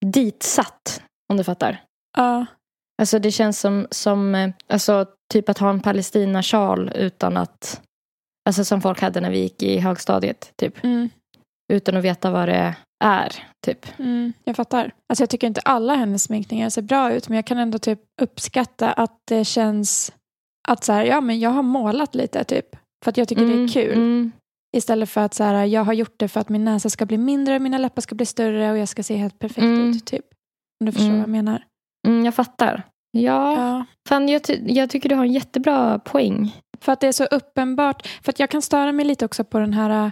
ditsatt. 0.05 1.03
Om 1.31 1.37
du 1.37 1.43
fattar. 1.43 1.81
Ja, 2.17 2.45
Alltså 3.01 3.19
det 3.19 3.31
känns 3.31 3.59
som, 3.59 3.87
som 3.91 4.51
alltså, 4.67 5.05
typ 5.33 5.49
att 5.49 5.57
ha 5.57 5.69
en 5.69 5.79
Palestina-sjal 5.79 6.91
utan 6.95 7.37
att, 7.37 7.81
alltså 8.45 8.65
som 8.65 8.81
folk 8.81 9.01
hade 9.01 9.21
när 9.21 9.31
vi 9.31 9.39
gick 9.39 9.63
i 9.63 9.79
högstadiet, 9.79 10.53
typ. 10.55 10.83
mm, 10.83 11.09
Utan 11.73 11.97
att 11.97 12.03
veta 12.03 12.31
vad 12.31 12.47
det 12.49 12.75
är, 13.03 13.33
typ. 13.65 13.99
mm, 13.99 14.33
jag 14.43 14.55
fattar. 14.55 14.91
Alltså 15.09 15.21
jag 15.21 15.29
tycker 15.29 15.47
inte 15.47 15.61
alla 15.61 15.95
hennes 15.95 16.23
sminkningar 16.23 16.69
ser 16.69 16.81
bra 16.81 17.13
ut 17.13 17.29
men 17.29 17.35
jag 17.35 17.45
kan 17.45 17.57
ändå 17.57 17.77
typ 17.79 17.99
uppskatta 18.21 18.91
att 18.91 19.17
det 19.27 19.45
känns 19.45 20.13
att 20.67 20.83
så 20.83 20.93
här, 20.93 21.03
ja 21.05 21.21
men 21.21 21.39
jag 21.39 21.49
har 21.49 21.63
målat 21.63 22.15
lite 22.15 22.43
typ. 22.43 22.75
För 23.03 23.09
att 23.11 23.17
jag 23.17 23.27
tycker 23.27 23.45
det 23.45 23.63
är 23.63 23.67
kul. 23.67 23.93
Mm. 23.97 24.31
Istället 24.77 25.09
för 25.09 25.21
att 25.21 25.33
så 25.33 25.43
här, 25.43 25.65
jag 25.65 25.83
har 25.83 25.93
gjort 25.93 26.13
det 26.17 26.27
för 26.27 26.39
att 26.39 26.49
min 26.49 26.65
näsa 26.65 26.89
ska 26.89 27.05
bli 27.05 27.17
mindre, 27.17 27.59
mina 27.59 27.77
läppar 27.77 28.01
ska 28.01 28.15
bli 28.15 28.25
större 28.25 28.71
och 28.71 28.77
jag 28.77 28.87
ska 28.87 29.03
se 29.03 29.15
helt 29.15 29.39
perfekt 29.39 29.63
Mm. 29.63 29.89
ut. 29.89 30.05
Typ. 30.05 30.25
Om 30.79 30.85
du 30.85 30.91
förstår 30.91 31.05
Mm. 31.07 31.17
vad 31.17 31.23
jag 31.23 31.29
menar. 31.29 31.63
Mm, 32.07 32.25
jag 32.25 32.35
fattar. 32.35 32.83
Ja, 33.11 33.53
Ja. 33.55 33.85
fan 34.09 34.29
jag, 34.29 34.43
ty- 34.43 34.61
jag 34.65 34.89
tycker 34.89 35.09
du 35.09 35.15
har 35.15 35.25
en 35.25 35.33
jättebra 35.33 35.99
poäng. 35.99 36.55
För 36.81 36.91
att 36.91 36.99
det 36.99 37.07
är 37.07 37.11
så 37.11 37.23
uppenbart. 37.25 38.07
För 38.23 38.31
att 38.31 38.39
jag 38.39 38.49
kan 38.49 38.61
störa 38.61 38.91
mig 38.91 39.05
lite 39.05 39.25
också 39.25 39.43
på 39.43 39.59
den 39.59 39.73
här 39.73 40.05
äh, 40.05 40.11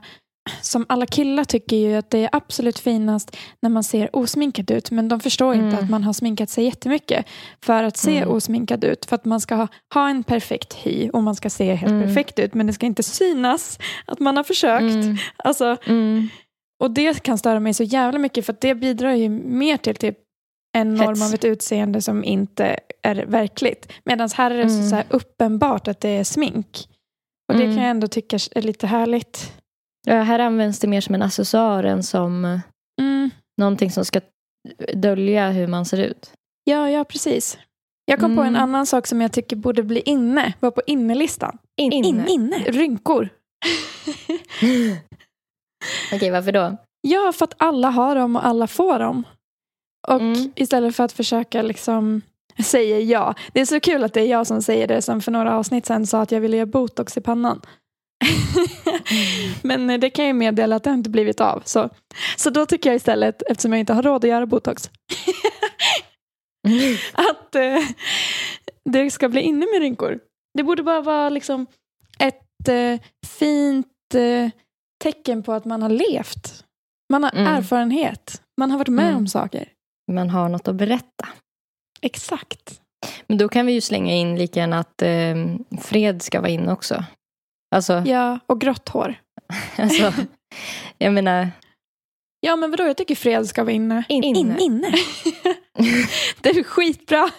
som 0.62 0.86
alla 0.90 1.06
killar 1.06 1.44
tycker 1.44 1.76
ju 1.76 1.96
att 1.96 2.10
det 2.10 2.24
är 2.24 2.30
absolut 2.32 2.80
finast 2.80 3.38
när 3.62 3.70
man 3.70 3.84
ser 3.84 4.16
osminkad 4.16 4.72
ut. 4.72 4.92
Men 4.92 5.08
de 5.08 5.20
förstår 5.20 5.54
inte 5.56 5.68
Mm. 5.68 5.84
att 5.84 5.90
man 5.90 6.04
har 6.04 6.14
sminkat 6.14 6.50
sig 6.50 6.64
jättemycket 6.66 7.26
för 7.64 7.84
att 7.84 7.98
se 7.98 8.18
Mm. 8.18 8.30
osminkad 8.30 8.84
ut. 8.84 9.06
För 9.06 9.16
att 9.16 9.26
man 9.26 9.42
ska 9.42 9.56
ha, 9.56 9.68
ha 9.94 10.10
en 10.10 10.24
perfekt 10.24 10.74
hy 10.74 11.10
och 11.10 11.24
man 11.24 11.36
ska 11.36 11.50
se 11.50 11.74
helt 11.76 11.92
Mm. 11.92 12.04
perfekt 12.08 12.40
ut. 12.40 12.54
Men 12.54 12.68
det 12.68 12.74
ska 12.74 12.86
inte 12.86 13.04
synas 13.04 13.80
att 14.06 14.20
man 14.20 14.38
har 14.38 14.44
försökt. 14.44 14.82
Mm. 14.96 15.18
Alltså, 15.38 15.78
Mm. 15.86 16.30
och 16.84 16.92
det 16.92 17.24
kan 17.24 17.38
störa 17.38 17.60
mig 17.60 17.74
så 17.74 17.84
jävla 17.84 18.20
mycket 18.20 18.46
för 18.46 18.54
att 18.54 18.62
det 18.62 18.76
bidrar 18.76 19.12
ju 19.14 19.30
mer 19.30 19.78
till 19.78 19.96
typ 19.96 20.18
en 20.78 20.96
norm 20.96 21.22
av 21.22 21.34
ett 21.34 21.46
utseende 21.46 22.02
som 22.02 22.24
inte 22.24 22.80
är 23.08 23.26
verkligt. 23.26 23.92
Medan 24.06 24.30
här 24.36 24.52
är 24.52 24.56
det 24.58 24.64
Mm. 24.64 24.84
så, 24.84 24.90
så 24.90 24.96
här 24.96 25.06
uppenbart 25.10 25.88
att 25.88 26.00
det 26.02 26.10
är 26.10 26.24
smink. 26.24 26.88
Och 27.52 27.58
det 27.58 27.64
Mm. 27.64 27.76
kan 27.76 27.84
jag 27.84 27.92
ändå 27.92 28.08
tycka 28.08 28.40
är 28.56 28.62
lite 28.62 28.88
härligt. 28.88 29.54
Ja, 30.08 30.22
här 30.22 30.40
används 30.40 30.80
det 30.80 30.88
mer 30.88 31.02
som 31.02 31.16
en 31.16 31.22
accessoar 31.22 31.84
än 31.84 32.04
som 32.04 32.60
Mm. 33.02 33.30
någonting 33.58 33.92
som 33.92 34.06
ska 34.06 34.22
dölja 34.94 35.50
hur 35.50 35.68
man 35.68 35.86
ser 35.86 35.98
ut. 35.98 36.32
Ja, 36.64 36.90
ja, 36.90 37.04
precis. 37.04 37.58
Jag 38.06 38.20
kom 38.20 38.36
på 38.36 38.42
en 38.42 38.48
Mm. 38.48 38.62
annan 38.62 38.86
sak 38.86 39.08
som 39.08 39.22
jag 39.22 39.32
tycker 39.32 39.56
borde 39.56 39.84
bli 39.84 40.00
inne. 40.06 40.54
Var 40.60 40.72
på 40.72 40.82
innelistan. 40.88 41.58
In, 41.82 41.92
In, 41.94 42.28
inne. 42.28 42.58
Rynkor. 42.58 43.30
Okej, 46.14 46.32
varför 46.32 46.52
då? 46.52 46.78
Ja, 47.02 47.32
för 47.36 47.44
att 47.46 47.54
alla 47.58 47.90
har 47.90 48.16
dem 48.16 48.36
och 48.36 48.46
alla 48.46 48.68
får 48.68 49.00
dem. 49.00 49.24
Och 50.08 50.22
Mm. 50.22 50.52
istället 50.56 50.96
för 50.96 51.04
att 51.04 51.12
försöka 51.12 51.62
liksom 51.62 52.22
säga 52.64 53.00
ja. 53.00 53.34
Det 53.54 53.62
är 53.62 53.66
så 53.66 53.80
kul 53.80 54.04
att 54.04 54.14
det 54.14 54.22
är 54.22 54.26
jag 54.28 54.48
som 54.48 54.62
säger 54.62 54.88
det 54.88 55.02
som 55.02 55.22
för 55.22 55.32
några 55.32 55.58
avsnitt 55.58 55.86
sen 55.86 56.08
sa 56.08 56.22
att 56.22 56.32
jag 56.32 56.40
ville 56.42 56.58
göra 56.58 56.66
botox 56.66 57.18
i 57.18 57.22
pannan. 57.22 57.62
Men 59.62 59.90
eh, 59.90 60.00
det 60.00 60.10
kan 60.10 60.26
jag 60.26 60.30
ju 60.30 60.40
meddela 60.40 60.76
att 60.76 60.84
det 60.84 60.90
har 60.90 60.98
inte 60.98 61.10
blivit 61.10 61.42
av. 61.42 61.62
Så, 61.66 61.90
så 62.38 62.50
då 62.50 62.66
tycker 62.66 62.90
jag 62.90 62.96
istället, 62.96 63.42
eftersom 63.42 63.74
jag 63.74 63.80
inte 63.80 63.94
har 63.94 64.04
råd 64.04 64.24
att 64.26 64.30
göra 64.30 64.46
botox, 64.46 64.90
att 67.14 67.56
eh, 67.56 67.78
det 68.86 69.12
ska 69.12 69.30
bli 69.30 69.42
inne 69.42 69.66
med 69.74 69.80
rynkor. 69.82 70.20
Det 70.58 70.64
borde 70.64 70.84
bara 70.84 71.02
vara 71.02 71.30
liksom 71.30 71.66
ett 72.20 72.68
eh, 72.70 73.00
fint 73.28 73.88
eh, 74.16 74.50
tecken 75.04 75.44
på 75.44 75.54
att 75.54 75.66
man 75.66 75.82
har 75.82 75.90
levt. 75.90 76.64
Man 77.14 77.24
har 77.24 77.32
Mm. 77.36 77.48
erfarenhet. 77.48 78.42
Man 78.60 78.72
har 78.72 78.78
varit 78.78 78.88
med 78.88 79.06
Mm. 79.08 79.18
om 79.18 79.28
saker. 79.28 79.70
Man 80.12 80.30
har 80.30 80.50
något 80.50 80.68
att 80.68 80.76
berätta. 80.76 81.28
Exakt. 82.02 82.82
Men 83.28 83.38
då 83.38 83.50
kan 83.50 83.66
vi 83.66 83.72
ju 83.74 83.82
slänga 83.82 84.14
in 84.14 84.36
lika 84.36 84.60
gärna 84.60 84.80
att 84.80 85.02
eh, 85.02 85.36
fred 85.82 86.22
ska 86.22 86.42
vara 86.42 86.52
inne 86.52 86.72
också. 86.72 87.04
Alltså, 87.76 88.04
Ja, 88.06 88.40
och 88.48 88.62
grått 88.62 88.90
hår. 88.90 89.16
alltså 89.78 90.14
jag 90.98 91.14
menar, 91.14 91.50
Ja, 92.40 92.56
men 92.56 92.72
vadå? 92.72 92.84
Jag 92.84 92.98
tycker 92.98 93.16
fred 93.16 93.48
ska 93.48 93.64
vara 93.64 93.74
inne. 93.74 94.04
In- 94.10 94.24
inne. 94.24 94.58
inne. 94.60 94.88
det 96.42 96.50
är 96.50 96.64
skitbra, 96.64 97.30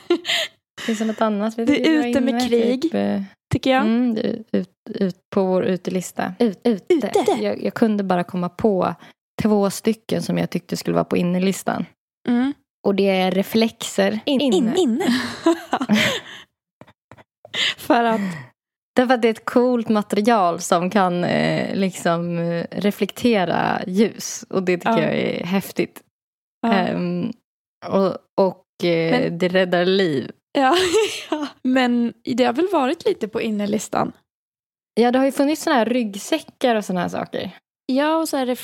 finns 0.87 0.99
det 0.99 1.05
något 1.05 1.21
annat? 1.21 1.59
vi 1.59 1.65
Det 1.65 1.87
är 1.89 2.09
ute 2.09 2.21
med 2.21 2.29
inne? 2.35 2.49
krig. 2.49 2.83
Typ, 2.83 2.95
eh, 2.95 3.23
tycker 3.53 3.71
jag. 3.71 3.83
Mm, 3.83 4.17
ut, 4.53 4.71
ut 4.95 5.17
på 5.35 5.45
vår 5.45 5.65
utelista. 5.65 6.35
Ut, 6.39 6.61
ute. 6.65 6.95
Ute. 6.95 7.37
Jag, 7.41 7.63
jag 7.65 7.75
kunde 7.75 8.05
bara 8.05 8.25
komma 8.25 8.49
på 8.49 8.95
två 9.43 9.71
stycken 9.71 10.23
som 10.23 10.39
jag 10.39 10.51
tyckte 10.51 10.77
skulle 10.77 10.95
vara 10.95 11.05
på 11.05 11.17
innelistan. 11.17 11.87
Mm. 12.29 12.53
Och 12.87 12.95
det 12.95 13.09
är 13.09 13.31
reflexer. 13.31 14.21
inne. 14.25 14.77
inne. 14.79 15.07
För 17.77 18.05
att, 18.05 18.21
Därför 18.97 19.15
att 19.15 19.23
det 19.23 19.29
är 19.29 19.33
ett 19.33 19.45
coolt 19.45 19.89
material 19.89 20.61
som 20.61 20.91
kan 20.91 21.25
eh, 21.25 21.75
liksom 21.77 22.39
eh, 22.39 22.67
reflektera 22.71 23.81
ljus. 23.87 24.45
Och 24.51 24.63
det 24.63 24.77
tycker 24.77 24.91
Ja. 24.93 25.03
jag 25.03 25.15
är 25.19 25.45
häftigt. 25.45 26.03
ja. 26.63 26.73
Ehm, 26.73 27.33
och 27.87 28.17
och 28.41 28.65
eh, 28.85 29.11
Men- 29.21 29.39
det 29.39 29.49
räddar 29.49 29.85
liv. 29.85 30.31
Ja, 30.53 30.75
ja. 31.31 31.47
Men 31.63 32.13
det 32.25 32.45
har 32.45 32.53
väl 32.53 32.69
varit 32.73 33.05
lite 33.07 33.29
på 33.29 33.41
innelistan. 33.41 34.13
Ja, 34.95 35.11
det 35.13 35.19
har 35.19 35.27
ju 35.27 35.33
funnits 35.33 35.63
såna 35.63 35.77
här 35.77 35.87
ryggsäckar 35.87 36.77
och 36.77 36.85
såna 36.85 37.01
här 37.01 37.09
saker. 37.09 37.51
Ja, 37.87 38.17
och 38.17 38.29
så 38.29 38.37
här 38.37 38.47
Med 38.47 38.57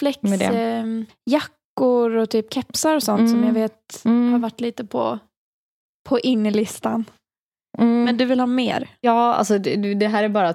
reflexjackor 1.80 2.16
och 2.16 2.30
typ 2.30 2.52
kepsar 2.54 2.96
och 2.96 3.02
sånt 3.02 3.28
som 3.30 3.38
Mm. 3.38 3.46
jag 3.46 3.54
vet 3.62 4.04
Mm. 4.04 4.32
har 4.32 4.38
varit 4.38 4.60
lite 4.60 4.84
på, 4.84 5.18
på 6.08 6.20
innelistan. 6.20 7.04
Mm. 7.78 8.04
Men 8.04 8.16
du 8.16 8.24
vill 8.24 8.40
ha 8.40 8.46
mer? 8.46 8.88
Ja, 9.00 9.34
alltså 9.34 9.58
det, 9.58 9.94
det 9.94 10.08
här 10.08 10.24
är 10.24 10.28
bara 10.28 10.54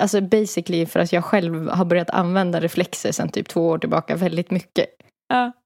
alltså 0.00 0.20
basically 0.20 0.86
för 0.86 1.00
att 1.00 1.12
jag 1.12 1.24
själv 1.24 1.68
har 1.68 1.84
börjat 1.84 2.10
använda 2.10 2.60
reflexer 2.60 3.12
sedan 3.12 3.28
typ 3.28 3.48
två 3.48 3.68
år 3.68 3.78
tillbaka 3.78 4.16
väldigt 4.16 4.50
mycket. 4.50 4.86
Ja. 5.28 5.52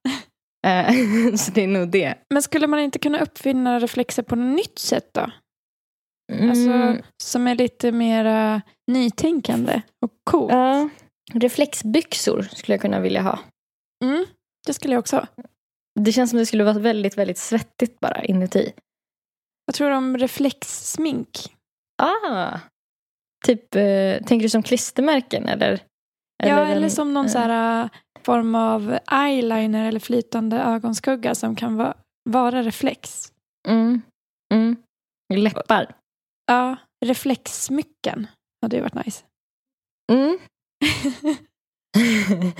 Eh, 0.65 0.93
så 1.35 1.51
det 1.51 1.63
är 1.63 1.67
nog 1.67 1.89
det. 1.89 2.15
Men 2.33 2.41
skulle 2.41 2.67
man 2.67 2.79
inte 2.79 2.99
kunna 2.99 3.19
uppfinna 3.19 3.79
reflexer 3.79 4.23
på 4.23 4.35
något 4.35 4.55
nytt 4.55 4.79
sätt 4.79 5.09
då? 5.13 5.31
Mm. 6.33 6.49
Alltså, 6.49 7.03
som 7.23 7.47
är 7.47 7.55
lite 7.55 7.91
mer 7.91 8.61
nytänkande 8.91 9.81
och 10.05 10.11
coolt. 10.23 10.51
ja, 10.53 10.89
reflexbyxor 11.33 12.41
skulle 12.41 12.73
jag 12.73 12.81
kunna 12.81 12.99
vilja 12.99 13.21
ha. 13.21 13.39
Mm, 14.03 14.25
det 14.65 14.73
skulle 14.73 14.93
jag 14.93 14.99
också. 14.99 15.27
Det 15.99 16.11
känns 16.11 16.29
som 16.29 16.39
det 16.39 16.45
skulle 16.45 16.63
vara 16.63 16.79
väldigt, 16.79 17.17
väldigt 17.17 17.37
svettigt 17.37 17.99
bara 17.99 18.23
inuti. 18.23 18.73
Jag 19.65 19.75
tror 19.75 19.91
om 19.91 20.17
reflexsmink. 20.17 21.29
Ah! 22.03 22.59
Typ, 23.45 23.75
eh, 23.75 24.17
tänker 24.25 24.39
du 24.43 24.49
som 24.49 24.63
klistermärken 24.63 25.47
eller? 25.47 25.83
ja, 26.43 26.55
den- 26.55 26.71
eller 26.71 26.89
som 26.89 27.13
någon 27.13 27.25
eh, 27.25 27.31
så 27.31 27.37
här, 27.37 27.83
äh, 27.83 27.89
form 28.23 28.55
av 28.55 28.97
eyeliner 29.11 29.87
eller 29.87 29.99
flytande 29.99 30.57
ögonskugga 30.59 31.35
som 31.35 31.55
kan 31.55 31.75
va- 31.77 31.93
vara 32.29 32.63
reflex. 32.63 33.33
Mm. 33.67 34.01
Mm. 34.53 34.75
Läppar. 35.33 35.95
Ja, 36.45 36.75
reflexsmycken 37.05 38.27
hade 38.61 38.75
ju 38.75 38.81
varit 38.81 39.05
nice. 39.05 39.23
Mm. 40.11 40.37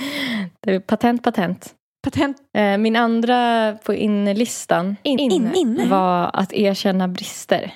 det 0.62 0.76
är 0.76 0.80
patent, 0.80 1.24
patent. 1.24 1.76
Patent. 2.04 2.38
Eh, 2.58 2.78
Min 2.78 2.96
andra 2.96 3.72
på 3.84 3.94
inlistan 3.94 4.96
In- 5.04 5.20
inne. 5.56 5.88
var 5.90 6.30
att 6.34 6.54
erkänna 6.54 7.08
brister. 7.08 7.74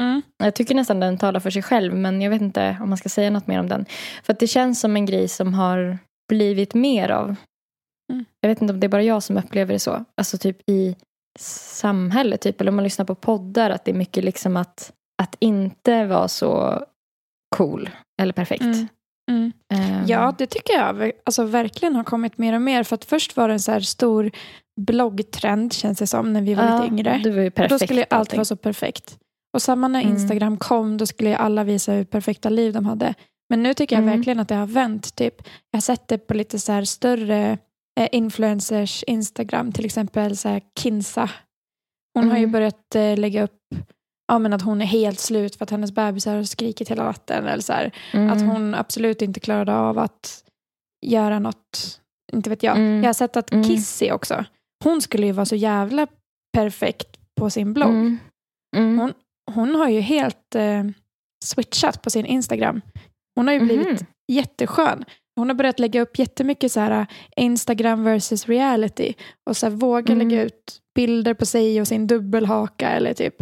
Mm. 0.00 0.22
Jag 0.38 0.54
tycker 0.54 0.74
nästan 0.74 1.00
den 1.00 1.18
talar 1.18 1.40
för 1.40 1.50
sig 1.50 1.62
själv 1.62 1.94
men 1.94 2.22
jag 2.22 2.30
vet 2.30 2.42
inte 2.42 2.76
om 2.82 2.88
man 2.88 2.98
ska 2.98 3.08
säga 3.08 3.30
något 3.30 3.46
mer 3.46 3.60
om 3.60 3.68
den. 3.68 3.84
För 4.22 4.32
att 4.32 4.38
det 4.40 4.46
känns 4.46 4.80
som 4.80 4.96
en 4.96 5.06
grej 5.06 5.28
som 5.28 5.54
har 5.54 5.98
blivit 6.28 6.74
mer 6.74 7.08
av. 7.10 7.34
Mm. 8.12 8.24
Jag 8.40 8.48
vet 8.48 8.62
inte 8.62 8.74
om 8.74 8.80
det 8.80 8.86
är 8.86 8.88
bara 8.88 9.02
jag 9.02 9.22
som 9.22 9.36
upplever 9.36 9.72
det 9.72 9.78
så. 9.78 10.04
Alltså 10.16 10.38
typ 10.38 10.70
i 10.70 10.96
samhället, 11.38 12.40
typ, 12.40 12.60
eller 12.60 12.68
om 12.70 12.74
man 12.76 12.84
lyssnar 12.84 13.04
på 13.06 13.14
poddar, 13.14 13.70
att 13.70 13.84
det 13.84 13.90
är 13.90 13.94
mycket 13.94 14.24
liksom 14.24 14.56
att, 14.56 14.92
att 15.22 15.36
inte 15.38 16.04
vara 16.04 16.28
så 16.28 16.82
cool 17.56 17.90
eller 18.22 18.32
perfekt. 18.32 18.62
Mm. 18.62 18.88
Mm. 19.30 19.52
Ehm, 19.74 20.04
Ja, 20.06 20.34
det 20.38 20.46
tycker 20.46 20.72
jag 20.74 21.12
alltså, 21.26 21.44
verkligen 21.44 21.96
har 21.96 22.04
kommit 22.04 22.38
mer 22.38 22.52
och 22.54 22.62
mer. 22.62 22.82
För 22.82 22.94
att 22.94 23.04
först 23.04 23.36
var 23.36 23.48
det 23.48 23.54
en 23.54 23.60
så 23.60 23.80
stor 23.80 24.30
bloggtrend 24.80 25.72
känns 25.72 25.98
det 25.98 26.06
som 26.06 26.32
när 26.32 26.42
vi 26.42 26.54
var 26.54 26.64
ja, 26.64 26.74
lite 26.82 26.94
yngre. 26.94 27.20
Det 27.24 27.30
var 27.30 27.40
ju 27.42 27.48
Och 27.48 27.54
perfekt. 27.54 27.70
då 27.80 27.86
skulle 27.86 28.00
ju 28.00 28.06
allt 28.10 28.12
allting. 28.20 28.36
vara 28.38 28.44
så 28.44 28.56
perfekt. 28.56 29.18
Och 29.54 29.62
samma 29.62 29.88
när 29.88 30.00
Mm. 30.02 30.12
Instagram 30.12 30.56
kom, 30.58 30.96
då 30.96 31.06
skulle 31.06 31.30
ju 31.30 31.36
alla 31.36 31.64
visa 31.64 31.92
hur 31.92 32.04
perfekta 32.04 32.48
liv 32.48 32.72
de 32.72 32.86
hade. 32.86 33.14
Men 33.50 33.62
nu 33.62 33.74
tycker 33.74 33.96
jag 33.96 34.02
Mm. 34.02 34.16
verkligen 34.16 34.40
att 34.40 34.48
det 34.48 34.54
har 34.54 34.66
vänt. 34.66 35.14
Typ. 35.16 35.34
Jag 35.70 35.76
har 35.76 35.80
sett 35.82 36.08
det 36.08 36.18
på 36.18 36.34
lite 36.34 36.58
så 36.58 36.72
här 36.72 36.84
större 36.84 37.58
eh, 38.00 38.08
influencers 38.12 39.02
Instagram, 39.06 39.72
till 39.72 39.84
exempel 39.84 40.36
så 40.36 40.60
Kinsa. 40.78 41.30
Hon 42.14 42.28
har 42.30 42.36
ju 42.36 42.42
Mm. 42.42 42.52
börjat 42.52 42.94
eh, 42.94 43.16
lägga 43.18 43.42
upp 43.42 43.58
ja, 44.28 44.38
men 44.38 44.52
att 44.52 44.62
hon 44.62 44.82
är 44.82 44.86
helt 44.86 45.20
slut 45.20 45.56
för 45.56 45.64
att 45.64 45.70
hennes 45.70 45.92
bebisar 45.92 46.36
har 46.36 46.42
skrikit 46.44 46.88
hela 46.90 47.04
natten. 47.04 47.46
Eller 47.46 47.62
så 47.62 47.72
här, 47.72 47.92
Mm. 48.12 48.30
Att 48.32 48.40
hon 48.40 48.74
absolut 48.74 49.22
inte 49.22 49.40
klarade 49.40 49.74
av 49.76 49.98
att 49.98 50.44
göra 51.06 51.38
något, 51.38 52.00
inte 52.32 52.50
vet 52.50 52.62
jag. 52.62 52.76
Mm. 52.76 52.96
Jag 53.02 53.08
har 53.08 53.12
sett 53.14 53.36
att 53.36 53.52
Mm. 53.52 53.64
Kissy 53.64 54.10
också, 54.10 54.44
hon 54.84 55.02
skulle 55.02 55.26
ju 55.26 55.32
vara 55.32 55.46
så 55.46 55.56
jävla 55.56 56.06
perfekt 56.56 57.16
på 57.40 57.50
sin 57.50 57.72
blogg. 57.72 57.90
Mm. 57.90 58.18
Mm. 58.76 58.98
Hon, 58.98 59.12
hon 59.54 59.74
har 59.74 59.88
ju 59.88 60.00
helt 60.00 60.54
eh, 60.54 60.84
switchat 61.44 62.02
på 62.02 62.10
sin 62.10 62.26
Instagram. 62.26 62.80
Hon 63.34 63.46
har 63.46 63.54
ju 63.54 63.60
blivit 63.60 63.86
Mhm. 63.86 64.06
jätteskön. 64.32 65.04
Hon 65.36 65.48
har 65.48 65.54
börjat 65.54 65.78
lägga 65.78 66.00
upp 66.00 66.18
jättemycket 66.18 66.72
så 66.72 66.80
här, 66.80 66.90
eh, 67.00 67.06
Instagram 67.36 68.04
versus 68.04 68.46
reality. 68.48 69.14
Och 69.50 69.56
så 69.56 69.66
här, 69.66 69.70
våga 69.76 70.12
Mm. 70.14 70.28
lägga 70.28 70.42
ut 70.42 70.80
bilder 70.94 71.34
på 71.34 71.46
sig 71.46 71.80
och 71.80 71.88
sin 71.88 72.06
dubbelhaka. 72.06 72.88
Eller 72.88 73.14
typ 73.14 73.34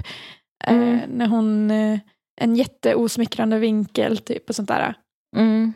eh, 0.65 0.75
Mm. 0.75 1.01
när 1.11 1.27
hon, 1.27 1.71
eh, 1.71 1.99
en 2.41 2.57
jätteosmickrande 2.57 3.59
vinkel 3.59 4.19
typ 4.19 4.49
och 4.49 4.55
sånt 4.55 4.69
där. 4.69 4.95
Mm. 5.37 5.73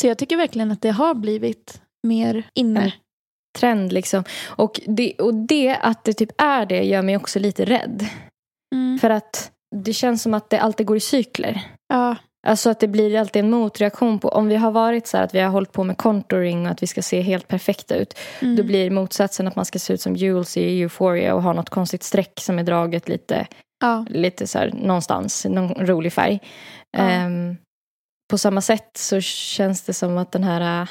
Så 0.00 0.06
jag 0.06 0.18
tycker 0.18 0.36
verkligen 0.36 0.70
att 0.70 0.80
det 0.82 0.90
har 0.90 1.14
blivit 1.14 1.80
mer 2.06 2.42
inne. 2.54 2.80
En 2.84 2.90
trend 3.58 3.92
liksom. 3.92 4.24
Och 4.46 4.80
det, 4.86 5.14
och 5.18 5.34
det 5.34 5.76
att 5.82 6.04
det 6.04 6.12
typ 6.12 6.40
är 6.40 6.66
det 6.66 6.84
gör 6.84 7.02
mig 7.02 7.16
också 7.16 7.38
lite 7.38 7.64
rädd. 7.64 8.06
Mm. 8.74 8.98
För 8.98 9.10
att 9.10 9.50
det 9.76 9.92
känns 9.92 10.22
som 10.22 10.34
att 10.34 10.50
det 10.50 10.58
alltid 10.60 10.86
går 10.86 10.96
i 10.96 11.00
cykler. 11.00 11.60
Ja. 11.88 12.16
Alltså 12.46 12.70
att 12.70 12.80
det 12.80 12.88
blir 12.88 13.18
alltid 13.18 13.44
en 13.44 13.50
motreaktion 13.50 14.18
på 14.18 14.28
om 14.28 14.48
vi 14.48 14.56
har 14.56 14.70
varit 14.70 15.06
så 15.06 15.16
här 15.16 15.24
att 15.24 15.34
vi 15.34 15.40
har 15.40 15.50
hållit 15.50 15.72
på 15.72 15.84
med 15.84 15.98
contouring 15.98 16.66
och 16.66 16.72
att 16.72 16.82
vi 16.82 16.86
ska 16.86 17.02
se 17.02 17.20
helt 17.20 17.48
perfekta 17.48 17.96
ut. 17.96 18.18
Mm. 18.40 18.56
Då 18.56 18.62
blir 18.62 18.90
motsatsen 18.90 19.48
att 19.48 19.56
man 19.56 19.64
ska 19.64 19.78
se 19.78 19.92
ut 19.92 20.00
som 20.00 20.16
Jules 20.16 20.56
i 20.56 20.80
Euphoria 20.82 21.34
och 21.34 21.42
ha 21.42 21.52
något 21.52 21.70
konstigt 21.70 22.02
streck 22.02 22.40
som 22.40 22.58
är 22.58 22.62
draget 22.62 23.08
lite, 23.08 23.46
ja. 23.80 24.06
lite 24.08 24.46
så 24.46 24.58
här 24.58 24.72
någonstans, 24.74 25.44
någon 25.44 25.86
rolig 25.86 26.12
färg. 26.12 26.40
Ja. 26.90 26.98
Ehm, 26.98 27.56
på 28.30 28.38
samma 28.38 28.60
sätt 28.60 28.96
så 28.96 29.20
känns 29.20 29.82
det 29.82 29.92
som 29.92 30.18
att 30.18 30.32
den 30.32 30.44
här 30.44 30.82
äh, 30.82 30.88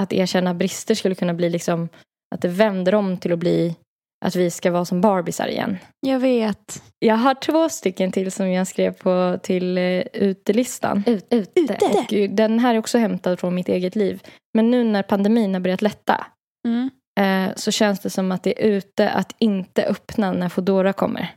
att 0.00 0.12
erkänna 0.12 0.54
brister 0.54 0.94
skulle 0.94 1.14
kunna 1.14 1.34
bli 1.34 1.50
liksom 1.50 1.88
att 2.34 2.42
det 2.42 2.48
vänder 2.48 2.94
om 2.94 3.16
till 3.16 3.32
att 3.32 3.38
bli 3.38 3.76
att 4.24 4.36
vi 4.36 4.50
ska 4.50 4.70
vara 4.70 4.84
som 4.84 5.00
Barbiesar 5.00 5.48
igen. 5.48 5.78
Jag 6.06 6.20
vet. 6.20 6.82
Jag 6.98 7.16
har 7.16 7.34
två 7.34 7.68
stycken 7.68 8.12
till 8.12 8.32
som 8.32 8.50
jag 8.50 8.66
skrev 8.66 8.92
på 8.92 9.38
till 9.42 9.78
uh, 9.78 10.02
utelistan. 10.12 11.02
Ut, 11.06 11.26
ute. 11.30 11.60
Ute? 11.60 12.16
Eh, 12.16 12.30
den 12.30 12.58
här 12.58 12.74
är 12.74 12.78
också 12.78 12.98
hämtad 12.98 13.40
från 13.40 13.54
mitt 13.54 13.68
eget 13.68 13.96
liv. 13.96 14.22
Men 14.54 14.70
nu 14.70 14.84
när 14.84 15.02
pandemin 15.02 15.54
har 15.54 15.60
börjat 15.60 15.82
lätta 15.82 16.26
Mm. 16.68 16.90
eh, 17.20 17.54
så 17.56 17.70
känns 17.70 18.00
det 18.00 18.10
som 18.10 18.32
att 18.32 18.42
det 18.42 18.64
är 18.64 18.68
ute 18.68 19.10
att 19.10 19.34
inte 19.38 19.84
öppna 19.84 20.32
när 20.32 20.48
Foodora 20.48 20.92
kommer. 20.92 21.34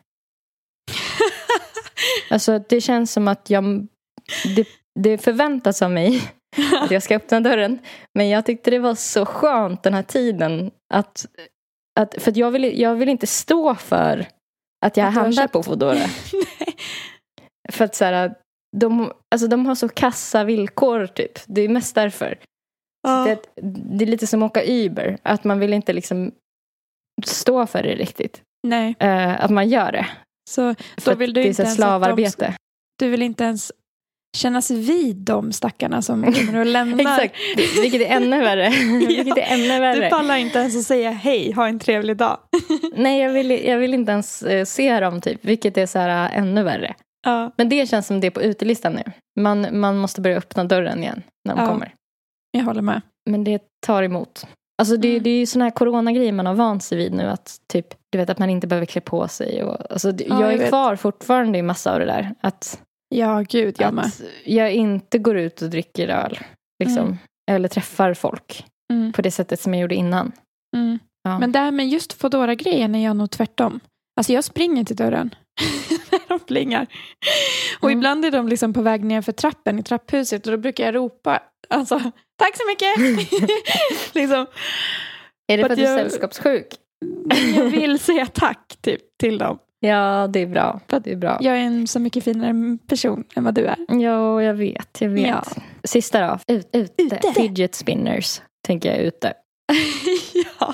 Alltså 2.31 2.59
det 2.69 2.81
känns 2.81 3.11
som 3.11 3.27
att 3.27 3.49
jag, 3.49 3.87
det, 4.55 4.67
det 4.99 5.17
förväntas 5.17 5.81
av 5.81 5.91
mig 5.91 6.21
att 6.81 6.91
jag 6.91 7.03
ska 7.03 7.15
öppna 7.15 7.39
dörren. 7.39 7.79
Men 8.13 8.29
jag 8.29 8.45
tyckte 8.45 8.71
det 8.71 8.79
var 8.79 8.95
så 8.95 9.25
skönt 9.25 9.83
den 9.83 9.93
här 9.93 10.03
tiden. 10.03 10.71
Att, 10.93 11.25
att, 11.99 12.15
för 12.21 12.31
att 12.31 12.37
jag, 12.37 12.51
vill, 12.51 12.79
jag 12.79 12.95
vill 12.95 13.09
inte 13.09 13.27
stå 13.27 13.75
för 13.75 14.27
att 14.85 14.97
jag 14.97 15.07
Att 15.07 15.13
handlar 15.13 15.43
köpt- 15.43 15.53
på 15.53 15.63
Foodora. 15.63 15.97
För 17.71 17.85
att 17.85 17.95
så 17.95 18.05
här, 18.05 18.35
de, 18.77 19.11
alltså, 19.31 19.47
de 19.47 19.65
har 19.65 19.75
så 19.75 19.89
kassa 19.89 20.43
villkor 20.43 21.07
typ. 21.07 21.39
Det 21.47 21.61
är 21.61 21.69
mest 21.69 21.95
därför. 21.95 22.39
Ja. 23.01 23.25
Det, 23.25 23.61
det 23.97 24.05
är 24.05 24.07
lite 24.07 24.27
som 24.27 24.43
att 24.43 24.51
åka 24.51 24.63
Uber. 24.65 25.17
Att 25.23 25.43
man 25.43 25.59
vill 25.59 25.73
inte 25.73 25.93
liksom 25.93 26.31
stå 27.25 27.65
för 27.67 27.83
det 27.83 27.95
riktigt. 27.95 28.41
Nej. 28.67 28.95
Eh, 28.99 29.43
att 29.43 29.51
man 29.51 29.69
gör 29.69 29.91
det. 29.91 30.07
Så 30.49 30.75
För 30.97 31.11
då 31.11 31.17
vill 31.17 31.33
du 31.33 31.41
det 31.41 31.47
är 31.47 31.47
inte 31.47 31.55
så 31.55 31.61
här 31.61 31.67
ens 31.67 31.75
slavarbete. 31.77 32.53
du 32.99 33.09
vill 33.09 33.21
inte 33.21 33.43
ens 33.43 33.71
kännas 34.37 34.71
vid 34.71 35.15
de 35.15 35.51
stackarna 35.51 36.01
som 36.01 36.23
kommer 36.33 36.59
och 36.59 36.65
lämnar. 36.65 36.99
Exakt, 36.99 37.35
vilket 37.81 38.01
är 38.01 38.05
ännu 38.15 38.41
värre. 38.41 38.69
vilket 39.07 39.37
är 39.37 39.41
ännu 39.53 39.63
Du 39.73 39.79
värre. 39.79 40.09
pallar 40.09 40.35
inte 40.37 40.59
ens 40.59 40.75
att 40.77 40.83
säga 40.83 41.11
hej, 41.11 41.51
ha 41.51 41.67
en 41.67 41.79
trevlig 41.79 42.17
dag. 42.17 42.37
Nej, 42.95 43.21
jag 43.21 43.33
vill, 43.33 43.51
jag 43.51 43.77
vill 43.77 43.93
inte 43.93 44.11
ens 44.11 44.43
eh, 44.43 44.65
se 44.65 44.99
dem 44.99 45.21
typ. 45.21 45.45
Vilket 45.45 45.77
är 45.77 45.85
så 45.85 45.99
här 45.99 46.25
äh, 46.31 46.37
ännu 46.37 46.63
värre. 46.63 46.95
Ja, 47.25 47.51
Men 47.57 47.69
det 47.69 47.89
känns 47.89 48.07
som 48.07 48.19
det 48.19 48.27
är 48.27 48.31
på 48.31 48.41
utelistan 48.41 48.93
nu. 48.93 49.03
Man, 49.39 49.79
man 49.79 49.97
måste 49.97 50.21
börja 50.21 50.37
öppna 50.37 50.63
dörren 50.63 51.03
igen 51.03 51.23
när 51.45 51.55
de 51.55 51.61
Ja. 51.61 51.67
kommer. 51.69 51.93
jag 52.51 52.63
håller 52.63 52.81
med. 52.81 53.01
Men 53.29 53.43
det 53.43 53.61
tar 53.85 54.03
emot. 54.03 54.47
Alltså 54.81 54.97
det, 54.97 55.09
Mm. 55.11 55.23
det 55.23 55.29
är 55.29 55.39
ju 55.39 55.45
såna 55.45 55.65
här 55.65 55.71
coronagrejer 55.71 56.31
man 56.31 56.45
har 56.45 56.53
vant 56.53 56.83
sig 56.83 56.97
vid 56.97 57.13
nu. 57.13 57.23
Att 57.23 57.57
typ, 57.73 57.87
du 58.11 58.17
vet 58.17 58.29
att 58.29 58.39
man 58.39 58.49
inte 58.49 58.67
behöver 58.67 58.85
klä 58.85 59.01
på 59.01 59.27
sig. 59.27 59.63
Och, 59.63 59.91
alltså, 59.91 60.09
Ja, 60.09 60.15
jag 60.27 60.41
jag 60.41 60.53
är 60.53 60.57
vet. 60.57 60.69
kvar 60.69 60.95
fortfarande 60.95 61.57
i 61.57 61.61
massa 61.61 61.93
av 61.93 61.99
det 61.99 62.05
där. 62.05 62.35
Att, 62.41 62.81
Ja, 63.15 63.43
gud, 63.49 63.75
jag 63.79 63.93
med. 63.93 64.05
att 64.05 64.21
jag 64.45 64.71
inte 64.73 65.17
går 65.17 65.37
ut 65.37 65.61
och 65.61 65.69
dricker 65.69 66.07
öl. 66.07 66.39
Liksom, 66.83 67.03
Mm. 67.05 67.17
Eller 67.51 67.67
träffar 67.69 68.13
folk 68.13 68.65
Mm, 68.93 69.13
på 69.13 69.21
det 69.21 69.31
sättet 69.31 69.59
som 69.59 69.73
jag 69.73 69.81
gjorde 69.81 69.95
innan. 69.95 70.31
mm. 70.75 70.99
Ja. 71.23 71.39
Men 71.39 71.51
det 71.51 71.59
här 71.59 71.71
med 71.71 71.87
just 71.89 72.13
Foodora-grejen 72.13 72.95
är 72.95 73.03
jag 73.05 73.15
nog 73.15 73.31
tvärtom. 73.31 73.79
Alltså 74.17 74.33
jag 74.33 74.43
springer 74.43 74.83
till 74.83 74.95
dörren 74.95 75.35
när 76.11 76.19
de 76.27 76.39
plingar. 76.39 76.87
Och 77.79 77.91
ibland 77.91 78.25
är 78.25 78.31
de 78.31 78.47
liksom 78.47 78.73
på 78.73 78.81
väg 78.81 79.03
ner 79.03 79.21
för 79.21 79.31
trappen 79.31 79.79
i 79.79 79.83
trapphuset 79.83 80.45
och 80.45 80.51
då 80.51 80.57
brukar 80.57 80.85
jag 80.85 80.95
ropa 80.95 81.43
alltså, 81.69 81.99
tack 82.37 82.57
så 82.57 82.63
mycket. 82.67 82.97
liksom, 84.15 84.45
Är 85.47 85.57
det 85.57 85.63
för 85.63 85.65
att 85.65 85.71
att 85.71 85.77
du 85.77 85.83
är 85.85 85.89
jag- 85.91 85.99
sällskapssjuk? 85.99 86.67
Jag 87.55 87.63
vill 87.63 87.99
säga 87.99 88.25
tack 88.25 88.77
typ, 88.81 89.01
till 89.19 89.37
dem. 89.37 89.59
Ja, 89.79 90.27
det 90.27 90.39
är 90.39 90.47
bra. 90.47 90.79
Det 90.87 91.11
är 91.11 91.15
bra. 91.15 91.37
Jag 91.41 91.57
är 91.57 91.61
en 91.61 91.87
så 91.87 91.99
mycket 91.99 92.23
finare 92.23 92.77
person 92.87 93.23
än 93.35 93.43
vad 93.43 93.53
du 93.55 93.65
är. 93.65 93.77
Ja, 93.87 94.43
jag 94.43 94.53
vet. 94.53 95.01
Jag 95.01 95.09
vet. 95.09 95.27
Ja. 95.27 95.43
Sista 95.83 96.27
då. 96.27 96.53
Ut, 96.53 96.69
ute. 96.73 97.03
Ute. 97.03 97.33
Fidget 97.35 97.75
spinners, 97.75 98.41
tänker 98.67 98.89
jag 98.89 98.99
ute. 98.99 99.33
ja. 100.59 100.73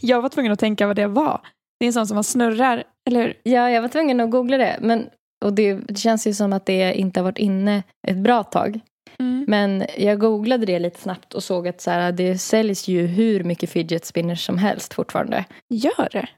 Jag 0.00 0.22
var 0.22 0.28
tvungen 0.28 0.52
att 0.52 0.58
tänka 0.58 0.86
vad 0.86 0.96
det 0.96 1.06
var. 1.06 1.40
Det 1.80 1.84
är 1.84 1.86
en 1.86 1.92
sån 1.92 2.06
som 2.06 2.14
man 2.14 2.24
snurrar, 2.24 2.84
eller 3.06 3.20
hur? 3.20 3.34
Ja, 3.42 3.70
jag 3.70 3.82
var 3.82 3.88
tvungen 3.88 4.20
att 4.20 4.30
googla 4.30 4.56
det. 4.56 4.78
Men, 4.80 5.06
och 5.44 5.52
det, 5.52 5.74
det 5.74 5.98
känns 5.98 6.26
ju 6.26 6.34
som 6.34 6.52
att 6.52 6.66
det 6.66 6.94
inte 6.94 7.20
har 7.20 7.24
varit 7.24 7.38
inne 7.38 7.82
ett 8.08 8.16
bra 8.16 8.42
tag. 8.42 8.80
Mm. 9.22 9.44
Men 9.48 9.86
jag 9.98 10.18
googlade 10.20 10.66
det 10.66 10.78
lite 10.78 11.00
snabbt 11.00 11.34
och 11.34 11.42
såg 11.42 11.68
att 11.68 11.80
så 11.80 11.90
här, 11.90 12.12
det 12.12 12.38
säljs 12.38 12.88
ju 12.88 13.06
hur 13.06 13.44
mycket 13.44 13.70
fidget 13.70 14.04
spinners 14.04 14.46
som 14.46 14.58
helst 14.58 14.94
fortfarande. 14.94 15.44
Gör 15.74 16.08
det? 16.12 16.28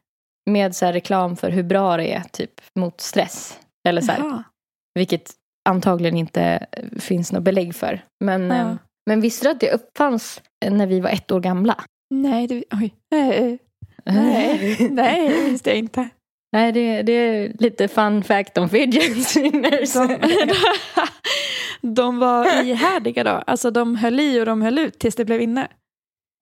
Med 0.51 0.77
så 0.77 0.87
här 0.87 0.93
reklam 0.93 1.37
för 1.37 1.51
hur 1.51 1.63
bra 1.63 1.97
det 1.97 2.13
är 2.13 2.21
typ 2.33 2.61
mot 2.79 3.01
stress. 3.01 3.59
Eller 3.89 4.01
så 4.01 4.13
här, 4.13 4.43
vilket 4.95 5.31
antagligen 5.69 6.17
inte 6.17 6.67
finns 6.99 7.33
något 7.33 7.43
belägg 7.43 7.75
för. 7.75 8.05
Men, 8.25 8.51
Ja. 8.51 8.57
eh, 8.57 8.75
men 9.07 9.21
visste 9.21 9.47
du 9.47 9.51
att 9.51 9.61
det 9.61 9.73
uppfanns 9.73 10.43
när 10.71 10.87
vi 10.87 11.01
var 11.01 11.11
ett 11.11 11.31
år 11.33 11.41
gamla? 11.41 11.85
Nej, 12.15 12.47
det, 12.47 12.65
oj. 12.73 12.95
Nej, 13.11 13.59
nej, 14.05 14.89
nej, 14.91 15.45
visste 15.51 15.71
jag 15.71 15.79
inte. 15.79 16.09
Nej, 16.53 16.73
det, 16.73 17.03
det 17.03 17.13
är 17.13 17.53
lite 17.59 17.89
fun 17.89 18.25
fact 18.25 18.59
om 18.59 18.69
fidget 18.69 19.29
spinners. 19.29 19.93
De, 19.93 20.19
de 21.95 22.19
var 22.19 22.63
ihärdiga 22.65 23.25
då. 23.25 23.31
Alltså 23.31 23.71
de 23.71 23.97
höll 23.97 24.21
i 24.21 24.41
och 24.41 24.47
de 24.47 24.63
höll 24.63 24.79
ut 24.79 24.99
tills 24.99 25.15
det 25.15 25.25
blev 25.25 25.41
inne. 25.43 25.69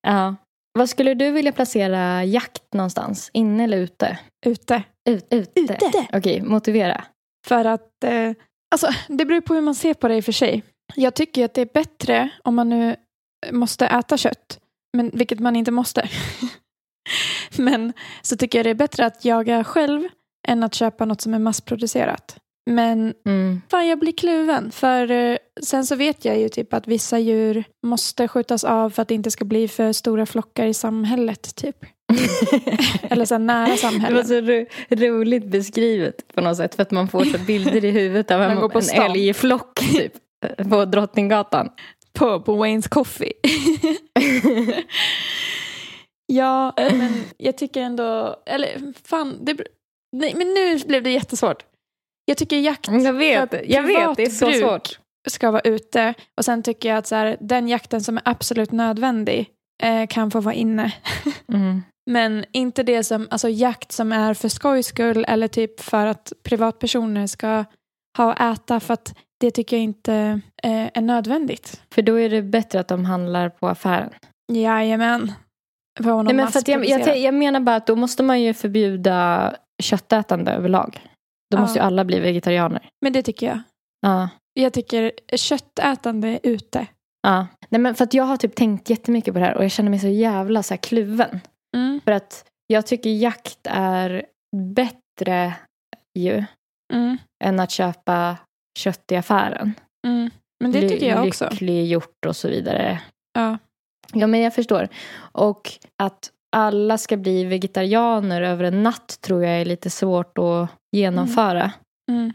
ja. 0.06 0.36
Vad 0.72 0.88
skulle 0.88 1.14
du 1.14 1.30
vilja 1.30 1.52
placera 1.52 2.24
jakt 2.24 2.74
någonstans? 2.74 3.30
Inne 3.32 3.64
eller 3.64 3.78
ute? 3.78 4.18
Ute. 4.46 4.82
Ut, 5.08 5.26
ute. 5.30 5.60
Ute. 5.60 6.06
Okej, 6.12 6.42
motivera. 6.42 7.04
För 7.46 7.64
att, 7.64 8.04
eh, 8.04 8.32
alltså 8.72 8.88
det 9.08 9.24
beror 9.24 9.40
på 9.40 9.54
hur 9.54 9.60
man 9.60 9.74
ser 9.74 9.94
på 9.94 10.08
det 10.08 10.16
i 10.16 10.20
och 10.20 10.24
för 10.24 10.32
sig. 10.32 10.62
Jag 10.94 11.14
tycker 11.14 11.44
att 11.44 11.54
det 11.54 11.60
är 11.60 11.68
bättre 11.74 12.30
om 12.44 12.54
man 12.54 12.68
nu 12.68 12.96
måste 13.52 13.86
äta 13.86 14.16
kött, 14.16 14.60
men, 14.96 15.10
vilket 15.14 15.40
man 15.40 15.56
inte 15.56 15.70
måste. 15.70 16.08
men 17.56 17.92
så 18.22 18.36
tycker 18.36 18.58
jag 18.58 18.66
det 18.66 18.70
är 18.70 18.74
bättre 18.74 19.06
att 19.06 19.24
jaga 19.24 19.64
själv 19.64 20.02
än 20.48 20.62
att 20.62 20.74
köpa 20.74 21.04
något 21.04 21.20
som 21.20 21.34
är 21.34 21.38
massproducerat. 21.38 22.36
Men 22.70 23.14
Mm. 23.26 23.62
fan, 23.70 23.88
jag 23.88 23.98
blir 23.98 24.12
kluven. 24.12 24.70
För 24.70 25.10
eh, 25.10 25.36
sen 25.62 25.86
så 25.86 25.96
vet 25.96 26.24
jag 26.24 26.38
ju 26.38 26.48
typ 26.48 26.74
att 26.74 26.88
vissa 26.88 27.18
djur 27.18 27.64
måste 27.86 28.28
skjutas 28.28 28.64
av 28.64 28.90
för 28.90 29.02
att 29.02 29.08
det 29.08 29.14
inte 29.14 29.30
ska 29.30 29.44
bli 29.44 29.68
för 29.68 29.92
stora 29.92 30.26
flockar 30.26 30.66
i 30.66 30.74
samhället. 30.74 31.54
typ. 31.54 31.76
Eller 33.10 33.24
så 33.24 33.38
nära 33.38 33.64
Det 33.64 33.70
var 33.70 33.76
samhället. 33.76 34.28
så 34.28 34.40
ro, 34.40 34.66
roligt 34.90 35.44
beskrivet 35.46 36.34
på 36.34 36.40
något 36.40 36.56
sätt. 36.56 36.74
För 36.74 36.82
att 36.82 36.90
man 36.90 37.08
får 37.08 37.24
så 37.24 37.38
bilder 37.38 37.84
i 37.84 37.90
huvudet 37.90 38.30
av 38.30 38.38
Man 38.40 38.50
en, 38.50 38.60
går 38.60 38.68
på 38.68 38.78
en 38.78 39.10
älgflock 39.10 39.74
typ. 39.80 40.12
På 40.70 40.84
Drottninggatan. 40.84 41.68
På, 42.12 42.40
på 42.40 42.64
Wayne's 42.64 42.88
Coffee. 42.88 43.32
Ja, 46.32 46.72
men 46.76 47.24
jag 47.36 47.58
tycker 47.58 47.80
ändå... 47.80 48.36
Eller 48.46 48.92
fan, 49.04 49.38
det, 49.40 49.56
nej, 50.16 50.34
men 50.34 50.54
nu 50.54 50.78
blev 50.78 51.02
det 51.02 51.10
jättesvårt. 51.10 51.64
Jag 52.24 52.36
tycker 52.36 52.56
jakt 52.56 52.88
Jag 52.88 53.12
vet, 53.12 53.50
för 53.50 53.64
jag 53.66 53.82
vet. 53.82 54.16
Det 54.16 54.22
är 54.22 54.30
så 54.30 54.46
bruk 54.46 54.60
svårt. 54.60 54.98
ska 55.28 55.50
vara 55.50 55.62
ute. 55.62 56.14
Och 56.36 56.44
sen 56.44 56.62
tycker 56.62 56.88
jag 56.88 56.98
att 56.98 57.06
så 57.06 57.14
här, 57.14 57.36
den 57.40 57.68
jakten 57.68 58.00
som 58.00 58.16
är 58.16 58.22
absolut 58.24 58.72
nödvändig 58.72 59.50
eh, 59.82 60.06
kan 60.06 60.30
få 60.30 60.40
vara 60.40 60.54
inne. 60.54 60.92
Mm. 61.52 61.82
Men 62.10 62.44
inte 62.52 62.82
det 62.82 63.04
som, 63.04 63.28
alltså 63.30 63.48
jakt 63.48 63.92
som 63.92 64.12
är 64.12 64.34
för 64.34 64.48
skojs 64.48 64.86
skull 64.86 65.24
eller 65.28 65.48
typ 65.48 65.80
för 65.80 66.06
att 66.06 66.32
privatpersoner 66.42 67.26
ska 67.26 67.64
ha 68.18 68.32
och 68.32 68.40
äta 68.40 68.80
för 68.80 68.94
att 68.94 69.14
det 69.40 69.50
tycker 69.50 69.76
jag 69.76 69.84
inte 69.84 70.40
eh, 70.62 70.88
är 70.94 71.00
nödvändigt. 71.00 71.82
För 71.94 72.02
då 72.02 72.14
är 72.14 72.30
det 72.30 72.42
bättre 72.42 72.80
att 72.80 72.88
de 72.88 73.04
handlar 73.04 73.48
på 73.48 73.68
affären. 73.68 74.10
Jajamän. 74.52 75.32
Honom 76.04 76.24
Nej, 76.26 76.34
men 76.34 76.48
för 76.48 76.58
att 76.58 76.68
jag, 76.68 76.84
jag, 76.86 77.18
jag 77.18 77.34
menar 77.34 77.60
bara 77.60 77.76
att 77.76 77.86
då 77.86 77.96
måste 77.96 78.22
man 78.22 78.40
ju 78.42 78.54
förbjuda 78.54 79.54
köttätande 79.82 80.52
överlag. 80.52 81.00
Då 81.50 81.56
Ja. 81.56 81.60
måste 81.60 81.78
ju 81.78 81.84
alla 81.84 82.04
bli 82.04 82.20
vegetarianer. 82.20 82.88
Men 83.00 83.12
det 83.12 83.22
tycker 83.22 83.46
jag. 83.46 83.60
Ja. 84.00 84.28
Jag 84.54 84.72
tycker 84.72 85.12
köttätande 85.36 86.40
ute. 86.42 86.86
ja. 87.22 87.46
Nej, 87.68 87.80
men 87.80 87.94
för 87.94 88.04
att 88.04 88.14
jag 88.14 88.24
har 88.24 88.36
typ 88.36 88.54
tänkt 88.54 88.90
jättemycket 88.90 89.34
på 89.34 89.40
det 89.40 89.46
här 89.46 89.56
och 89.56 89.64
jag 89.64 89.70
känner 89.70 89.90
mig 89.90 89.98
så 89.98 90.08
jävla 90.08 90.62
så 90.62 90.74
här 90.74 90.78
kluven. 90.78 91.40
Mm. 91.76 92.00
För 92.04 92.12
att 92.12 92.44
jag 92.66 92.86
tycker 92.86 93.10
jakt 93.10 93.58
är 93.70 94.24
bättre 94.74 95.54
ju 96.18 96.44
Mm. 96.92 97.18
än 97.44 97.60
att 97.60 97.70
köpa 97.70 98.36
kött 98.78 99.12
i 99.12 99.16
affären. 99.16 99.74
Mm. 100.06 100.30
Men 100.60 100.72
det 100.72 100.88
tycker 100.88 101.08
jag 101.08 101.26
också. 101.28 101.48
Lycklig 101.50 101.86
hjort 101.86 102.26
och 102.26 102.36
så 102.36 102.48
vidare. 102.48 103.00
Ja. 103.38 103.58
Ja, 104.12 104.26
men 104.26 104.40
jag 104.40 104.54
förstår. 104.54 104.88
Och 105.32 105.70
att 106.02 106.30
alla 106.56 106.98
ska 106.98 107.16
bli 107.16 107.44
vegetarianer 107.44 108.42
över 108.42 108.64
en 108.64 108.82
natt 108.82 109.18
tror 109.20 109.44
jag 109.44 109.60
är 109.60 109.64
lite 109.64 109.90
svårt 109.90 110.38
att 110.38 110.68
genomföra. 110.96 111.72
Mm. 112.10 112.32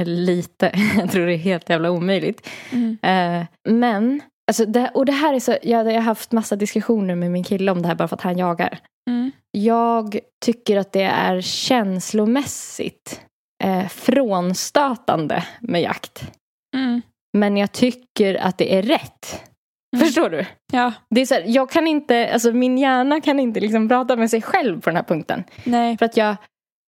Eller 0.00 0.16
lite, 0.16 0.72
jag 0.98 1.10
tror 1.10 1.26
det 1.26 1.32
är 1.32 1.38
helt 1.38 1.70
jävla 1.70 1.90
omöjligt. 1.90 2.48
Mm. 2.70 2.98
Eh, 3.02 3.46
men, 3.68 4.20
alltså 4.46 4.66
det, 4.66 4.90
och 4.94 5.06
det 5.06 5.12
här 5.12 5.34
är 5.34 5.40
så, 5.40 5.56
jag, 5.62 5.86
jag 5.86 5.94
har 5.94 6.00
haft 6.00 6.32
massa 6.32 6.56
diskussioner 6.56 7.14
med 7.14 7.30
min 7.30 7.44
kille 7.44 7.72
om 7.72 7.82
det 7.82 7.88
här 7.88 7.94
bara 7.94 8.08
för 8.08 8.16
att 8.16 8.22
han 8.22 8.38
jagar. 8.38 8.78
Mm. 9.10 9.30
Jag 9.50 10.18
tycker 10.44 10.76
att 10.76 10.92
det 10.92 11.02
är 11.02 11.40
känslomässigt 11.40 13.20
eh, 13.64 13.88
frånstötande 13.88 15.44
med 15.60 15.82
jakt. 15.82 16.30
Mm. 16.76 17.02
Men 17.38 17.56
jag 17.56 17.72
tycker 17.72 18.34
att 18.34 18.58
det 18.58 18.74
är 18.74 18.82
rätt. 18.82 19.51
Mm. 19.96 20.06
Förstår 20.06 20.30
du? 20.30 20.46
Ja, 20.72 20.92
Det 21.10 21.20
är 21.20 21.26
så 21.26 21.34
här, 21.34 21.44
jag 21.46 21.70
kan 21.70 21.86
inte, 21.86 22.30
alltså 22.32 22.52
min 22.52 22.78
hjärna 22.78 23.20
kan 23.20 23.40
inte 23.40 23.60
liksom 23.60 23.88
prata 23.88 24.16
med 24.16 24.30
sig 24.30 24.42
själv 24.42 24.80
på 24.80 24.90
den 24.90 24.96
här 24.96 25.02
punkten. 25.02 25.44
nej. 25.64 25.98
För 25.98 26.06
att 26.06 26.16
jag 26.16 26.36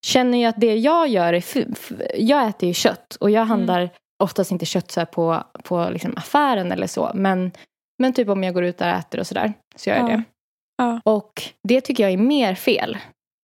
känner 0.06 0.38
ju 0.38 0.46
att 0.46 0.62
det 0.62 0.76
jag 0.76 1.08
gör 1.08 1.34
är, 1.34 1.44
jag 2.18 2.48
äter 2.48 2.68
ju 2.68 2.74
kött 2.74 3.16
och 3.20 3.30
jag 3.32 3.46
handlar 3.46 3.90
oftast 4.24 4.52
inte 4.52 4.66
kött 4.66 4.92
så 4.92 5.06
på, 5.06 5.44
på 5.64 5.90
liksom 5.92 6.14
affären 6.18 6.72
eller 6.72 6.88
så. 6.88 7.12
Men, 7.16 7.52
men 8.00 8.14
typ 8.14 8.30
om 8.30 8.44
jag 8.44 8.54
går 8.54 8.64
ut 8.64 8.78
där 8.78 8.92
och 8.94 9.00
äter 9.00 9.20
och 9.20 9.28
sådär 9.28 9.54
så 9.76 9.90
gör 9.90 9.98
jag 9.98 10.06
Ja. 10.12 10.16
det. 10.18 10.24
Ja. 10.78 11.02
Och 11.04 11.44
det 11.68 11.82
tycker 11.82 12.04
jag 12.04 12.14
är 12.14 12.18
mer 12.18 12.56
fel 12.56 12.98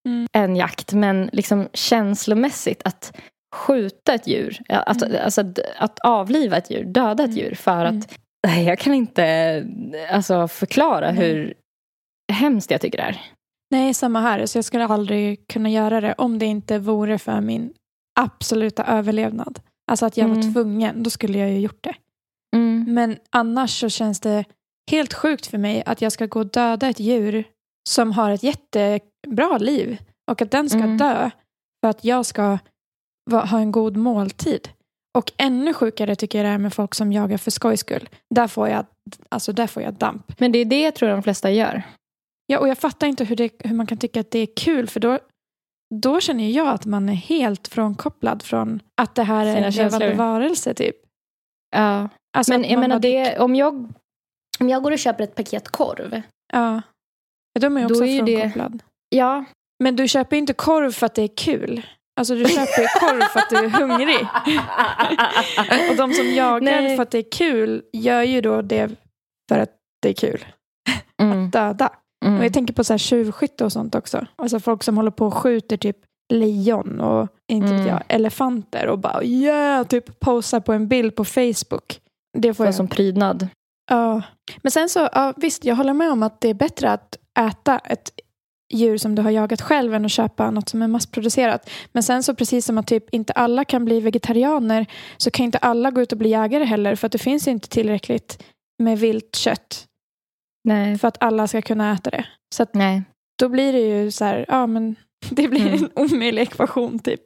Mm. 0.08 0.26
än 0.32 0.56
jakt. 0.56 0.92
Men 0.92 1.30
liksom 1.32 1.68
känslomässigt 1.72 2.82
att 2.84 3.16
skjuta 3.54 4.14
ett 4.14 4.26
djur, 4.26 4.58
att, 4.68 5.02
Mm. 5.02 5.16
alltså, 5.24 5.44
att 5.78 5.98
avliva 6.00 6.56
ett 6.56 6.70
djur, 6.70 6.84
döda 6.84 7.24
ett 7.24 7.30
Mm. 7.30 7.38
djur 7.38 7.54
för 7.54 7.84
att 7.84 7.90
Mm. 7.90 8.02
Jag 8.48 8.78
kan 8.78 8.94
inte 8.94 9.66
alltså, 10.10 10.48
förklara 10.48 11.12
Nej. 11.12 11.20
hur 11.28 11.54
hemskt 12.32 12.70
jag 12.70 12.80
tycker 12.80 12.98
det 12.98 13.04
är. 13.04 13.20
Nej, 13.70 13.94
samma 13.94 14.20
här. 14.20 14.46
Så 14.46 14.58
jag 14.58 14.64
skulle 14.64 14.84
aldrig 14.84 15.46
kunna 15.48 15.70
göra 15.70 16.00
det 16.00 16.12
om 16.18 16.38
det 16.38 16.46
inte 16.46 16.78
vore 16.78 17.18
för 17.18 17.40
min 17.40 17.72
absoluta 18.20 18.84
överlevnad. 18.84 19.60
Alltså 19.90 20.06
att 20.06 20.16
jag 20.16 20.28
var 20.28 20.34
Mm. 20.36 20.52
tvungen, 20.54 21.02
då 21.02 21.10
skulle 21.10 21.38
jag 21.38 21.50
ju 21.50 21.58
gjort 21.58 21.84
det. 21.84 21.94
Men 22.86 23.16
annars 23.30 23.80
så 23.80 23.88
känns 23.88 24.20
det 24.20 24.44
helt 24.90 25.14
sjukt 25.14 25.46
för 25.46 25.58
mig 25.58 25.82
att 25.86 26.02
jag 26.02 26.12
ska 26.12 26.26
gå 26.26 26.40
och 26.40 26.46
döda 26.50 26.88
ett 26.88 27.00
djur 27.00 27.44
som 27.88 28.12
har 28.12 28.30
ett 28.30 28.42
jättebra 28.42 29.58
liv 29.58 29.98
och 30.30 30.42
att 30.42 30.50
den 30.50 30.68
ska 30.70 30.78
Mm. 30.78 30.96
dö 30.98 31.30
för 31.84 31.90
att 31.90 32.04
jag 32.04 32.26
ska 32.26 32.58
ha 33.30 33.58
en 33.58 33.72
god 33.72 33.96
måltid. 33.96 34.68
Och 35.18 35.32
ännu 35.38 35.74
sjukare 35.74 36.16
tycker 36.16 36.38
jag 36.38 36.46
det 36.46 36.50
är 36.50 36.58
med 36.58 36.74
folk 36.74 36.94
som 36.94 37.12
jagar 37.12 37.38
för 37.38 37.50
skojs 37.50 37.80
skull. 37.80 38.08
Där 38.34 38.46
får 38.48 38.68
jag, 38.68 38.86
alltså 39.28 39.52
där 39.52 39.66
får 39.66 39.82
jag 39.82 39.94
damp. 39.94 40.40
Men 40.40 40.52
det 40.52 40.58
är 40.58 40.64
det 40.64 40.80
jag 40.82 40.94
tror 40.94 41.08
de 41.08 41.22
flesta 41.22 41.50
gör. 41.50 41.82
Ja, 42.46 42.58
och 42.58 42.68
jag 42.68 42.78
fattar 42.78 43.06
inte 43.06 43.24
hur, 43.24 43.36
det, 43.36 43.52
hur 43.58 43.74
man 43.74 43.86
kan 43.86 43.98
tycka 43.98 44.20
att 44.20 44.30
det 44.30 44.38
är 44.38 44.48
kul 44.56 44.86
för 44.88 45.00
då, 45.00 45.18
då 45.94 46.20
känner 46.20 46.48
jag 46.48 46.68
att 46.68 46.84
man 46.84 47.08
är 47.08 47.12
helt 47.14 47.68
frånkopplad 47.68 48.42
från 48.42 48.82
att 49.02 49.14
det 49.14 49.22
här 49.22 49.46
är 49.46 49.56
en 49.56 49.72
levande 49.72 50.14
varelse 50.14 50.74
typ. 50.74 50.96
Ja. 51.76 52.08
Alltså 52.36 52.52
Men 52.52 52.62
jag 52.62 52.72
man 52.72 52.80
menar, 52.80 52.98
det, 53.00 53.38
om, 53.38 53.54
jag, 53.54 53.92
om 54.60 54.68
jag 54.68 54.82
går 54.82 54.92
och 54.92 54.98
köper 54.98 55.24
ett 55.24 55.34
paket 55.34 55.68
korv. 55.68 56.22
Ja. 56.52 56.82
De 57.60 57.76
är 57.76 57.80
Då 57.88 57.94
också 57.94 58.04
är 58.04 58.08
ju 58.12 58.22
det- 58.22 58.36
frånkopplad. 58.40 58.82
Ja, 59.08 59.44
Men 59.82 59.96
du 59.96 60.08
köper 60.08 60.36
inte 60.36 60.52
korv 60.52 60.90
för 60.92 61.06
att 61.06 61.14
det 61.14 61.22
är 61.22 61.36
kul. 61.36 61.86
Alltså 62.20 62.34
du 62.34 62.44
köper 62.44 63.00
korv 63.00 63.20
för 63.20 63.38
att 63.40 63.50
du 63.50 63.56
är 63.56 63.68
hungrig. 63.68 64.26
Och 65.90 65.96
de 65.96 66.12
som 66.12 66.26
jagar 66.34 66.60
Nej. 66.82 66.96
för 66.96 67.02
att 67.02 67.10
det 67.10 67.18
är 67.18 67.30
kul 67.32 67.82
gör 67.92 68.22
ju 68.22 68.40
då 68.40 68.62
det 68.62 68.90
för 69.48 69.58
att 69.58 69.70
det 70.02 70.08
är 70.08 70.12
kul. 70.12 70.44
mm, 71.22 71.50
Döda. 71.50 71.90
mm. 72.24 72.38
Och 72.38 72.44
jag 72.44 72.52
tänker 72.52 72.74
på 72.74 72.84
så 72.84 72.92
här 72.92 72.98
tjuvskytte 72.98 73.64
och 73.64 73.72
sånt 73.72 73.94
också. 73.94 74.26
Alltså 74.36 74.60
folk 74.60 74.82
som 74.82 74.96
håller 74.96 75.10
på 75.10 75.26
och 75.26 75.34
skjuter 75.34 75.76
typ 75.76 75.96
lejon 76.32 77.00
och 77.00 77.28
inte 77.52 77.74
Mm. 77.74 77.86
jag, 77.86 78.02
elefanter 78.08 78.86
och 78.86 78.98
bara 78.98 79.24
yeah, 79.24 79.86
typ 79.86 80.20
posar 80.20 80.60
på 80.60 80.72
en 80.72 80.88
bild 80.88 81.16
på 81.16 81.24
Facebook. 81.24 82.00
Det 82.38 82.54
får 82.54 82.66
jag. 82.66 82.74
som 82.74 82.88
prydnad. 82.88 83.48
Ja. 83.90 84.22
Men 84.62 84.72
sen 84.72 84.88
så, 84.88 85.08
ja, 85.12 85.32
visst, 85.36 85.64
jag 85.64 85.76
håller 85.76 85.94
med 85.94 86.12
om 86.12 86.22
att 86.22 86.40
det 86.40 86.48
är 86.48 86.54
bättre 86.54 86.90
att 86.90 87.16
äta 87.38 87.78
ett 87.78 88.10
djur 88.70 88.98
som 88.98 89.14
du 89.14 89.22
har 89.22 89.30
jagat 89.30 89.60
själv 89.60 89.94
än 89.94 90.04
att 90.04 90.10
köpa 90.10 90.50
något 90.50 90.68
som 90.68 90.82
är 90.82 90.88
massproducerat. 90.88 91.70
Men 91.92 92.02
sen 92.02 92.22
så 92.22 92.34
precis 92.34 92.66
som 92.66 92.78
att 92.78 92.86
typ 92.86 93.04
inte 93.14 93.32
alla 93.32 93.64
kan 93.64 93.84
bli 93.84 94.00
vegetarianer 94.00 94.86
så 95.16 95.30
kan 95.30 95.44
inte 95.44 95.58
alla 95.58 95.90
gå 95.90 96.00
ut 96.00 96.12
och 96.12 96.18
bli 96.18 96.28
jägare 96.28 96.64
heller 96.64 96.94
för 96.94 97.06
att 97.06 97.12
det 97.12 97.18
finns 97.18 97.48
inte 97.48 97.68
tillräckligt 97.68 98.42
med 98.82 98.98
vilt 98.98 99.36
kött 99.36 99.86
Nej. 100.64 100.98
för 100.98 101.08
att 101.08 101.16
alla 101.22 101.46
ska 101.48 101.62
kunna 101.62 101.92
äta 101.92 102.10
det. 102.10 102.24
Så 102.54 102.66
då 103.42 103.48
blir 103.48 103.72
det 103.72 103.80
ju 103.80 104.10
så 104.10 104.24
här, 104.24 104.44
ja 104.48 104.66
men 104.66 104.96
det 105.30 105.48
blir 105.48 105.66
Mm. 105.66 105.74
en 105.74 105.90
omöjlig 105.94 106.42
ekvation 106.42 106.98
typ. 106.98 107.20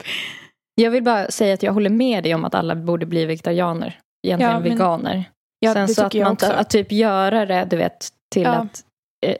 Jag 0.74 0.90
vill 0.90 1.02
bara 1.02 1.30
säga 1.30 1.54
att 1.54 1.62
jag 1.62 1.72
håller 1.72 1.90
med 1.90 2.22
dig 2.24 2.34
om 2.34 2.44
att 2.44 2.54
alla 2.54 2.74
borde 2.74 3.06
bli 3.06 3.24
vegetarianer. 3.24 4.00
Egentligen 4.26 4.52
Ja, 4.52 4.60
men- 4.60 4.70
veganer. 4.70 5.24
Ja, 5.58 5.72
Sen 5.72 5.88
så 5.88 6.04
att 6.04 6.14
jag 6.14 6.24
man 6.42 6.50
att 6.52 6.70
typ 6.70 6.92
göra 6.92 7.46
det, 7.46 7.66
du 7.70 7.76
vet, 7.76 8.08
till 8.34 8.42
Ja. 8.42 8.50
att 8.54 8.84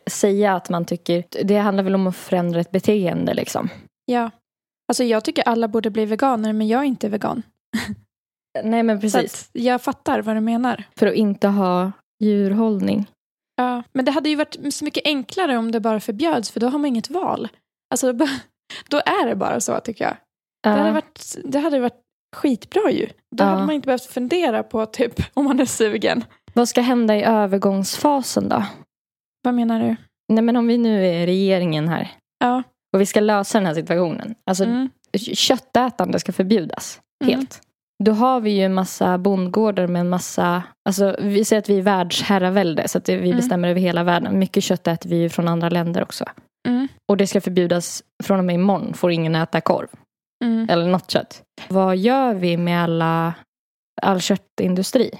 säga 0.06 0.54
att 0.54 0.68
man 0.70 0.84
tycker, 0.84 1.24
det 1.44 1.56
handlar 1.58 1.84
väl 1.84 1.94
om 1.94 2.06
att 2.06 2.16
förändra 2.16 2.60
ett 2.60 2.70
beteende 2.70 3.34
liksom. 3.34 3.68
Ja. 4.04 4.30
Alltså 4.88 5.04
jag 5.04 5.24
tycker 5.24 5.42
alla 5.48 5.68
borde 5.68 5.90
bli 5.90 6.04
veganer 6.06 6.52
men 6.52 6.68
jag 6.68 6.80
är 6.80 6.84
inte 6.84 7.08
vegan. 7.08 7.42
Nej 8.64 8.82
men 8.82 9.00
precis. 9.00 9.50
jag 9.52 9.82
fattar 9.82 10.22
vad 10.22 10.36
du 10.36 10.40
menar. 10.40 10.84
För 10.96 11.06
att 11.06 11.14
inte 11.14 11.48
ha 11.48 11.92
djurhållning. 12.20 13.06
Ja, 13.56 13.82
men 13.92 14.04
det 14.04 14.10
hade 14.10 14.28
ju 14.28 14.36
varit 14.36 14.74
så 14.74 14.84
mycket 14.84 15.06
enklare 15.06 15.56
om 15.56 15.72
det 15.72 15.80
bara 15.80 16.00
förbjöds 16.00 16.50
för 16.50 16.60
då 16.60 16.68
har 16.68 16.78
man 16.78 16.86
inget 16.88 17.10
val. 17.10 17.48
Alltså 17.90 18.12
då 18.88 18.96
är 19.06 19.26
det 19.28 19.34
bara 19.36 19.60
så 19.60 19.80
tycker 19.80 20.04
jag. 20.04 20.16
Det 20.62 20.68
hade 20.68 20.86
Ja. 20.86 20.92
varit, 20.92 21.36
det 21.44 21.58
hade 21.58 21.80
varit 21.80 22.00
skitbra 22.36 22.90
ju. 22.90 23.06
Då 23.36 23.44
Ja. 23.44 23.48
hade 23.48 23.66
man 23.66 23.74
inte 23.74 23.86
behövt 23.86 24.04
fundera 24.06 24.62
på 24.62 24.86
typ 24.86 25.12
om 25.34 25.44
man 25.44 25.60
är 25.60 25.64
sugen. 25.66 26.24
Vad 26.54 26.68
ska 26.68 26.80
hända 26.80 27.16
i 27.16 27.22
övergångsfasen 27.22 28.48
då? 28.48 28.64
Vad 29.44 29.54
menar 29.54 29.80
du? 29.80 29.96
Nej 30.32 30.42
men 30.44 30.56
om 30.56 30.66
vi 30.66 30.78
nu 30.78 31.06
är 31.06 31.26
regeringen 31.26 31.88
här 31.88 32.10
Ja. 32.38 32.62
och 32.94 33.00
vi 33.00 33.06
ska 33.06 33.20
lösa 33.20 33.58
den 33.58 33.66
här 33.66 33.74
situationen. 33.74 34.34
Alltså 34.46 34.64
Mm. 34.64 34.90
köttätande 35.34 36.18
ska 36.20 36.32
förbjudas 36.32 37.00
Mm. 37.24 37.34
helt. 37.38 37.60
Då 38.04 38.12
har 38.12 38.40
vi 38.40 38.50
ju 38.50 38.62
en 38.64 38.74
massa 38.74 39.18
bondgårdar 39.18 39.86
med 39.86 40.00
en 40.00 40.08
massa, 40.08 40.62
alltså 40.88 41.16
vi 41.20 41.44
säger 41.44 41.62
att 41.62 41.68
vi 41.68 41.78
är 41.78 41.82
världsherravälde 41.82 42.88
så 42.88 42.98
att 42.98 43.08
vi 43.08 43.14
Mm. 43.14 43.36
bestämmer 43.36 43.68
över 43.68 43.80
hela 43.80 44.04
världen. 44.04 44.38
Mycket 44.38 44.64
kött 44.64 44.86
äter 44.86 45.10
vi 45.10 45.16
ju 45.16 45.28
från 45.28 45.48
andra 45.48 45.68
länder 45.68 46.02
också. 46.02 46.24
Mm. 46.68 46.88
Och 47.08 47.16
det 47.16 47.26
ska 47.26 47.40
förbjudas 47.40 48.02
från 48.24 48.38
och 48.38 48.44
med 48.44 48.54
imorgon 48.54 48.94
får 48.94 49.12
ingen 49.12 49.34
äta 49.34 49.60
korv 49.60 49.88
Mm. 50.44 50.66
eller 50.70 50.86
något 50.88 51.10
kött. 51.10 51.42
Vad 51.68 51.96
gör 51.96 52.34
vi 52.34 52.56
med 52.56 52.82
alla, 52.82 53.34
all 54.02 54.20
köttindustri? 54.20 55.10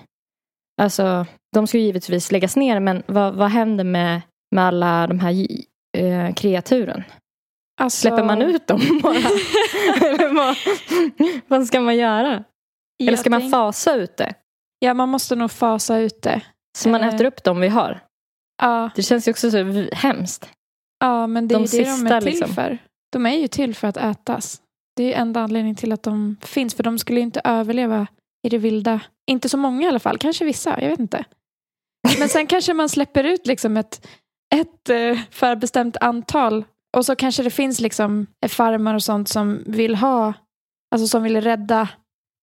Alltså, 0.83 1.27
de 1.55 1.66
ska 1.66 1.79
ju 1.79 1.85
givetvis 1.85 2.33
läggas 2.33 2.57
ner 2.57 2.81
men 2.81 3.03
vad, 3.07 3.35
vad 3.35 3.51
händer 3.51 3.85
med, 3.85 4.20
med 4.55 4.64
alla 4.64 5.07
de 5.07 5.20
här 5.20 5.47
eh, 5.99 6.35
kreaturen? 6.35 7.05
Alltså, 7.81 8.01
Släpper 8.01 8.25
man 8.25 8.43
ut 8.43 8.66
dem 8.66 9.01
bara? 9.03 9.14
Eller 10.09 10.35
vad, 10.35 10.57
vad 11.49 11.66
ska 11.66 11.81
man 11.81 11.97
göra? 11.97 12.45
Eller 13.03 13.12
jag 13.12 13.18
ska 13.18 13.31
man 13.31 13.51
fasa 13.51 13.95
ut 13.95 14.16
det? 14.16 14.35
Ja, 14.79 14.95
man 14.95 15.09
måste 15.09 15.37
nog 15.37 15.51
fasa 15.51 15.99
ut 15.99 16.22
det. 16.22 16.41
Så 16.79 16.89
man 16.89 17.01
Eh. 17.01 17.14
äter 17.14 17.25
upp 17.25 17.45
dem 17.45 17.61
vi 17.61 17.68
har? 17.68 18.01
Ja, 18.62 18.91
Det 18.97 19.03
känns 19.03 19.29
ju 19.29 19.31
också 19.33 19.51
så 19.51 19.87
hemskt. 19.93 20.49
ja 21.01 21.27
men 21.27 21.49
det 21.49 21.55
är 21.55 21.59
De 21.59 21.64
ju 21.64 21.79
det 21.79 21.85
de 21.85 21.85
sista, 21.97 22.16
är 22.16 22.20
till 22.20 22.31
liksom. 22.31 22.55
för. 22.55 22.79
De 23.12 23.27
är 23.27 23.37
ju 23.37 23.49
till 23.49 23.75
för 23.75 23.89
att 23.89 23.97
ätas. 23.97 24.61
Det 24.97 25.14
är 25.14 25.20
enda 25.20 25.41
anledningen 25.41 25.77
till 25.77 25.93
att 25.93 26.03
de 26.03 26.37
finns. 26.41 26.75
För 26.75 26.83
de 26.83 26.99
skulle 26.99 27.18
ju 27.20 27.25
inte 27.25 27.41
överleva 27.45 28.07
i 28.45 28.49
det 28.49 28.59
vilda. 28.59 29.01
Inte 29.31 29.49
så 29.49 29.57
många 29.57 29.83
i 29.83 29.89
alla 29.89 29.99
fall. 29.99 30.19
Kanske 30.19 30.45
vissa, 30.45 30.81
jag 30.81 30.91
vet 30.91 30.99
inte. 31.01 31.25
Men 32.19 32.29
sen 32.29 32.47
kanske 32.47 32.75
man 32.75 32.89
släpper 32.89 33.25
ut 33.25 33.47
liksom 33.47 33.77
ett, 33.77 34.07
ett 34.55 34.89
eh, 34.91 35.19
förbestämt 35.31 35.97
antal. 36.01 36.65
Och 36.97 37.07
så 37.07 37.17
kanske 37.17 37.43
det 37.43 37.51
finns 37.51 37.81
liksom 37.81 38.27
farmar 38.49 38.95
och 38.95 39.03
sånt 39.03 39.29
som 39.29 39.63
vill 39.67 39.95
ha, 39.95 40.33
alltså 40.95 41.07
som 41.09 41.23
vill 41.23 41.41
rädda 41.41 41.89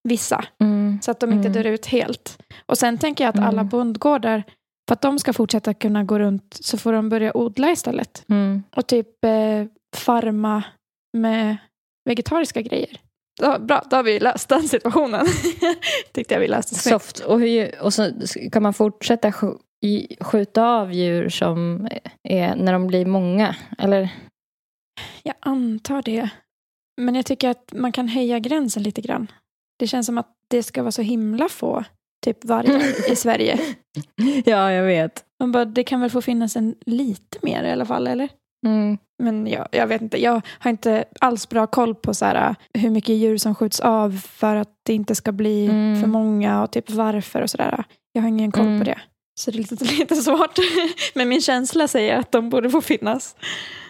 vissa. 0.10 0.45
Mm. 0.64 0.99
Så 1.02 1.12
att 1.12 1.20
de 1.20 1.32
inte 1.34 1.47
Mm. 1.47 1.54
dör 1.64 1.72
ut 1.72 1.86
helt. 1.86 2.38
Och 2.66 2.78
sen 2.78 2.97
tänker 2.97 3.24
jag 3.24 3.30
att 3.30 3.43
alla 3.45 3.62
Mm. 3.62 3.70
bondgårdar, 3.70 4.43
för 4.88 4.93
att 4.93 5.02
de 5.02 5.20
ska 5.20 5.34
fortsätta 5.34 5.74
kunna 5.74 6.04
gå 6.04 6.20
runt 6.20 6.58
så 6.62 6.78
får 6.78 6.93
de 6.93 7.10
börja 7.10 7.38
odla 7.38 7.72
istället. 7.72 8.26
Mm. 8.30 8.64
Och 8.76 8.88
typ 8.88 9.26
eh, 9.26 9.66
farma 9.97 10.64
med 11.18 11.58
vegetariska 12.06 12.62
grejer. 12.62 12.99
Ja, 13.41 13.59
bra, 13.59 13.84
då 13.89 13.95
har 13.95 14.03
vi 14.03 14.19
löst 14.19 14.49
den 14.49 14.67
situationen. 14.67 15.25
Tyckte 16.13 16.34
jag 16.34 16.41
vi 16.41 16.47
löste 16.47 16.75
snyggt. 16.75 16.93
Soft. 16.93 17.19
Och, 17.19 17.39
hur, 17.39 17.82
och 17.82 17.93
så 17.93 18.11
kan 18.51 18.63
man 18.63 18.73
fortsätta 18.73 19.29
sk- 19.29 19.57
i- 19.84 20.17
skjuta 20.23 20.65
av 20.65 20.93
djur 20.93 21.29
som 21.29 21.88
är 22.23 22.55
när 22.55 22.73
de 22.73 22.88
blir 22.88 23.05
många? 23.05 23.55
Eller? 23.77 24.09
Jag 25.23 25.36
antar 25.39 26.01
det. 26.01 26.29
Men 27.01 27.15
jag 27.15 27.25
tycker 27.25 27.49
att 27.49 27.73
man 27.75 27.91
kan 27.91 28.07
höja 28.07 28.39
gränsen 28.39 28.84
lite 28.84 29.01
grann. 29.01 29.32
Det 29.79 29.88
känns 29.88 30.05
som 30.05 30.17
att 30.17 30.36
det 30.47 30.63
ska 30.63 30.82
vara 30.84 30.91
så 30.91 31.01
himla 31.01 31.49
få 31.49 31.84
typ 32.25 32.45
vargar 32.45 33.11
i 33.11 33.15
Sverige. 33.15 33.59
Ja, 34.45 34.71
jag 34.71 34.84
vet. 34.84 35.25
Man 35.39 35.51
bara, 35.51 35.65
det 35.65 35.84
kan 35.84 36.01
väl 36.01 36.09
få 36.09 36.21
finnas 36.21 36.55
en 36.55 36.75
lite 36.86 37.38
mer 37.41 37.63
i 37.63 37.71
alla 37.71 37.86
fall, 37.86 38.07
eller? 38.07 38.29
Mm. 38.66 38.97
Men 39.24 39.47
jag, 39.47 39.68
jag 39.72 39.88
vet 39.88 40.01
inte, 40.01 40.22
jag 40.22 40.41
har 40.59 40.72
inte 40.72 41.05
alls 41.20 41.49
bra 41.49 41.68
koll 41.68 41.95
på 41.95 42.14
så 42.14 42.26
här, 42.26 42.55
hur 42.74 42.89
mycket 42.89 43.16
djur 43.16 43.38
som 43.38 43.55
skjuts 43.55 43.80
av 43.80 44.22
för 44.28 44.55
att 44.55 44.70
det 44.86 44.93
inte 44.93 45.16
ska 45.16 45.32
bli 45.32 45.66
Mm. 45.68 46.01
för 46.01 46.07
många 46.07 46.64
och 46.64 46.72
typ 46.72 46.89
varför 46.89 47.41
och 47.41 47.49
sådär. 47.49 47.84
Jag 48.14 48.22
har 48.22 48.30
ingen 48.30 48.51
koll 48.51 48.66
Mm. 48.66 48.80
på 48.80 48.86
det. 48.86 48.99
Så 49.39 49.51
det 49.51 49.57
är 49.57 49.59
lite, 49.59 49.86
lite 49.99 50.16
svårt. 50.16 50.57
Men 51.16 51.30
min 51.30 51.41
känsla 51.41 51.88
säger 51.88 52.18
att 52.20 52.32
de 52.32 52.49
borde 52.49 52.70
få 52.70 52.82
finnas. 52.82 53.36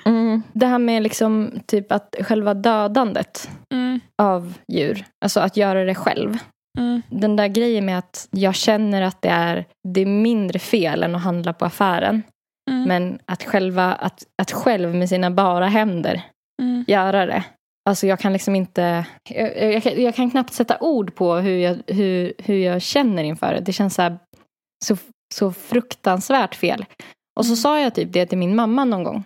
Mm. 0.06 0.44
Det 0.54 0.66
här 0.66 0.80
med 0.80 1.04
liksom 1.04 1.52
typ 1.66 1.92
att 1.92 2.16
själva 2.22 2.54
dödandet 2.54 3.50
Mm. 3.74 4.00
av 4.22 4.54
djur, 4.68 5.06
alltså 5.26 5.40
att 5.40 5.58
göra 5.58 5.84
det 5.84 5.96
själv. 5.96 6.38
Mm. 6.80 7.02
Den 7.10 7.36
där 7.36 7.48
grejen 7.48 7.86
med 7.86 7.98
att 7.98 8.28
jag 8.32 8.56
känner 8.56 9.02
att 9.02 9.22
det 9.22 9.30
är, 9.30 9.66
det 9.94 10.02
är 10.02 10.06
mindre 10.06 10.60
fel 10.60 11.04
än 11.04 11.16
att 11.16 11.22
handla 11.24 11.54
på 11.54 11.66
affären. 11.66 12.24
Mm. 12.72 12.84
Men 12.88 13.20
att, 13.26 13.44
själva, 13.44 13.94
att, 13.94 14.24
att 14.42 14.52
själv 14.52 14.96
med 14.96 15.10
sina 15.10 15.32
bara 15.32 15.68
händer 15.68 16.22
Mm. 16.62 16.86
göra 16.88 17.26
det. 17.26 17.44
Alltså 17.90 18.08
jag 18.08 18.20
kan 18.20 18.34
liksom 18.34 18.56
inte, 18.56 19.06
jag, 19.30 19.74
jag, 19.86 20.00
jag 20.00 20.16
kan 20.16 20.32
knappt 20.32 20.54
sätta 20.54 20.78
ord 20.80 21.16
på 21.16 21.36
hur 21.36 21.58
jag, 21.58 21.78
hur, 21.88 22.34
hur 22.38 22.56
jag 22.56 22.82
känner 22.82 23.24
inför 23.24 23.54
det. 23.54 23.60
Det 23.60 23.74
känns 23.74 23.96
så, 23.96 24.02
här, 24.02 24.18
så, 24.86 24.98
så 25.34 25.52
fruktansvärt 25.54 26.56
fel. 26.56 26.86
Och 27.40 27.46
så 27.46 27.50
Mm. 27.52 27.58
sa 27.58 27.80
jag 27.80 27.96
typ 27.96 28.14
det 28.14 28.26
till 28.26 28.38
min 28.38 28.56
mamma 28.56 28.86
någon 28.86 29.04
gång. 29.04 29.24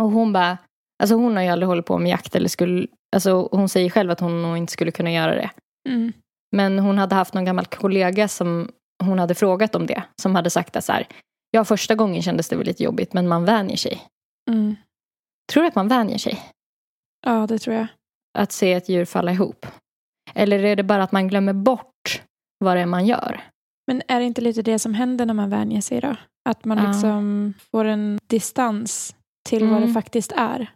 Och 0.00 0.10
hon 0.10 0.32
bara, 0.32 0.58
alltså 1.02 1.16
hon 1.16 1.36
har 1.36 1.42
ju 1.42 1.48
aldrig 1.48 1.68
hållit 1.68 1.86
på 1.86 1.98
med 1.98 2.10
jakt 2.10 2.34
eller 2.34 2.48
skulle, 2.48 2.86
alltså 3.16 3.48
hon 3.52 3.68
säger 3.68 3.90
själv 3.90 4.10
att 4.10 4.20
hon 4.20 4.42
nog 4.42 4.56
inte 4.56 4.72
skulle 4.72 4.90
kunna 4.90 5.12
göra 5.12 5.34
det. 5.34 5.50
Mm. 5.88 6.12
Men 6.56 6.78
hon 6.78 6.98
hade 6.98 7.14
haft 7.14 7.34
någon 7.34 7.44
gammal 7.44 7.66
kollega 7.66 8.28
som 8.28 8.68
hon 9.04 9.18
hade 9.18 9.34
frågat 9.34 9.74
om 9.74 9.86
det. 9.86 10.02
Som 10.22 10.34
hade 10.34 10.50
sagt 10.50 10.76
att 10.76 10.84
så 10.84 10.92
här, 10.92 11.06
ja 11.50 11.64
första 11.64 11.94
gången 11.94 12.22
kändes 12.22 12.48
det 12.48 12.56
väl 12.56 12.66
lite 12.66 12.82
jobbigt 12.82 13.12
men 13.12 13.28
man 13.28 13.44
vänjer 13.44 13.76
sig. 13.76 14.02
Mm. 14.50 14.76
Tror 15.52 15.62
du 15.62 15.68
att 15.68 15.74
man 15.74 15.88
vänjer 15.88 16.18
sig? 16.18 16.42
Ja, 17.26 17.46
det 17.46 17.58
tror 17.58 17.76
jag. 17.76 17.86
Att 18.38 18.52
se 18.52 18.72
ett 18.72 18.88
djur 18.88 19.04
falla 19.04 19.32
ihop? 19.32 19.66
Eller 20.34 20.64
är 20.64 20.76
det 20.76 20.82
bara 20.82 21.02
att 21.02 21.12
man 21.12 21.28
glömmer 21.28 21.52
bort 21.52 22.22
vad 22.58 22.76
det 22.76 22.80
är 22.80 22.86
man 22.86 23.06
gör? 23.06 23.40
Men 23.86 24.02
är 24.08 24.20
det 24.20 24.26
inte 24.26 24.40
lite 24.40 24.62
det 24.62 24.78
som 24.78 24.94
händer 24.94 25.26
när 25.26 25.34
man 25.34 25.50
vänjer 25.50 25.80
sig 25.80 26.00
då? 26.00 26.16
Att 26.48 26.64
man 26.64 26.78
Ja. 26.78 26.88
liksom 26.88 27.54
får 27.70 27.84
en 27.84 28.18
distans 28.26 29.16
till 29.48 29.64
vad 29.64 29.76
Mm. 29.76 29.88
det 29.88 29.94
faktiskt 29.94 30.32
är. 30.32 30.72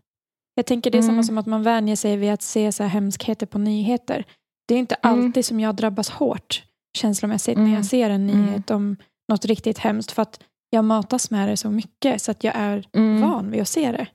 Jag 0.54 0.66
tänker 0.66 0.90
det 0.90 0.98
är 0.98 1.02
samma 1.02 1.12
Mm. 1.12 1.24
som 1.24 1.38
att 1.38 1.46
man 1.46 1.62
vänjer 1.62 1.96
sig 1.96 2.16
vid 2.16 2.30
att 2.32 2.42
se 2.42 2.72
så 2.72 2.82
här 2.82 2.90
hemskheter 2.90 3.46
på 3.46 3.58
nyheter. 3.58 4.24
Det 4.68 4.74
är 4.74 4.78
inte 4.78 4.94
Mm. 4.94 5.24
alltid 5.24 5.44
som 5.44 5.60
jag 5.60 5.74
drabbas 5.76 6.10
hårt 6.10 6.62
känslomässigt 6.98 7.56
när 7.56 7.64
Mm. 7.64 7.74
jag 7.76 7.86
ser 7.86 8.10
en 8.10 8.30
Mm. 8.30 8.46
nyhet 8.46 8.70
om 8.70 8.96
något 9.32 9.44
riktigt 9.44 9.78
hemskt. 9.78 10.10
För 10.12 10.22
att 10.22 10.40
jag 10.70 10.84
matas 10.84 11.30
med 11.30 11.48
det 11.48 11.56
så 11.56 11.70
mycket 11.70 12.22
så 12.22 12.30
att 12.30 12.44
jag 12.44 12.54
är 12.56 12.84
Mm. 12.92 13.20
van 13.30 13.50
vid 13.50 13.60
att 13.62 13.68
se 13.68 13.92
det. 13.92 14.06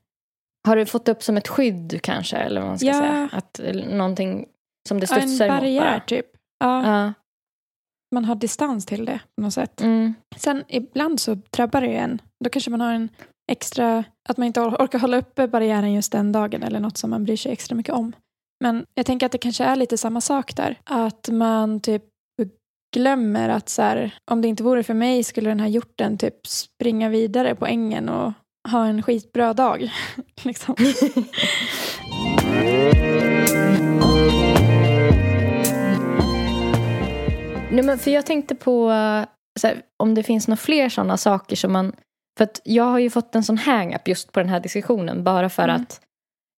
Har 0.67 0.75
du 0.75 0.85
fått 0.85 1.09
upp 1.09 1.23
som 1.23 1.37
ett 1.37 1.47
skydd 1.47 1.99
kanske? 2.03 2.37
Eller 2.37 2.61
vad 2.61 2.69
man 2.69 2.79
ska 2.79 2.87
Ja. 2.87 2.93
säga? 2.93 3.29
Att, 3.31 3.59
någonting 3.91 4.45
som 4.87 4.99
det 4.99 5.11
en 5.11 5.21
studsar 5.21 5.45
emot 5.45 5.59
barriär 5.59 5.81
bara? 5.91 5.99
typ. 5.99 6.25
Ja, 6.59 6.87
Ja. 6.87 7.13
Man 8.15 8.25
har 8.25 8.35
distans 8.35 8.85
till 8.85 9.05
det 9.05 9.19
på 9.37 9.41
något 9.41 9.53
sätt. 9.53 9.81
Mm. 9.81 10.13
Sen 10.35 10.63
ibland 10.67 11.19
så 11.19 11.37
drabbar 11.49 11.81
det 11.81 11.87
ju 11.87 11.95
en. 11.95 12.21
Då 12.43 12.49
kanske 12.49 12.71
man 12.71 12.81
har 12.81 12.93
en 12.93 13.09
extra, 13.51 14.03
att 14.29 14.37
man 14.37 14.47
inte 14.47 14.59
or- 14.59 14.81
orkar 14.83 14.99
hålla 14.99 15.17
uppe 15.17 15.47
barriären 15.47 15.93
just 15.93 16.11
den 16.11 16.31
dagen 16.31 16.63
eller 16.63 16.79
något 16.79 16.97
som 16.97 17.09
man 17.09 17.23
bryr 17.23 17.37
sig 17.37 17.51
extra 17.51 17.75
mycket 17.75 17.93
om. 17.93 18.11
Men 18.63 18.85
jag 18.93 19.05
tänker 19.05 19.25
att 19.25 19.31
det 19.31 19.37
kanske 19.37 19.63
är 19.63 19.75
lite 19.75 19.97
samma 19.97 20.21
sak 20.21 20.55
där. 20.55 20.79
Att 20.83 21.29
man 21.31 21.79
typ 21.79 22.03
glömmer 22.95 23.49
att 23.49 23.69
så 23.69 23.81
här, 23.81 24.13
om 24.31 24.41
det 24.41 24.47
inte 24.47 24.63
vore 24.63 24.83
för 24.83 24.93
mig 24.93 25.23
skulle 25.23 25.49
den 25.49 25.59
här 25.59 25.67
hjorten 25.67 26.17
typ 26.17 26.47
springa 26.47 27.09
vidare 27.09 27.55
på 27.55 27.65
ängen 27.65 28.09
och 28.09 28.33
ha 28.71 28.85
en 28.85 29.03
skitbra 29.03 29.53
dag. 29.53 29.91
liksom. 30.43 30.75
Nej, 37.71 37.83
men 37.83 37.99
för 37.99 38.11
jag 38.11 38.25
tänkte 38.25 38.55
på 38.55 38.89
eh, 38.89 39.25
här, 39.63 39.81
om 40.03 40.15
det 40.15 40.23
finns 40.23 40.47
några 40.47 40.57
fler 40.57 40.89
sådana 40.89 41.17
saker 41.17 41.55
som 41.55 41.73
man... 41.73 41.93
För 42.37 42.43
att 42.43 42.61
jag 42.63 42.83
har 42.83 42.99
ju 42.99 43.09
fått 43.09 43.35
en 43.35 43.43
sån 43.43 43.57
hang-up 43.57 44.07
just 44.07 44.31
på 44.31 44.39
den 44.39 44.49
här 44.49 44.59
diskussionen 44.59 45.23
bara 45.23 45.49
för 45.49 45.63
Mm. 45.63 45.75
att 45.81 46.01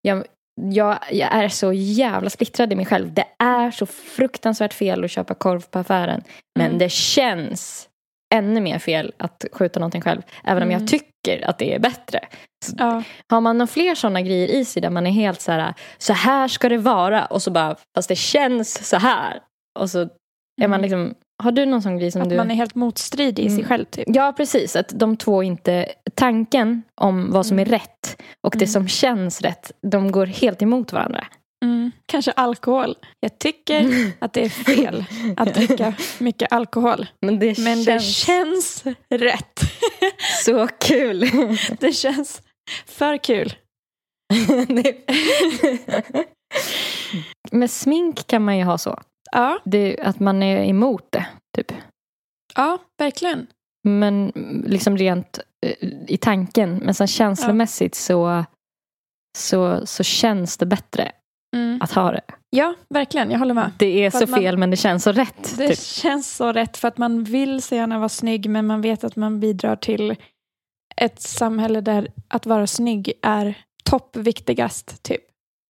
jag, 0.01 0.23
jag, 0.61 0.99
jag 1.11 1.33
är 1.33 1.49
så 1.49 1.73
jävla 1.73 2.29
splittrad 2.29 2.73
i 2.73 2.75
mig 2.75 2.85
själv. 2.85 3.13
Det 3.13 3.25
är 3.39 3.71
så 3.71 3.85
fruktansvärt 3.85 4.73
fel 4.73 5.03
att 5.03 5.11
köpa 5.11 5.33
korv 5.33 5.61
på 5.71 5.79
affären. 5.79 6.23
Men 6.55 6.65
Mm. 6.67 6.77
det 6.77 6.91
känns 6.91 7.89
ännu 8.35 8.61
mer 8.61 8.79
fel 8.79 9.13
att 9.17 9.45
skjuta 9.51 9.79
någonting 9.79 10.01
själv. 10.01 10.21
Även 10.43 10.63
om 10.63 10.69
Mm. 10.69 10.79
jag 10.81 10.87
tycker 10.89 11.49
att 11.49 11.57
det 11.57 11.73
är 11.75 11.79
bättre. 11.79 12.19
Ja. 12.77 13.03
Har 13.31 13.41
man 13.41 13.57
några 13.57 13.67
fler 13.67 13.95
sådana 13.95 14.21
grejer 14.21 14.47
i 14.47 14.65
sig 14.65 14.81
där 14.81 14.89
man 14.89 15.07
är 15.07 15.11
helt 15.11 15.41
så 15.41 15.51
här, 15.51 15.73
så 15.97 16.13
här 16.13 16.47
ska 16.47 16.69
det 16.69 16.77
vara 16.77 17.25
och 17.25 17.41
så 17.41 17.51
bara, 17.51 17.75
fast 17.95 18.09
det 18.09 18.15
känns 18.15 18.87
så 18.89 18.97
här. 18.97 19.39
Och 19.79 19.89
så 19.89 19.99
är 20.61 20.67
man 20.67 20.79
Mm. 20.79 20.81
liksom, 20.81 21.15
har 21.43 21.51
du 21.51 21.65
någon 21.65 21.81
sån 21.81 21.97
grej 21.97 22.11
som 22.11 22.21
Att 22.21 22.29
du... 22.29 22.37
man 22.37 22.51
är 22.51 22.55
helt 22.55 22.75
motstridig 22.75 23.43
i 23.45 23.49
sig 23.49 23.57
Mm. 23.57 23.67
själv 23.67 23.85
typ. 23.85 24.05
Ja, 24.07 24.33
precis. 24.37 24.75
Att 24.75 24.89
de 24.89 25.17
två 25.17 25.43
inte, 25.43 25.85
tanken 26.15 26.83
om 27.01 27.31
vad 27.31 27.45
som 27.45 27.59
är 27.59 27.65
Mm. 27.65 27.71
rätt 27.79 28.21
och 28.47 28.51
det 28.53 28.65
Mm. 28.65 28.67
som 28.73 28.87
känns 28.87 29.41
rätt, 29.41 29.71
de 29.81 30.11
går 30.11 30.25
helt 30.25 30.61
emot 30.61 30.93
varandra. 30.93 31.27
Mm. 31.65 31.91
Kanske 32.05 32.31
alkohol. 32.31 32.95
Jag 33.19 33.39
tycker 33.39 33.85
att 34.23 34.33
det 34.33 34.41
är 34.45 34.49
fel 34.49 35.05
att 35.37 35.53
dricka 35.53 35.93
mycket 36.19 36.51
alkohol. 36.51 37.05
Men 37.21 37.39
det 37.39 37.57
Men 37.59 37.83
känns 37.83 37.85
det 37.85 37.99
känns 37.99 38.83
rätt. 39.09 39.59
så 40.45 40.67
kul. 40.67 41.29
Det 41.79 41.91
känns 41.91 42.41
för 42.85 43.17
kul. 43.17 43.53
Med 47.51 47.71
smink 47.71 48.27
kan 48.27 48.45
man 48.45 48.57
ju 48.57 48.63
ha 48.63 48.77
så. 48.77 48.99
Ja, 49.31 49.59
Det, 49.65 49.99
att 49.99 50.19
man 50.19 50.43
är 50.43 50.63
emot 50.63 51.07
det, 51.11 51.25
typ. 51.57 51.71
ja 52.55 52.77
verkligen. 52.97 53.47
Men 53.87 54.31
liksom 54.65 54.97
rent 54.97 55.39
eh, 55.65 55.89
i 56.07 56.17
tanken. 56.17 56.75
Men 56.77 56.93
sen 56.93 57.07
känslomässigt 57.07 57.95
så, 57.95 58.45
så, 59.37 59.85
så 59.85 60.03
känns 60.03 60.57
det 60.57 60.65
bättre 60.65 61.11
Mm. 61.55 61.81
att 61.81 61.91
ha 61.91 62.11
det. 62.11 62.21
Ja, 62.49 62.73
verkligen. 62.89 63.31
Jag 63.31 63.39
håller 63.39 63.53
med. 63.53 63.71
Det 63.79 64.05
är 64.05 64.11
För 64.11 64.19
så 64.19 64.31
man- 64.31 64.39
fel 64.39 64.57
men 64.57 64.69
det 64.69 64.77
känns 64.77 65.03
så 65.03 65.11
rätt. 65.11 65.57
Det 65.57 65.67
Typ. 65.69 65.79
känns 65.79 66.35
så 66.35 66.51
rätt 66.51 66.77
för 66.77 66.87
att 66.87 66.97
man 66.97 67.23
vill 67.23 67.61
så 67.61 67.75
gärna 67.75 67.97
vara 67.99 68.09
snygg 68.09 68.49
men 68.49 68.65
man 68.67 68.81
vet 68.81 69.03
att 69.03 69.15
man 69.15 69.39
bidrar 69.39 69.75
till 69.75 70.15
ett 70.95 71.21
samhälle 71.21 71.81
där 71.81 72.07
att 72.27 72.45
vara 72.45 72.67
snygg 72.67 73.13
är 73.21 73.57
toppviktigast. 73.83 75.03
Typ. 75.03 75.21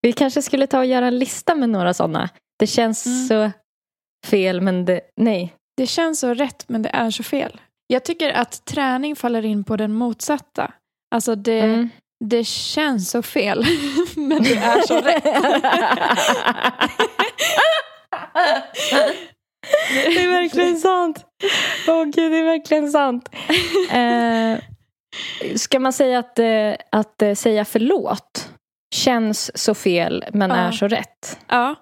Vi 0.01 0.13
kanske 0.13 0.41
skulle 0.41 0.67
ta 0.67 0.77
och 0.79 0.85
göra 0.85 1.07
en 1.07 1.19
lista 1.19 1.55
med 1.55 1.69
några 1.69 1.93
sådana. 1.93 2.29
Det 2.59 2.67
känns 2.67 3.05
Mm. 3.05 3.27
så 3.27 3.51
fel 4.27 4.61
men 4.61 4.85
det, 4.85 5.01
nej. 5.21 5.53
Det 5.77 5.87
känns 5.87 6.19
så 6.19 6.33
rätt 6.33 6.69
men 6.69 6.81
det 6.81 6.89
är 6.89 7.11
så 7.11 7.23
fel. 7.23 7.61
Jag 7.87 8.05
tycker 8.05 8.29
att 8.31 8.65
träning 8.65 9.15
faller 9.15 9.45
in 9.45 9.63
på 9.63 9.77
den 9.77 9.93
motsatta. 9.93 10.71
Alltså 11.15 11.35
det, 11.35 11.59
Mm. 11.59 11.89
det 12.25 12.43
känns 12.47 13.09
så 13.11 13.21
fel 13.21 13.65
men 14.15 14.43
det 14.43 14.53
är 14.55 14.81
så 14.87 14.95
rätt. 15.01 15.23
det 19.93 20.21
är 20.21 20.27
verkligen 20.31 20.77
sant. 20.77 21.25
Åh 21.87 22.03
gud, 22.03 22.31
det 22.31 22.37
är 22.37 22.43
verkligen 22.43 22.91
sant. 22.91 23.29
Eh, 23.91 24.57
ska 25.57 25.79
man 25.79 25.93
säga 25.93 26.19
att, 26.19 26.39
eh, 26.39 26.73
att 26.91 27.21
eh, 27.21 27.33
säga 27.33 27.65
förlåt 27.65 28.49
känns 28.95 29.57
så 29.63 29.73
fel 29.75 30.25
men 30.33 30.49
Ja. 30.49 30.55
är 30.55 30.71
så 30.71 30.87
rätt? 30.87 31.39
Ja, 31.47 31.75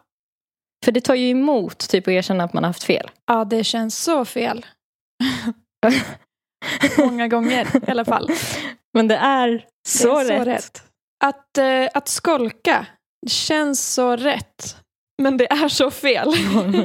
För 0.85 0.91
det 0.91 1.01
tar 1.01 1.15
ju 1.15 1.29
emot 1.29 1.77
typ 1.89 2.07
att 2.07 2.11
erkänna 2.11 2.43
att 2.43 2.53
man 2.53 2.63
har 2.63 2.69
haft 2.69 2.83
fel. 2.83 3.11
ja, 3.25 3.45
det 3.45 3.63
känns 3.63 4.03
så 4.03 4.25
fel. 4.25 4.65
Många 6.97 7.27
gånger 7.27 7.67
i 7.87 7.91
alla 7.91 8.05
fall. 8.05 8.29
Men 8.93 9.07
det 9.07 9.15
är 9.15 9.65
så, 9.87 10.23
det 10.23 10.33
är 10.33 10.45
rätt. 10.45 10.83
Att, 11.23 11.57
eh, 11.57 11.87
att 11.93 12.07
skolka 12.07 12.85
känns 13.27 13.93
så 13.93 14.15
rätt. 14.15 14.77
Men 15.21 15.37
det 15.37 15.51
är 15.51 15.69
så 15.69 15.91
fel. 15.91 16.33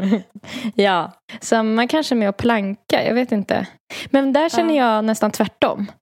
ja, 0.75 1.13
samma 1.41 1.87
kanske 1.87 2.15
med 2.15 2.29
att 2.29 2.37
planka. 2.37 3.07
Jag 3.07 3.15
vet 3.15 3.33
inte. 3.33 3.67
Men 4.11 4.33
där 4.33 4.49
känner 4.49 4.77
jag 4.77 5.05
nästan 5.05 5.31
tvärtom. 5.31 5.93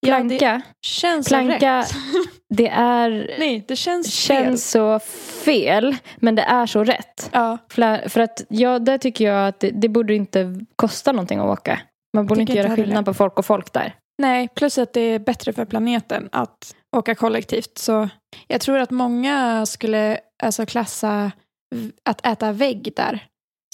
Ja, 0.00 0.18
det 0.18 0.38
Planka, 0.38 0.62
känns 0.86 1.28
Planka 1.28 1.82
så 1.82 1.94
rätt. 1.94 2.30
det 2.54 2.68
är 2.68 3.34
Nej, 3.38 3.64
det 3.68 3.76
känns, 3.76 4.14
känns 4.14 4.70
så 4.70 4.98
fel, 5.44 5.96
men 6.16 6.34
det 6.34 6.42
är 6.42 6.66
så 6.66 6.84
rätt. 6.84 7.20
fel. 7.20 7.30
Ja, 7.32 7.58
För, 7.68 8.08
för 8.08 8.20
att 8.20 8.42
ja, 8.48 8.78
där 8.78 8.98
tycker 8.98 9.24
jag 9.24 9.48
att 9.48 9.60
det, 9.60 9.70
det 9.70 9.88
borde 9.88 10.14
inte 10.14 10.60
kosta 10.76 11.12
någonting 11.12 11.38
att 11.38 11.46
åka. 11.58 11.80
Man 12.16 12.26
borde 12.26 12.40
inte 12.40 12.52
inte 12.52 12.58
göra 12.58 12.68
heller 12.68 12.84
skillnad 12.84 13.04
på 13.04 13.14
folk 13.14 13.38
och 13.38 13.46
folk 13.46 13.72
där. 13.72 13.94
nej, 14.22 14.48
plus 14.48 14.78
att 14.78 14.92
det 14.92 15.00
är 15.00 15.18
bättre 15.18 15.52
för 15.52 15.64
planeten 15.64 16.28
att 16.32 16.74
åka 16.96 17.14
kollektivt. 17.14 17.78
Så 17.78 18.08
jag 18.46 18.60
tror 18.60 18.78
att 18.78 18.90
många 18.90 19.66
skulle 19.66 20.18
alltså, 20.42 20.66
klassa 20.66 21.32
att 22.04 22.26
äta 22.26 22.52
vägg 22.52 22.92
där. 22.96 23.26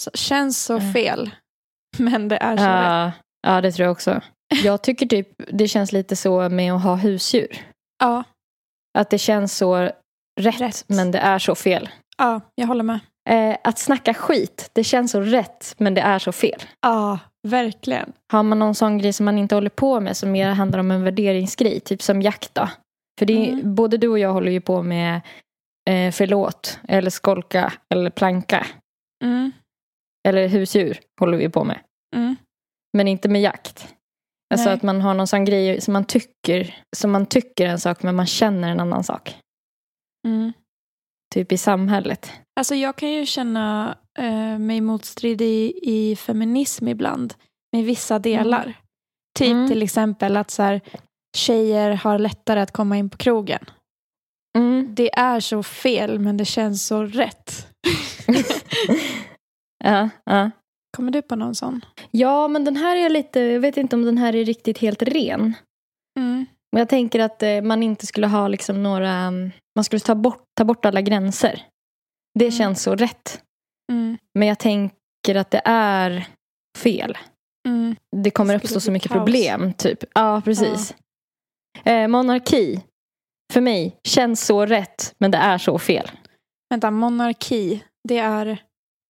Så, 0.02 0.10
känns 0.14 0.64
så 0.64 0.76
Mm. 0.78 0.92
fel. 0.92 1.30
Men 1.98 2.28
det 2.28 2.36
är 2.36 2.56
så 2.56 2.62
rätt. 2.62 2.70
Ja, 2.70 3.12
ja, 3.54 3.60
det 3.60 3.72
tror 3.72 3.84
jag 3.84 3.92
också. 3.92 4.20
Jag 4.64 4.82
tycker 4.82 5.06
typ 5.06 5.28
det 5.52 5.68
känns 5.68 5.92
lite 5.92 6.16
så 6.16 6.48
med 6.48 6.72
att 6.72 6.82
ha 6.82 6.94
husdjur. 6.94 7.66
Ja, 8.02 8.24
Att 8.98 9.10
det 9.10 9.18
känns 9.18 9.56
så 9.56 9.76
rätt, 10.40 10.60
Rätt. 10.60 10.84
men 10.86 11.10
det 11.10 11.18
är 11.18 11.38
så 11.38 11.54
fel. 11.54 11.88
ja, 12.18 12.40
jag 12.54 12.66
håller 12.66 12.84
med. 12.84 13.00
Eh, 13.30 13.56
att 13.64 13.78
snacka 13.78 14.14
skit, 14.14 14.70
det 14.72 14.84
känns 14.84 15.10
så 15.12 15.20
rätt, 15.20 15.74
men 15.78 15.94
det 15.94 16.00
är 16.00 16.18
så 16.18 16.32
fel. 16.32 16.62
Ja, 16.80 17.18
verkligen. 17.48 18.12
Har 18.32 18.42
man 18.42 18.58
någon 18.58 18.74
sån 18.74 18.98
grej 18.98 19.12
som 19.12 19.24
man 19.24 19.38
inte 19.38 19.54
håller 19.54 19.70
på 19.70 20.00
med 20.00 20.16
som 20.16 20.32
mer 20.32 20.48
handlar 20.50 20.78
om 20.78 20.90
en 20.90 21.04
värderingsgrej, 21.04 21.80
typ 21.80 22.02
som 22.02 22.22
jakt 22.22 22.54
då? 22.54 22.68
För 23.18 23.26
det 23.26 23.32
är, 23.48 23.52
Mm. 23.52 23.74
både 23.74 23.96
du 23.96 24.08
och 24.08 24.18
jag 24.18 24.32
håller 24.32 24.52
ju 24.52 24.60
på 24.60 24.82
med 24.82 25.20
eh, 25.90 26.12
förlåt, 26.12 26.78
eller 26.88 27.10
skolka, 27.10 27.72
eller 27.94 28.10
planka, 28.10 28.66
Mm, 29.24 29.52
eller 30.28 30.48
husdjur 30.48 31.00
håller 31.20 31.38
vi 31.38 31.48
på 31.48 31.64
med. 31.64 31.80
mm, 32.16 32.36
Men 32.96 33.08
inte 33.08 33.28
med 33.28 33.42
jakt. 33.42 33.94
Alltså 34.54 34.64
Nej. 34.68 34.74
att 34.74 34.82
man 34.82 35.00
har 35.00 35.14
någon 35.14 35.26
sån 35.26 35.44
grej 35.44 35.80
som 35.80 35.92
man 35.92 36.04
tycker, 36.04 36.74
som 36.96 37.10
man 37.10 37.26
tycker 37.26 37.66
en 37.66 37.80
sak 37.80 38.02
men 38.02 38.14
man 38.16 38.26
känner 38.26 38.68
en 38.70 38.80
annan 38.80 39.04
sak. 39.04 39.36
mm. 40.26 40.52
Typ 41.34 41.52
i 41.52 41.58
samhället. 41.58 42.32
Alltså 42.60 42.74
jag 42.74 42.96
kan 42.96 43.10
ju 43.12 43.26
känna 43.26 43.96
eh, 44.18 44.58
mig 44.58 44.80
motstridig 44.80 45.78
i 45.82 46.16
feminism 46.16 46.88
ibland. 46.88 47.34
Med 47.72 47.84
vissa 47.84 48.18
delar. 48.18 48.74
Typ 49.38 49.50
Mm. 49.52 49.68
till 49.68 49.82
exempel 49.82 50.36
att 50.36 50.50
så 50.50 50.62
här, 50.62 50.80
tjejer 51.36 51.90
har 51.92 52.18
lättare 52.18 52.60
att 52.60 52.72
komma 52.72 52.96
in 52.96 53.10
på 53.10 53.16
krogen. 53.16 53.64
Mm. 54.58 54.94
Det 54.94 55.14
är 55.18 55.40
så 55.40 55.62
fel 55.62 56.18
men 56.18 56.36
det 56.36 56.44
känns 56.44 56.86
så 56.86 57.02
rätt. 57.04 57.66
ja, 59.84 60.08
ja. 60.24 60.50
Kommer 60.96 61.12
du 61.12 61.22
på 61.22 61.36
någon 61.36 61.54
sån? 61.54 61.84
ja, 62.10 62.48
men 62.48 62.64
den 62.64 62.76
här 62.76 62.96
är 62.96 63.10
lite, 63.10 63.40
jag 63.40 63.60
vet 63.60 63.76
inte 63.76 63.96
om 63.96 64.04
den 64.04 64.18
här 64.18 64.36
är 64.36 64.44
riktigt 64.44 64.78
helt 64.78 65.02
ren. 65.02 65.54
Mm. 66.18 66.46
Men 66.72 66.78
jag 66.80 66.88
tänker 66.88 67.20
att 67.20 67.42
eh, 67.42 67.60
man 67.62 67.82
inte 67.82 68.06
skulle 68.06 68.26
ha 68.26 68.48
liksom 68.48 68.82
några, 68.82 69.10
mm, 69.10 69.50
man 69.76 69.84
skulle 69.84 70.00
ta 70.00 70.14
bort, 70.14 70.44
ta 70.58 70.64
bort 70.64 70.84
alla 70.84 71.00
gränser. 71.00 71.62
Det 72.38 72.44
Mm. 72.44 72.52
känns 72.58 72.82
så 72.82 72.94
rätt. 72.96 73.42
Mm. 73.92 74.18
Men 74.38 74.48
jag 74.48 74.58
tänker 74.58 75.34
att 75.34 75.50
det 75.50 75.62
är 75.64 76.26
fel. 76.78 77.18
Mm. 77.68 77.96
Det 78.16 78.30
kommer 78.30 78.54
Det 78.54 78.64
uppstå 78.64 78.80
så 78.80 78.90
mycket 78.92 79.08
kaos. 79.10 79.18
problem. 79.18 79.72
Typ. 79.72 80.04
Ja, 80.14 80.42
precis. 80.44 80.94
Eh, 81.84 82.08
monarki, 82.08 82.80
för 83.52 83.60
mig, 83.60 83.96
känns 84.08 84.46
så 84.46 84.66
rätt, 84.66 85.14
men 85.18 85.30
det 85.30 85.38
är 85.38 85.58
så 85.58 85.78
fel. 85.78 86.10
Vänta, 86.70 86.90
monarki. 86.90 87.84
Det 88.08 88.18
är... 88.18 88.62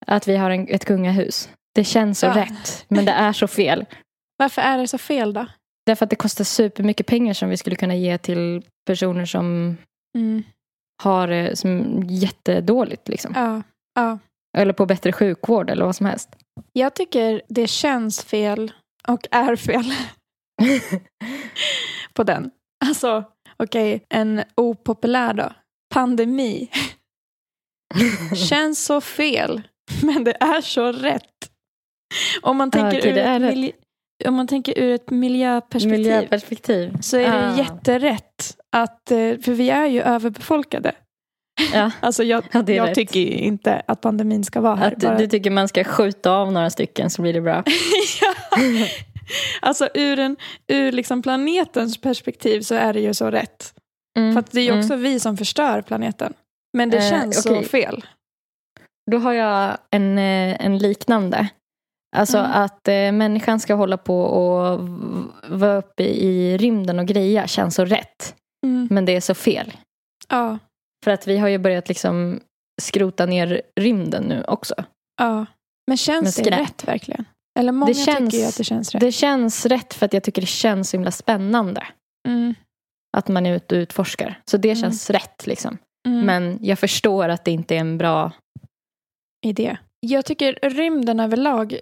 Att 0.06 0.28
vi 0.28 0.36
har 0.36 0.50
en, 0.50 0.68
ett 0.68 0.84
kungahus. 0.84 1.48
Det 1.74 1.84
känns 1.84 2.18
så 2.18 2.26
Ja. 2.26 2.36
rätt, 2.36 2.84
men 2.88 3.04
det 3.04 3.12
är 3.12 3.32
så 3.32 3.46
fel. 3.48 3.86
Varför 4.38 4.62
är 4.62 4.78
det 4.78 4.88
så 4.88 4.98
fel 4.98 5.32
då? 5.32 5.46
Därför 5.86 6.04
att 6.06 6.10
det 6.10 6.16
kostar 6.16 6.44
supermycket 6.44 7.06
pengar 7.06 7.34
som 7.34 7.48
vi 7.48 7.56
skulle 7.56 7.76
kunna 7.76 7.94
ge 7.96 8.18
till 8.18 8.62
personer 8.86 9.24
som 9.26 9.76
Mm. 10.18 10.42
har 11.02 11.28
det 11.28 11.56
som 11.58 12.02
jättedåligt. 12.08 13.08
Liksom. 13.08 13.32
Ja. 13.36 13.62
ja. 13.94 14.18
Eller 14.58 14.72
på 14.72 14.86
bättre 14.86 15.12
sjukvård 15.12 15.70
eller 15.70 15.84
vad 15.84 15.96
som 15.96 16.06
helst. 16.06 16.28
Jag 16.72 16.94
tycker 16.94 17.42
det 17.48 17.66
känns 17.66 18.24
fel 18.24 18.72
och 19.08 19.26
är 19.30 19.56
fel 19.56 19.92
på 22.14 22.22
den. 22.24 22.50
Alltså, 22.84 23.24
okej, 23.56 24.04
en 24.08 24.42
opopulär 24.56 25.34
då. 25.34 25.52
Pandemi. 25.94 26.70
Känns 28.48 28.84
så 28.84 29.00
fel, 29.00 29.62
men 30.02 30.24
det 30.24 30.36
är 30.40 30.60
så 30.60 30.92
rätt. 30.92 31.50
Om 32.42 32.56
man 32.56 32.70
tänker, 32.70 32.98
okej, 32.98 33.10
ur, 33.10 33.14
det 33.14 33.20
ett 33.22 33.42
rätt. 33.42 33.54
milj- 33.54 33.72
om 34.28 34.34
man 34.34 34.46
tänker 34.46 34.78
ur 34.78 34.94
ett 34.94 35.10
miljöperspektiv 35.10 35.98
Miljöperspektiv. 35.98 36.96
så 37.00 37.16
är 37.16 37.30
det 37.32 37.50
Ah. 37.52 37.56
jätterätt. 37.58 38.56
Att, 38.76 39.10
eh, 39.10 39.16
för 39.18 39.52
vi 39.52 39.70
är 39.70 39.86
ju 39.86 40.02
överbefolkade. 40.02 40.92
Ja, 41.72 41.90
Alltså 42.00 42.22
jag, 42.24 42.44
Ja, 42.52 42.62
det 42.62 42.74
jag 42.74 42.94
tycker 42.94 43.20
inte 43.20 43.82
att 43.86 44.00
pandemin 44.00 44.44
ska 44.44 44.60
vara 44.60 44.74
här. 44.76 44.94
du, 44.96 45.14
du 45.18 45.26
tycker 45.26 45.50
man 45.50 45.68
ska 45.68 45.84
skjuta 45.84 46.30
av 46.32 46.52
några 46.52 46.70
stycken 46.70 47.10
så 47.10 47.22
blir 47.22 47.32
det 47.32 47.40
bra. 47.40 47.64
ja. 48.20 48.56
Alltså 49.60 49.88
ur, 49.94 50.18
en, 50.18 50.36
ur 50.68 50.92
liksom 50.92 51.22
planetens 51.22 52.00
perspektiv 52.00 52.60
så 52.60 52.74
är 52.74 52.92
det 52.92 53.00
ju 53.00 53.14
så 53.14 53.30
rätt. 53.30 53.74
Mm, 54.18 54.32
För 54.32 54.40
att 54.40 54.50
det 54.50 54.60
är 54.60 54.64
ju 54.64 54.68
mm. 54.70 54.80
också 54.80 54.96
vi 54.96 55.20
som 55.20 55.36
förstör 55.36 55.82
planeten. 55.82 56.32
Men 56.76 56.90
det 56.90 56.96
Eh, 56.98 57.10
känns 57.10 57.46
okej. 57.46 57.62
så 57.64 57.68
fel. 57.68 58.04
Då 59.10 59.18
har 59.18 59.32
jag 59.32 59.78
en, 59.90 60.18
eh, 60.18 60.64
en 60.66 60.78
liknande. 60.78 61.48
Alltså 62.16 62.38
Mm. 62.38 62.50
att 62.52 62.88
eh, 62.88 63.12
människan 63.12 63.60
ska 63.60 63.74
hålla 63.74 63.96
på 63.96 64.20
och 64.22 64.88
vara 65.48 65.76
uppe 65.76 66.02
i 66.04 66.56
rymden 66.58 66.98
och 66.98 67.06
greja 67.06 67.46
känns 67.46 67.74
så 67.74 67.84
rätt. 67.84 68.34
Mm. 68.66 68.88
Men 68.90 69.04
det 69.04 69.16
är 69.16 69.20
så 69.20 69.34
fel. 69.34 69.72
Ja, 70.28 70.58
För 71.04 71.10
att 71.10 71.26
vi 71.26 71.38
har 71.38 71.48
ju 71.48 71.58
börjat 71.58 71.88
liksom 71.88 72.40
skrota 72.82 73.26
ner 73.26 73.62
rymden 73.80 74.24
nu 74.24 74.44
också. 74.48 74.74
ja. 75.20 75.46
Men 75.86 75.96
känns 75.96 76.36
det 76.36 76.50
rätt 76.50 76.88
verkligen? 76.88 77.24
Eller 77.58 77.72
många 77.72 77.94
känns- 77.94 78.30
tycker 78.32 78.38
ju 78.44 78.48
att 78.48 78.56
det 78.56 78.64
känns 78.64 78.92
rätt. 78.94 79.00
Det 79.00 79.12
känns 79.12 79.66
rätt 79.66 79.94
för 79.94 80.06
att 80.06 80.12
jag 80.12 80.22
tycker 80.22 80.40
det 80.42 80.46
känns 80.46 80.90
så 80.90 80.96
himla 80.96 81.10
spännande. 81.10 81.86
Mm. 82.28 82.54
Att 83.16 83.28
man 83.28 83.46
är 83.46 83.54
ute 83.56 83.74
och 83.74 83.78
utforskar. 83.80 84.40
Så 84.50 84.56
det 84.56 84.68
Mm. 84.70 84.80
känns 84.82 85.10
rätt 85.10 85.46
liksom. 85.46 85.78
Mm. 86.08 86.26
Men 86.26 86.58
jag 86.62 86.78
förstår 86.78 87.28
att 87.28 87.44
det 87.44 87.50
inte 87.50 87.76
är 87.76 87.80
en 87.80 87.98
bra... 87.98 88.32
Idé. 89.46 89.76
Jag 90.00 90.24
tycker 90.24 90.52
rymden 90.62 91.20
överlag 91.20 91.78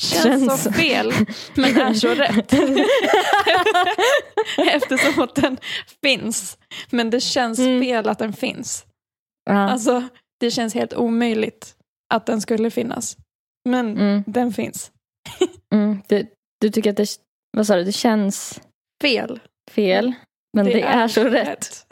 känns, 0.00 0.22
Känns- 0.24 0.62
så 0.62 0.72
fel, 0.72 1.12
men 1.54 1.76
är 1.80 1.94
så 1.94 2.08
rätt. 2.14 2.52
Eftersom 4.74 5.22
att 5.22 5.34
den 5.34 5.58
finns. 6.02 6.58
Men 6.90 7.10
det 7.10 7.20
känns 7.20 7.58
Mm. 7.58 7.82
fel 7.82 8.08
att 8.08 8.18
den 8.18 8.32
finns. 8.32 8.86
Ja. 9.44 9.70
Alltså, 9.70 10.02
det 10.40 10.50
känns 10.50 10.74
helt 10.74 10.94
omöjligt 10.94 11.76
att 12.14 12.26
den 12.26 12.40
skulle 12.40 12.70
finnas. 12.70 13.16
Men 13.68 13.96
Mm, 13.98 14.24
den 14.26 14.52
finns. 14.52 14.90
mm. 15.74 16.02
Du, 16.08 16.26
du 16.60 16.70
tycker 16.70 16.90
att 16.90 16.96
det, 16.96 17.08
vad 17.56 17.66
sa 17.66 17.76
du, 17.76 17.84
det 17.84 17.92
känns 17.92 18.60
Fel. 19.02 19.40
fel. 19.70 20.12
Men 20.56 20.66
det, 20.66 20.82
är, 20.82 21.08
så 21.08 21.24
rätt. 21.24 21.46
rätt. 21.48 21.86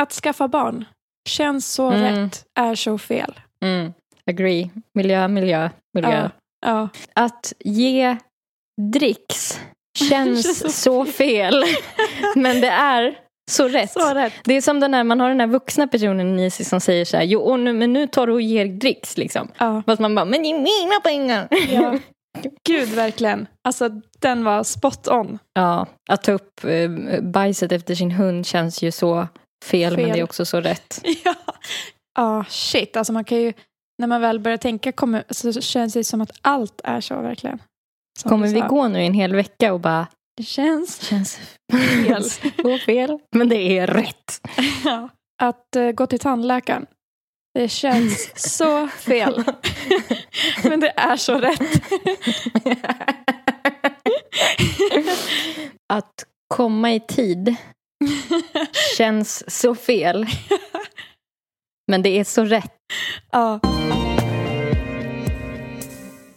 att 0.00 0.12
skaffa 0.12 0.48
barn 0.48 0.84
känns 1.28 1.72
så 1.72 1.90
Mm. 1.90 2.02
rätt, 2.02 2.44
är 2.60 2.74
så 2.74 2.98
fel. 2.98 3.40
Mm. 3.64 3.92
Agree. 4.26 4.70
Miljö, 4.94 5.28
miljö, 5.28 5.70
miljö. 5.94 6.10
Ja. 6.10 6.30
Ja. 6.66 6.88
Att 7.14 7.52
ge 7.64 8.16
dricks 8.92 9.60
känns 10.08 10.58
så 10.60 10.68
så 10.68 11.04
fel. 11.04 11.64
Men 12.36 12.60
det 12.60 12.68
är 12.68 13.18
så 13.50 13.68
rätt. 13.68 13.90
Så 13.92 14.14
rätt. 14.14 14.32
Det 14.44 14.54
är 14.54 14.60
som 14.60 14.80
den 14.80 14.94
här, 14.94 15.04
man 15.04 15.20
har 15.20 15.28
den 15.28 15.40
här 15.40 15.46
vuxna 15.46 15.86
personen 15.88 16.38
i 16.38 16.50
sig 16.50 16.66
som 16.66 16.80
säger 16.80 17.04
så 17.04 17.16
här, 17.16 17.24
jo 17.24 17.56
nu, 17.56 17.72
men 17.72 17.92
nu 17.92 18.06
tar 18.06 18.26
du 18.26 18.32
och 18.32 18.42
ger 18.42 18.66
dricks 18.66 19.16
liksom. 19.18 19.48
Ja. 19.58 19.82
Fast 19.86 20.00
man 20.00 20.14
bara, 20.14 20.24
men 20.24 20.42
det 20.42 20.48
är 20.50 20.58
mina 20.58 21.00
pengar. 21.04 21.48
Ja. 21.70 21.98
Gud, 22.68 22.88
verkligen. 22.88 23.46
Alltså, 23.68 23.88
den 24.20 24.44
var 24.44 24.64
spot 24.64 25.08
on. 25.08 25.38
Ja, 25.54 25.86
att 26.10 26.22
ta 26.22 26.32
upp 26.32 26.64
eh, 26.64 27.20
bajset 27.22 27.72
efter 27.72 27.94
sin 27.94 28.10
hund 28.10 28.46
känns 28.46 28.82
ju 28.82 28.90
så 28.92 29.28
fel, 29.64 29.96
men 29.96 30.04
Fel. 30.04 30.12
det 30.12 30.20
är 30.20 30.24
också 30.24 30.44
så 30.44 30.60
rätt. 30.60 31.04
Ja, 32.14 32.22
ah, 32.24 32.44
shit. 32.48 32.96
Alltså 32.96 33.12
man 33.12 33.24
kan 33.24 33.38
ju, 33.38 33.52
när 33.98 34.06
man 34.06 34.20
väl 34.20 34.40
börjar 34.40 34.58
tänka 34.58 34.92
kommer, 34.92 35.24
så 35.30 35.52
känns 35.52 35.94
det 35.94 36.04
som 36.04 36.20
att 36.20 36.30
allt 36.42 36.80
är 36.84 37.00
så 37.00 37.22
verkligen. 37.22 37.58
Som 38.18 38.28
Kommer 38.28 38.48
vi 38.48 38.60
gå 38.60 38.88
nu 38.88 39.00
en 39.00 39.14
hel 39.14 39.34
vecka 39.34 39.72
och 39.72 39.80
bara, 39.80 40.06
Det 40.36 40.42
känns 40.42 41.02
känns 41.02 41.40
fel. 41.72 42.24
så 42.62 42.78
fel, 42.78 43.18
men 43.30 43.48
det 43.48 43.78
är 43.78 43.86
rätt. 43.86 44.40
ja. 44.84 45.08
Att 45.42 45.76
eh, 45.76 45.90
gå 45.90 46.06
till 46.06 46.18
tandläkaren. 46.18 46.86
Det 47.54 47.68
känns 47.68 48.32
så 48.54 48.88
fel. 48.88 49.44
Men 50.64 50.80
det 50.80 50.92
är 50.96 51.16
så 51.16 51.38
rätt. 51.38 51.60
Att 55.92 56.24
komma 56.48 56.92
i 56.92 57.00
tid 57.00 57.56
känns 58.96 59.50
så 59.60 59.74
fel, 59.74 60.26
men 61.90 62.02
det 62.02 62.08
är 62.18 62.24
så 62.24 62.44
rätt. 62.44 62.72
ja, 63.32 63.60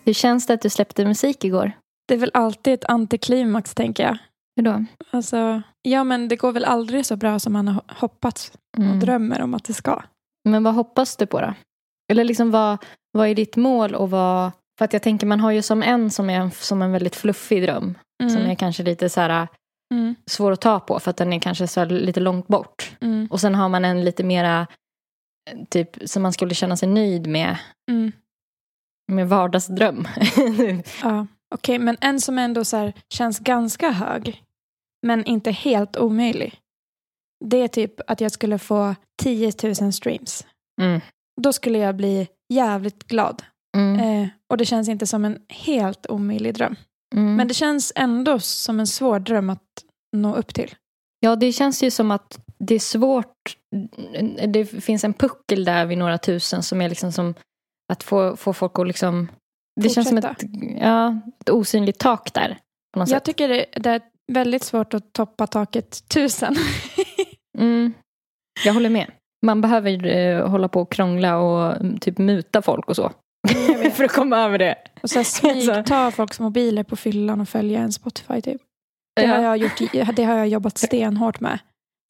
Hur 0.05 0.13
känns 0.13 0.47
det 0.47 0.53
att 0.53 0.61
du 0.61 0.69
släppte 0.69 1.05
musik 1.05 1.43
igår? 1.45 1.71
det 2.07 2.13
är 2.13 2.17
väl 2.17 2.31
alltid 2.33 2.73
ett 2.73 2.85
antiklimax 2.85 3.73
tänker 3.75 4.03
jag. 4.03 4.17
Hur 4.55 4.63
då? 4.63 4.85
Alltså, 5.11 5.61
ja 5.81 6.03
men 6.03 6.27
det 6.27 6.35
går 6.35 6.51
väl 6.51 6.65
aldrig 6.65 7.05
så 7.05 7.15
bra 7.15 7.39
som 7.39 7.53
man 7.53 7.67
har 7.67 7.83
hoppats 7.87 8.51
och 8.77 8.83
Mm. 8.83 8.99
drömmer 8.99 9.41
om 9.41 9.53
att 9.53 9.63
det 9.63 9.73
ska. 9.73 10.01
Men 10.49 10.63
vad 10.63 10.73
hoppas 10.73 11.17
du 11.17 11.25
på 11.25 11.41
då? 11.41 11.53
Eller 12.11 12.23
liksom 12.23 12.51
vad, 12.51 12.77
vad 13.11 13.27
är 13.27 13.35
ditt 13.35 13.55
mål 13.55 13.95
och 13.95 14.09
vad... 14.09 14.51
För 14.77 14.85
att 14.85 14.93
jag 14.93 15.01
tänker 15.03 15.27
man 15.27 15.39
har 15.39 15.51
ju 15.51 15.61
som 15.61 15.83
en 15.83 16.11
som 16.11 16.29
är 16.29 16.39
en, 16.39 16.51
som 16.51 16.81
en 16.81 16.91
väldigt 16.91 17.15
fluffig 17.15 17.63
dröm. 17.63 17.97
Som 18.23 18.41
är 18.41 18.55
kanske 18.55 18.83
lite 18.83 19.09
så 19.09 19.21
här 19.21 19.47
Mm. 19.93 20.15
svår 20.25 20.51
att 20.51 20.61
ta 20.61 20.79
på 20.79 20.99
för 20.99 21.09
att 21.09 21.17
den 21.17 21.33
är 21.33 21.39
kanske 21.39 21.67
så 21.67 21.85
lite 21.85 22.19
långt 22.19 22.47
bort. 22.47 22.95
Mm. 23.01 23.27
Och 23.31 23.41
sen 23.41 23.55
har 23.55 23.69
man 23.69 23.85
en 23.85 24.03
lite 24.05 24.23
mera 24.23 24.67
typ 25.69 26.09
som 26.09 26.23
man 26.23 26.33
skulle 26.33 26.55
känna 26.55 26.77
sig 26.77 26.89
nöjd 26.89 27.27
med. 27.27 27.57
Mm. 27.91 28.11
Med 29.11 29.29
vardagsdröm. 29.29 30.07
Ja, 31.03 31.27
okej, 31.55 31.79
men 31.79 31.97
en 32.01 32.21
som 32.21 32.39
ändå 32.39 32.65
så 32.65 32.77
här, 32.77 32.93
känns 33.09 33.39
ganska 33.39 33.91
hög. 33.91 34.43
men 35.05 35.25
inte 35.25 35.51
helt 35.51 35.97
omöjlig. 35.97 36.59
Det 37.45 37.57
är 37.57 37.67
typ 37.67 38.11
att 38.11 38.21
jag 38.21 38.31
skulle 38.31 38.57
få 38.59 38.95
10 39.21 39.51
000 39.81 39.93
streams. 39.93 40.45
Mm. 40.81 41.01
Då 41.41 41.53
skulle 41.53 41.77
jag 41.77 41.95
bli 41.95 42.27
jävligt 42.53 43.03
glad. 43.07 43.43
Mm. 43.77 43.99
Eh, 43.99 44.29
och 44.49 44.57
det 44.57 44.65
känns 44.65 44.89
inte 44.89 45.07
som 45.07 45.25
en 45.25 45.39
helt 45.49 46.05
omöjlig 46.09 46.53
dröm. 46.53 46.75
Mm. 47.15 47.35
Men 47.35 47.47
det 47.47 47.53
känns 47.53 47.93
ändå 47.95 48.39
som 48.39 48.79
en 48.79 48.87
svår 48.87 49.19
dröm 49.19 49.49
att 49.49 49.82
nå 50.13 50.35
upp 50.35 50.53
till. 50.53 50.75
Ja, 51.19 51.35
det 51.35 51.51
känns 51.51 51.83
ju 51.83 51.91
som 51.91 52.11
att 52.11 52.39
det 52.57 52.75
är 52.75 52.79
svårt. 52.79 53.57
Det 54.47 54.65
finns 54.65 55.03
en 55.03 55.13
puckel 55.13 55.65
där 55.65 55.85
vid 55.85 55.97
några 55.97 56.17
tusen 56.17 56.63
som 56.63 56.81
är 56.81 56.89
liksom 56.89 57.11
som 57.11 57.33
att 57.93 58.03
få, 58.03 58.35
få 58.35 58.53
folk 58.53 58.79
att 58.79 58.87
liksom... 58.87 59.27
Det 59.81 59.89
känns 59.89 60.07
som 60.07 60.17
ett, 60.17 60.25
Fortsätta. 60.25 60.53
ja, 60.79 61.19
ett 61.39 61.49
osynligt 61.49 61.99
tak 61.99 62.33
där. 62.33 62.57
Jag 62.95 63.09
sätt. 63.09 63.23
tycker 63.23 63.49
det, 63.49 63.65
det 63.75 63.89
är 63.89 64.01
väldigt 64.31 64.63
svårt 64.63 64.93
att 64.93 65.13
toppa 65.13 65.47
taket 65.47 66.09
tusen. 66.09 66.55
Mm. 67.57 67.93
Jag 68.65 68.73
håller 68.73 68.89
med. 68.89 69.11
Man 69.45 69.61
behöver 69.61 70.05
eh, 70.05 70.49
hålla 70.49 70.67
på 70.67 70.81
och 70.81 70.91
krångla 70.91 71.37
och 71.37 71.75
mm, 71.75 71.97
typ 71.97 72.17
muta 72.17 72.61
folk 72.61 72.89
och 72.89 72.95
så. 72.95 73.11
Vet. 73.47 73.93
För 73.95 74.03
att 74.03 74.11
komma 74.11 74.37
över 74.37 74.57
det. 74.57 74.75
Och 75.01 75.09
så 75.09 75.23
smygta 75.23 76.11
folks 76.11 76.39
mobiler 76.39 76.83
på 76.83 76.95
fyllan 76.95 77.41
och 77.41 77.49
följa 77.49 77.79
en 77.79 77.91
Spotify 77.91 78.41
typ. 78.41 78.61
Det, 79.15 79.25
har 79.27 79.41
jag 79.41 79.57
gjort, 79.57 79.81
det 80.15 80.23
har 80.23 80.37
jag 80.37 80.47
jobbat 80.47 80.77
stenhårt 80.77 81.39
med 81.39 81.59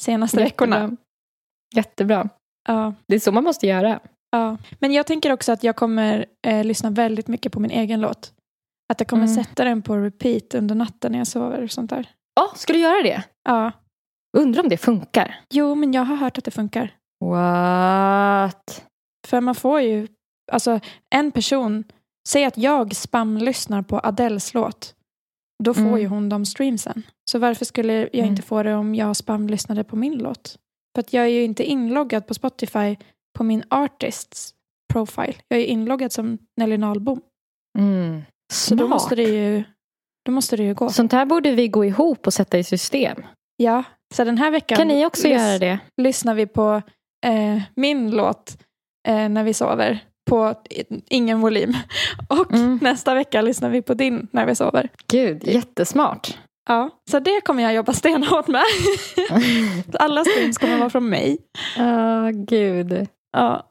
senaste 0.04 0.38
veckorna. 0.38 0.76
Jättebra. 0.76 0.98
Jättebra. 1.76 2.30
Ja, 2.68 2.94
Det 3.08 3.16
är 3.16 3.20
så 3.20 3.32
man 3.32 3.44
måste 3.44 3.68
göra. 3.68 4.00
ja. 4.32 4.58
Men 4.80 4.92
jag 4.94 5.08
tänker 5.08 5.32
också 5.32 5.52
att 5.52 5.64
jag 5.64 5.76
kommer 5.76 6.26
eh, 6.48 6.64
lyssna 6.64 6.90
väldigt 6.90 7.28
mycket 7.28 7.52
på 7.52 7.60
min 7.60 7.72
egen 7.72 8.02
låt. 8.02 8.34
Att 8.94 9.00
jag 9.00 9.08
kommer 9.08 9.24
Mm. 9.28 9.36
sätta 9.44 9.64
den 9.64 9.82
på 9.82 9.98
repeat 9.98 10.54
under 10.56 10.76
natten 10.76 11.12
när 11.12 11.20
jag 11.20 11.28
sover 11.28 11.64
och 11.64 11.72
sånt 11.72 11.90
där. 11.90 12.10
Ja, 12.36 12.52
ska 12.56 12.74
du 12.74 12.80
göra 12.80 13.04
det? 13.04 13.24
Ja. 13.50 13.72
Undrar 14.38 14.64
om 14.64 14.70
det 14.70 14.78
funkar. 14.78 15.40
Jo, 15.54 15.76
men 15.76 15.94
jag 15.94 16.02
har 16.06 16.16
hört 16.16 16.38
att 16.38 16.44
det 16.46 16.52
funkar. 16.52 16.96
What? 17.26 18.84
För 19.28 19.42
man 19.42 19.56
får 19.56 19.82
ju, 19.82 20.08
alltså 20.52 20.80
en 21.16 21.32
person, 21.32 21.84
säg 22.30 22.46
att 22.46 22.58
jag 22.58 22.96
spamlyssnar 22.96 23.82
på 23.82 24.00
Adeles 24.04 24.54
låt. 24.54 24.96
Då 25.64 25.74
får 25.74 25.82
Mm. 25.82 26.00
ju 26.00 26.08
hon 26.08 26.30
de 26.30 26.46
streamsen. 26.46 27.04
Så 27.32 27.40
varför 27.40 27.66
skulle 27.66 27.94
jag 27.94 28.16
Mm. 28.16 28.30
inte 28.30 28.42
få 28.42 28.64
det 28.64 28.76
om 28.76 28.96
jag 28.96 29.16
spamlyssnade 29.16 29.84
på 29.84 29.96
min 29.96 30.18
låt? 30.18 30.58
För 30.96 31.00
att 31.00 31.14
jag 31.14 31.24
är 31.24 31.30
ju 31.30 31.44
inte 31.44 31.64
inloggad 31.64 32.28
på 32.28 32.34
Spotify 32.34 32.98
på 33.38 33.44
min 33.44 33.64
artists 33.70 34.54
profile. 34.94 35.34
Jag 35.48 35.60
är 35.60 35.66
inloggad 35.66 36.12
som 36.12 36.38
Nelly 36.58 36.78
Nahlbom. 36.78 37.22
Mm. 37.80 38.22
Så 38.54 38.76
då 38.76 38.88
måste, 38.88 39.16
det 39.16 39.24
ju, 39.24 39.64
då 40.26 40.32
måste 40.32 40.58
det 40.58 40.64
ju 40.64 40.74
gå. 40.74 40.90
Sånt 40.90 41.12
här 41.12 41.26
borde 41.26 41.52
vi 41.52 41.68
gå 41.68 41.86
ihop 41.86 42.28
och 42.28 42.34
sätta 42.34 42.58
i 42.58 42.64
system. 42.64 43.24
Ja, 43.58 43.84
så 44.16 44.24
den 44.24 44.38
här 44.38 44.52
veckan 44.52 44.78
Kan 44.78 44.88
ni 44.88 45.06
också 45.06 45.28
göra 45.28 45.60
det? 45.60 45.80
lyssnar 46.02 46.36
vi 46.36 46.48
på 46.48 46.82
eh, 47.26 47.62
min 47.76 48.12
låt 48.12 48.58
eh, 49.08 49.30
när 49.30 49.44
vi 49.44 49.54
sover 49.54 50.00
på 50.30 50.56
ingen 51.10 51.42
volym. 51.42 51.74
Och 52.28 52.54
Mm. 52.54 52.80
nästa 52.82 53.14
vecka 53.16 53.42
lyssnar 53.42 53.70
vi 53.70 53.82
på 53.82 53.94
din 53.94 54.28
när 54.32 54.46
vi 54.46 54.56
sover. 54.56 54.90
Gud, 55.08 55.48
jättesmart. 55.48 56.38
Ja, 56.70 56.90
så 57.12 57.20
det 57.20 57.42
kommer 57.42 57.64
jag 57.64 57.74
jobba 57.74 57.94
stenhårt 57.94 58.48
med. 58.48 58.64
Alla 59.94 60.24
streams 60.26 60.58
kommer 60.58 60.78
vara 60.78 60.90
från 60.90 61.10
mig. 61.10 61.38
Ja, 61.78 62.30
gud. 62.34 63.08
Ja, 63.38 63.68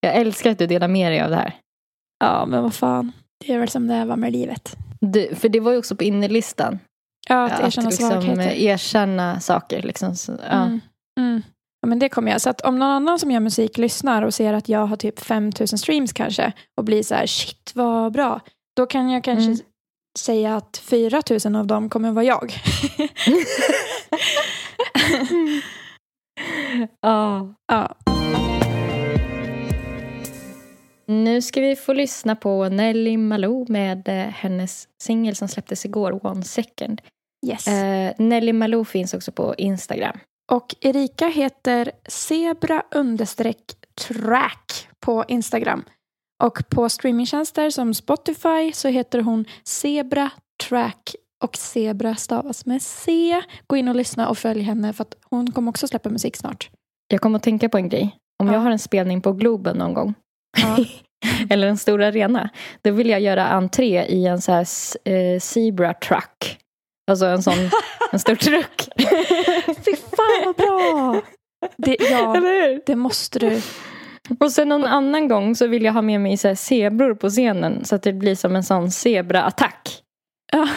Jag 0.00 0.14
älskar 0.16 0.50
att 0.50 0.58
du 0.58 0.66
delar 0.66 0.88
med 0.88 1.12
dig 1.12 1.20
av 1.22 1.30
det 1.30 1.36
här. 1.36 1.54
ja 2.20 2.46
men 2.46 2.62
vad 2.62 2.74
fan. 2.74 3.12
Det 3.46 3.52
är 3.52 3.58
väl 3.58 3.68
som 3.68 3.86
det 3.86 3.94
är 3.94 4.04
va, 4.06 4.16
med 4.16 4.32
livet. 4.32 4.76
Du, 5.00 5.34
för 5.34 5.48
det 5.48 5.60
var 5.60 5.72
ju 5.72 5.78
också 5.78 5.96
på 5.96 6.04
innerlistan. 6.04 6.78
Ja, 7.28 7.44
att 7.44 7.60
erkänna 7.60 7.88
liksom, 7.88 8.10
svagheter. 8.10 8.52
erkänna 8.52 9.40
saker. 9.40 9.82
Liksom. 9.82 10.14
Ja. 10.28 10.36
Mm. 10.62 10.80
Mm. 11.20 11.42
Ja, 11.84 11.88
men 11.88 11.98
det 11.98 12.08
kommer 12.08 12.32
jag. 12.32 12.40
Så 12.40 12.50
att 12.50 12.60
om 12.60 12.78
någon 12.78 12.88
annan 12.90 13.18
som 13.18 13.30
gör 13.30 13.40
musik 13.40 13.78
lyssnar 13.78 14.22
och 14.22 14.34
ser 14.34 14.52
att 14.52 14.68
jag 14.68 14.86
har 14.86 14.96
typ 14.96 15.20
5000 15.20 15.78
streams 15.78 16.12
kanske 16.12 16.52
och 16.76 16.84
blir 16.84 17.02
så 17.02 17.14
här 17.14 17.26
shit 17.26 17.72
vad 17.74 18.12
bra. 18.12 18.40
Då 18.76 18.86
kan 18.86 19.10
jag 19.10 19.24
kanske 19.24 19.44
Mm. 19.50 19.58
säga 20.18 20.56
att 20.56 20.76
4000 20.76 21.56
av 21.56 21.66
dem 21.66 21.88
kommer 21.90 22.12
vara 22.12 22.24
jag. 22.24 22.54
Ja. 27.00 27.54
ja. 27.68 27.94
Nu 31.06 31.42
ska 31.42 31.60
vi 31.60 31.76
få 31.76 31.92
lyssna 31.92 32.36
på 32.36 32.68
Nelly 32.68 33.16
Malou 33.16 33.66
med 33.68 34.08
eh, 34.08 34.14
hennes 34.14 34.88
singel 35.02 35.36
som 35.36 35.48
släpptes 35.48 35.84
igår, 35.84 36.26
One 36.26 36.42
Second. 36.44 37.00
Yes. 37.46 37.68
Eh, 37.68 38.12
Nelly 38.18 38.52
Malou 38.52 38.84
finns 38.84 39.14
också 39.14 39.32
på 39.32 39.54
Instagram. 39.58 40.18
Och 40.52 40.74
Erika 40.80 41.26
heter 41.28 41.90
zebra 42.08 42.82
understreck 42.94 43.62
track 44.08 44.88
på 45.00 45.24
Instagram. 45.28 45.84
Och 46.42 46.68
på 46.68 46.88
streamingtjänster 46.88 47.70
som 47.70 47.94
Spotify 47.94 48.72
så 48.74 48.88
heter 48.88 49.20
hon 49.20 49.44
zebra 49.64 50.30
track 50.68 51.14
och 51.44 51.56
zebra 51.56 52.14
stavas 52.14 52.66
med 52.66 52.82
C. 52.82 53.40
Gå 53.66 53.76
in 53.76 53.88
och 53.88 53.94
lyssna 53.94 54.28
och 54.28 54.38
följ 54.38 54.62
henne 54.62 54.92
för 54.92 55.02
att 55.02 55.14
hon 55.30 55.52
kommer 55.52 55.70
också 55.70 55.88
släppa 55.88 56.08
musik 56.08 56.36
snart. 56.36 56.70
Jag 57.08 57.20
kommer 57.20 57.36
att 57.36 57.42
tänka 57.42 57.68
på 57.68 57.76
en 57.78 57.88
grej. 57.88 58.16
Om 58.42 58.46
Ja. 58.46 58.52
jag 58.52 58.60
har 58.60 58.70
en 58.70 58.78
spelning 58.78 59.20
på 59.20 59.32
Globen 59.32 59.76
någon 59.76 59.94
gång, 59.94 60.14
Ja. 60.62 60.76
eller 61.50 61.68
en 61.68 61.78
stor 61.78 62.02
arena, 62.02 62.50
då 62.82 62.90
vill 62.90 63.08
jag 63.08 63.20
göra 63.20 63.46
entré 63.48 64.04
i 64.06 64.26
en 64.26 64.40
så 64.42 64.52
här 64.52 64.66
eh, 65.04 65.40
zebra 65.40 65.94
truck. 65.94 66.58
Alltså 67.10 67.26
en 67.26 67.42
sån, 67.42 67.70
en 68.12 68.18
stor 68.18 68.34
truck. 68.34 68.88
Fy 69.84 69.96
fan 69.96 70.44
vad 70.44 70.56
bra! 70.56 71.20
Det, 71.76 71.96
ja, 72.00 72.40
det 72.86 72.96
måste 72.96 73.38
du. 73.38 73.62
Och 74.40 74.52
sen 74.52 74.68
någon 74.68 74.84
annan 74.84 75.28
gång 75.28 75.56
så 75.56 75.66
vill 75.66 75.84
jag 75.84 75.92
ha 75.92 76.02
med 76.02 76.20
mig 76.20 76.36
så 76.36 76.48
här 76.48 76.54
zebror 76.54 77.14
på 77.14 77.28
scenen 77.28 77.84
så 77.84 77.94
att 77.94 78.02
det 78.02 78.12
blir 78.12 78.34
som 78.34 78.56
en 78.56 78.64
sån 78.64 78.90
zebra-attack. 78.90 80.02
Ja. 80.52 80.68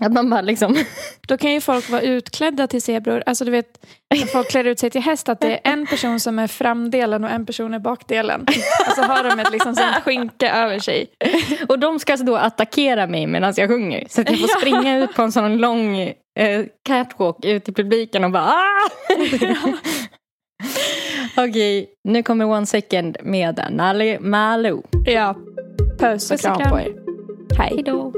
Att 0.00 0.12
man 0.12 0.30
bara 0.30 0.40
liksom... 0.40 0.76
Då 1.28 1.36
kan 1.36 1.52
ju 1.52 1.60
folk 1.60 1.90
vara 1.90 2.02
utklädda 2.02 2.66
till 2.66 2.82
zebror. 2.82 3.22
Alltså 3.26 3.44
du 3.44 3.50
vet, 3.50 3.86
när 4.14 4.26
folk 4.26 4.50
klär 4.50 4.64
ut 4.64 4.78
sig 4.78 4.90
till 4.90 5.00
häst, 5.00 5.28
att 5.28 5.40
det 5.40 5.52
är 5.52 5.72
en 5.72 5.86
person 5.86 6.20
som 6.20 6.38
är 6.38 6.46
framdelen 6.46 7.24
och 7.24 7.30
en 7.30 7.46
person 7.46 7.74
är 7.74 7.78
bakdelen. 7.78 8.46
Alltså 8.86 9.02
har 9.02 9.24
de 9.24 9.40
ett 9.40 9.52
liksom 9.52 9.74
sånt 9.74 9.96
skynke 10.04 10.50
över 10.50 10.78
sig. 10.78 11.06
Och 11.68 11.78
de 11.78 11.98
ska 11.98 12.12
alltså 12.12 12.26
då 12.26 12.36
attackera 12.36 13.06
mig 13.06 13.26
medan 13.26 13.54
jag 13.56 13.68
sjunger. 13.68 14.06
Så 14.08 14.20
att 14.20 14.30
jag 14.30 14.40
får 14.40 14.60
springa 14.60 14.98
ut 14.98 15.14
på 15.14 15.22
en 15.22 15.32
sån 15.32 15.58
lång 15.58 15.98
eh, 16.38 16.64
catwalk 16.84 17.44
ut 17.44 17.68
i 17.68 17.72
publiken 17.72 18.24
och 18.24 18.30
bara 18.30 18.44
ah! 18.44 18.88
Okej, 21.46 21.90
nu 22.04 22.22
kommer 22.22 22.44
One 22.44 22.66
Second 22.66 23.16
med 23.22 23.60
Nally 23.70 24.18
Malou. 24.18 24.82
Ja, 25.04 25.34
puss 25.98 26.30
och 26.30 26.34
och 26.34 26.40
kram 26.40 26.58
kram. 26.58 26.70
på 26.70 26.80
er. 26.80 26.94
Hej. 27.58 27.72
Hejdå. 27.74 28.12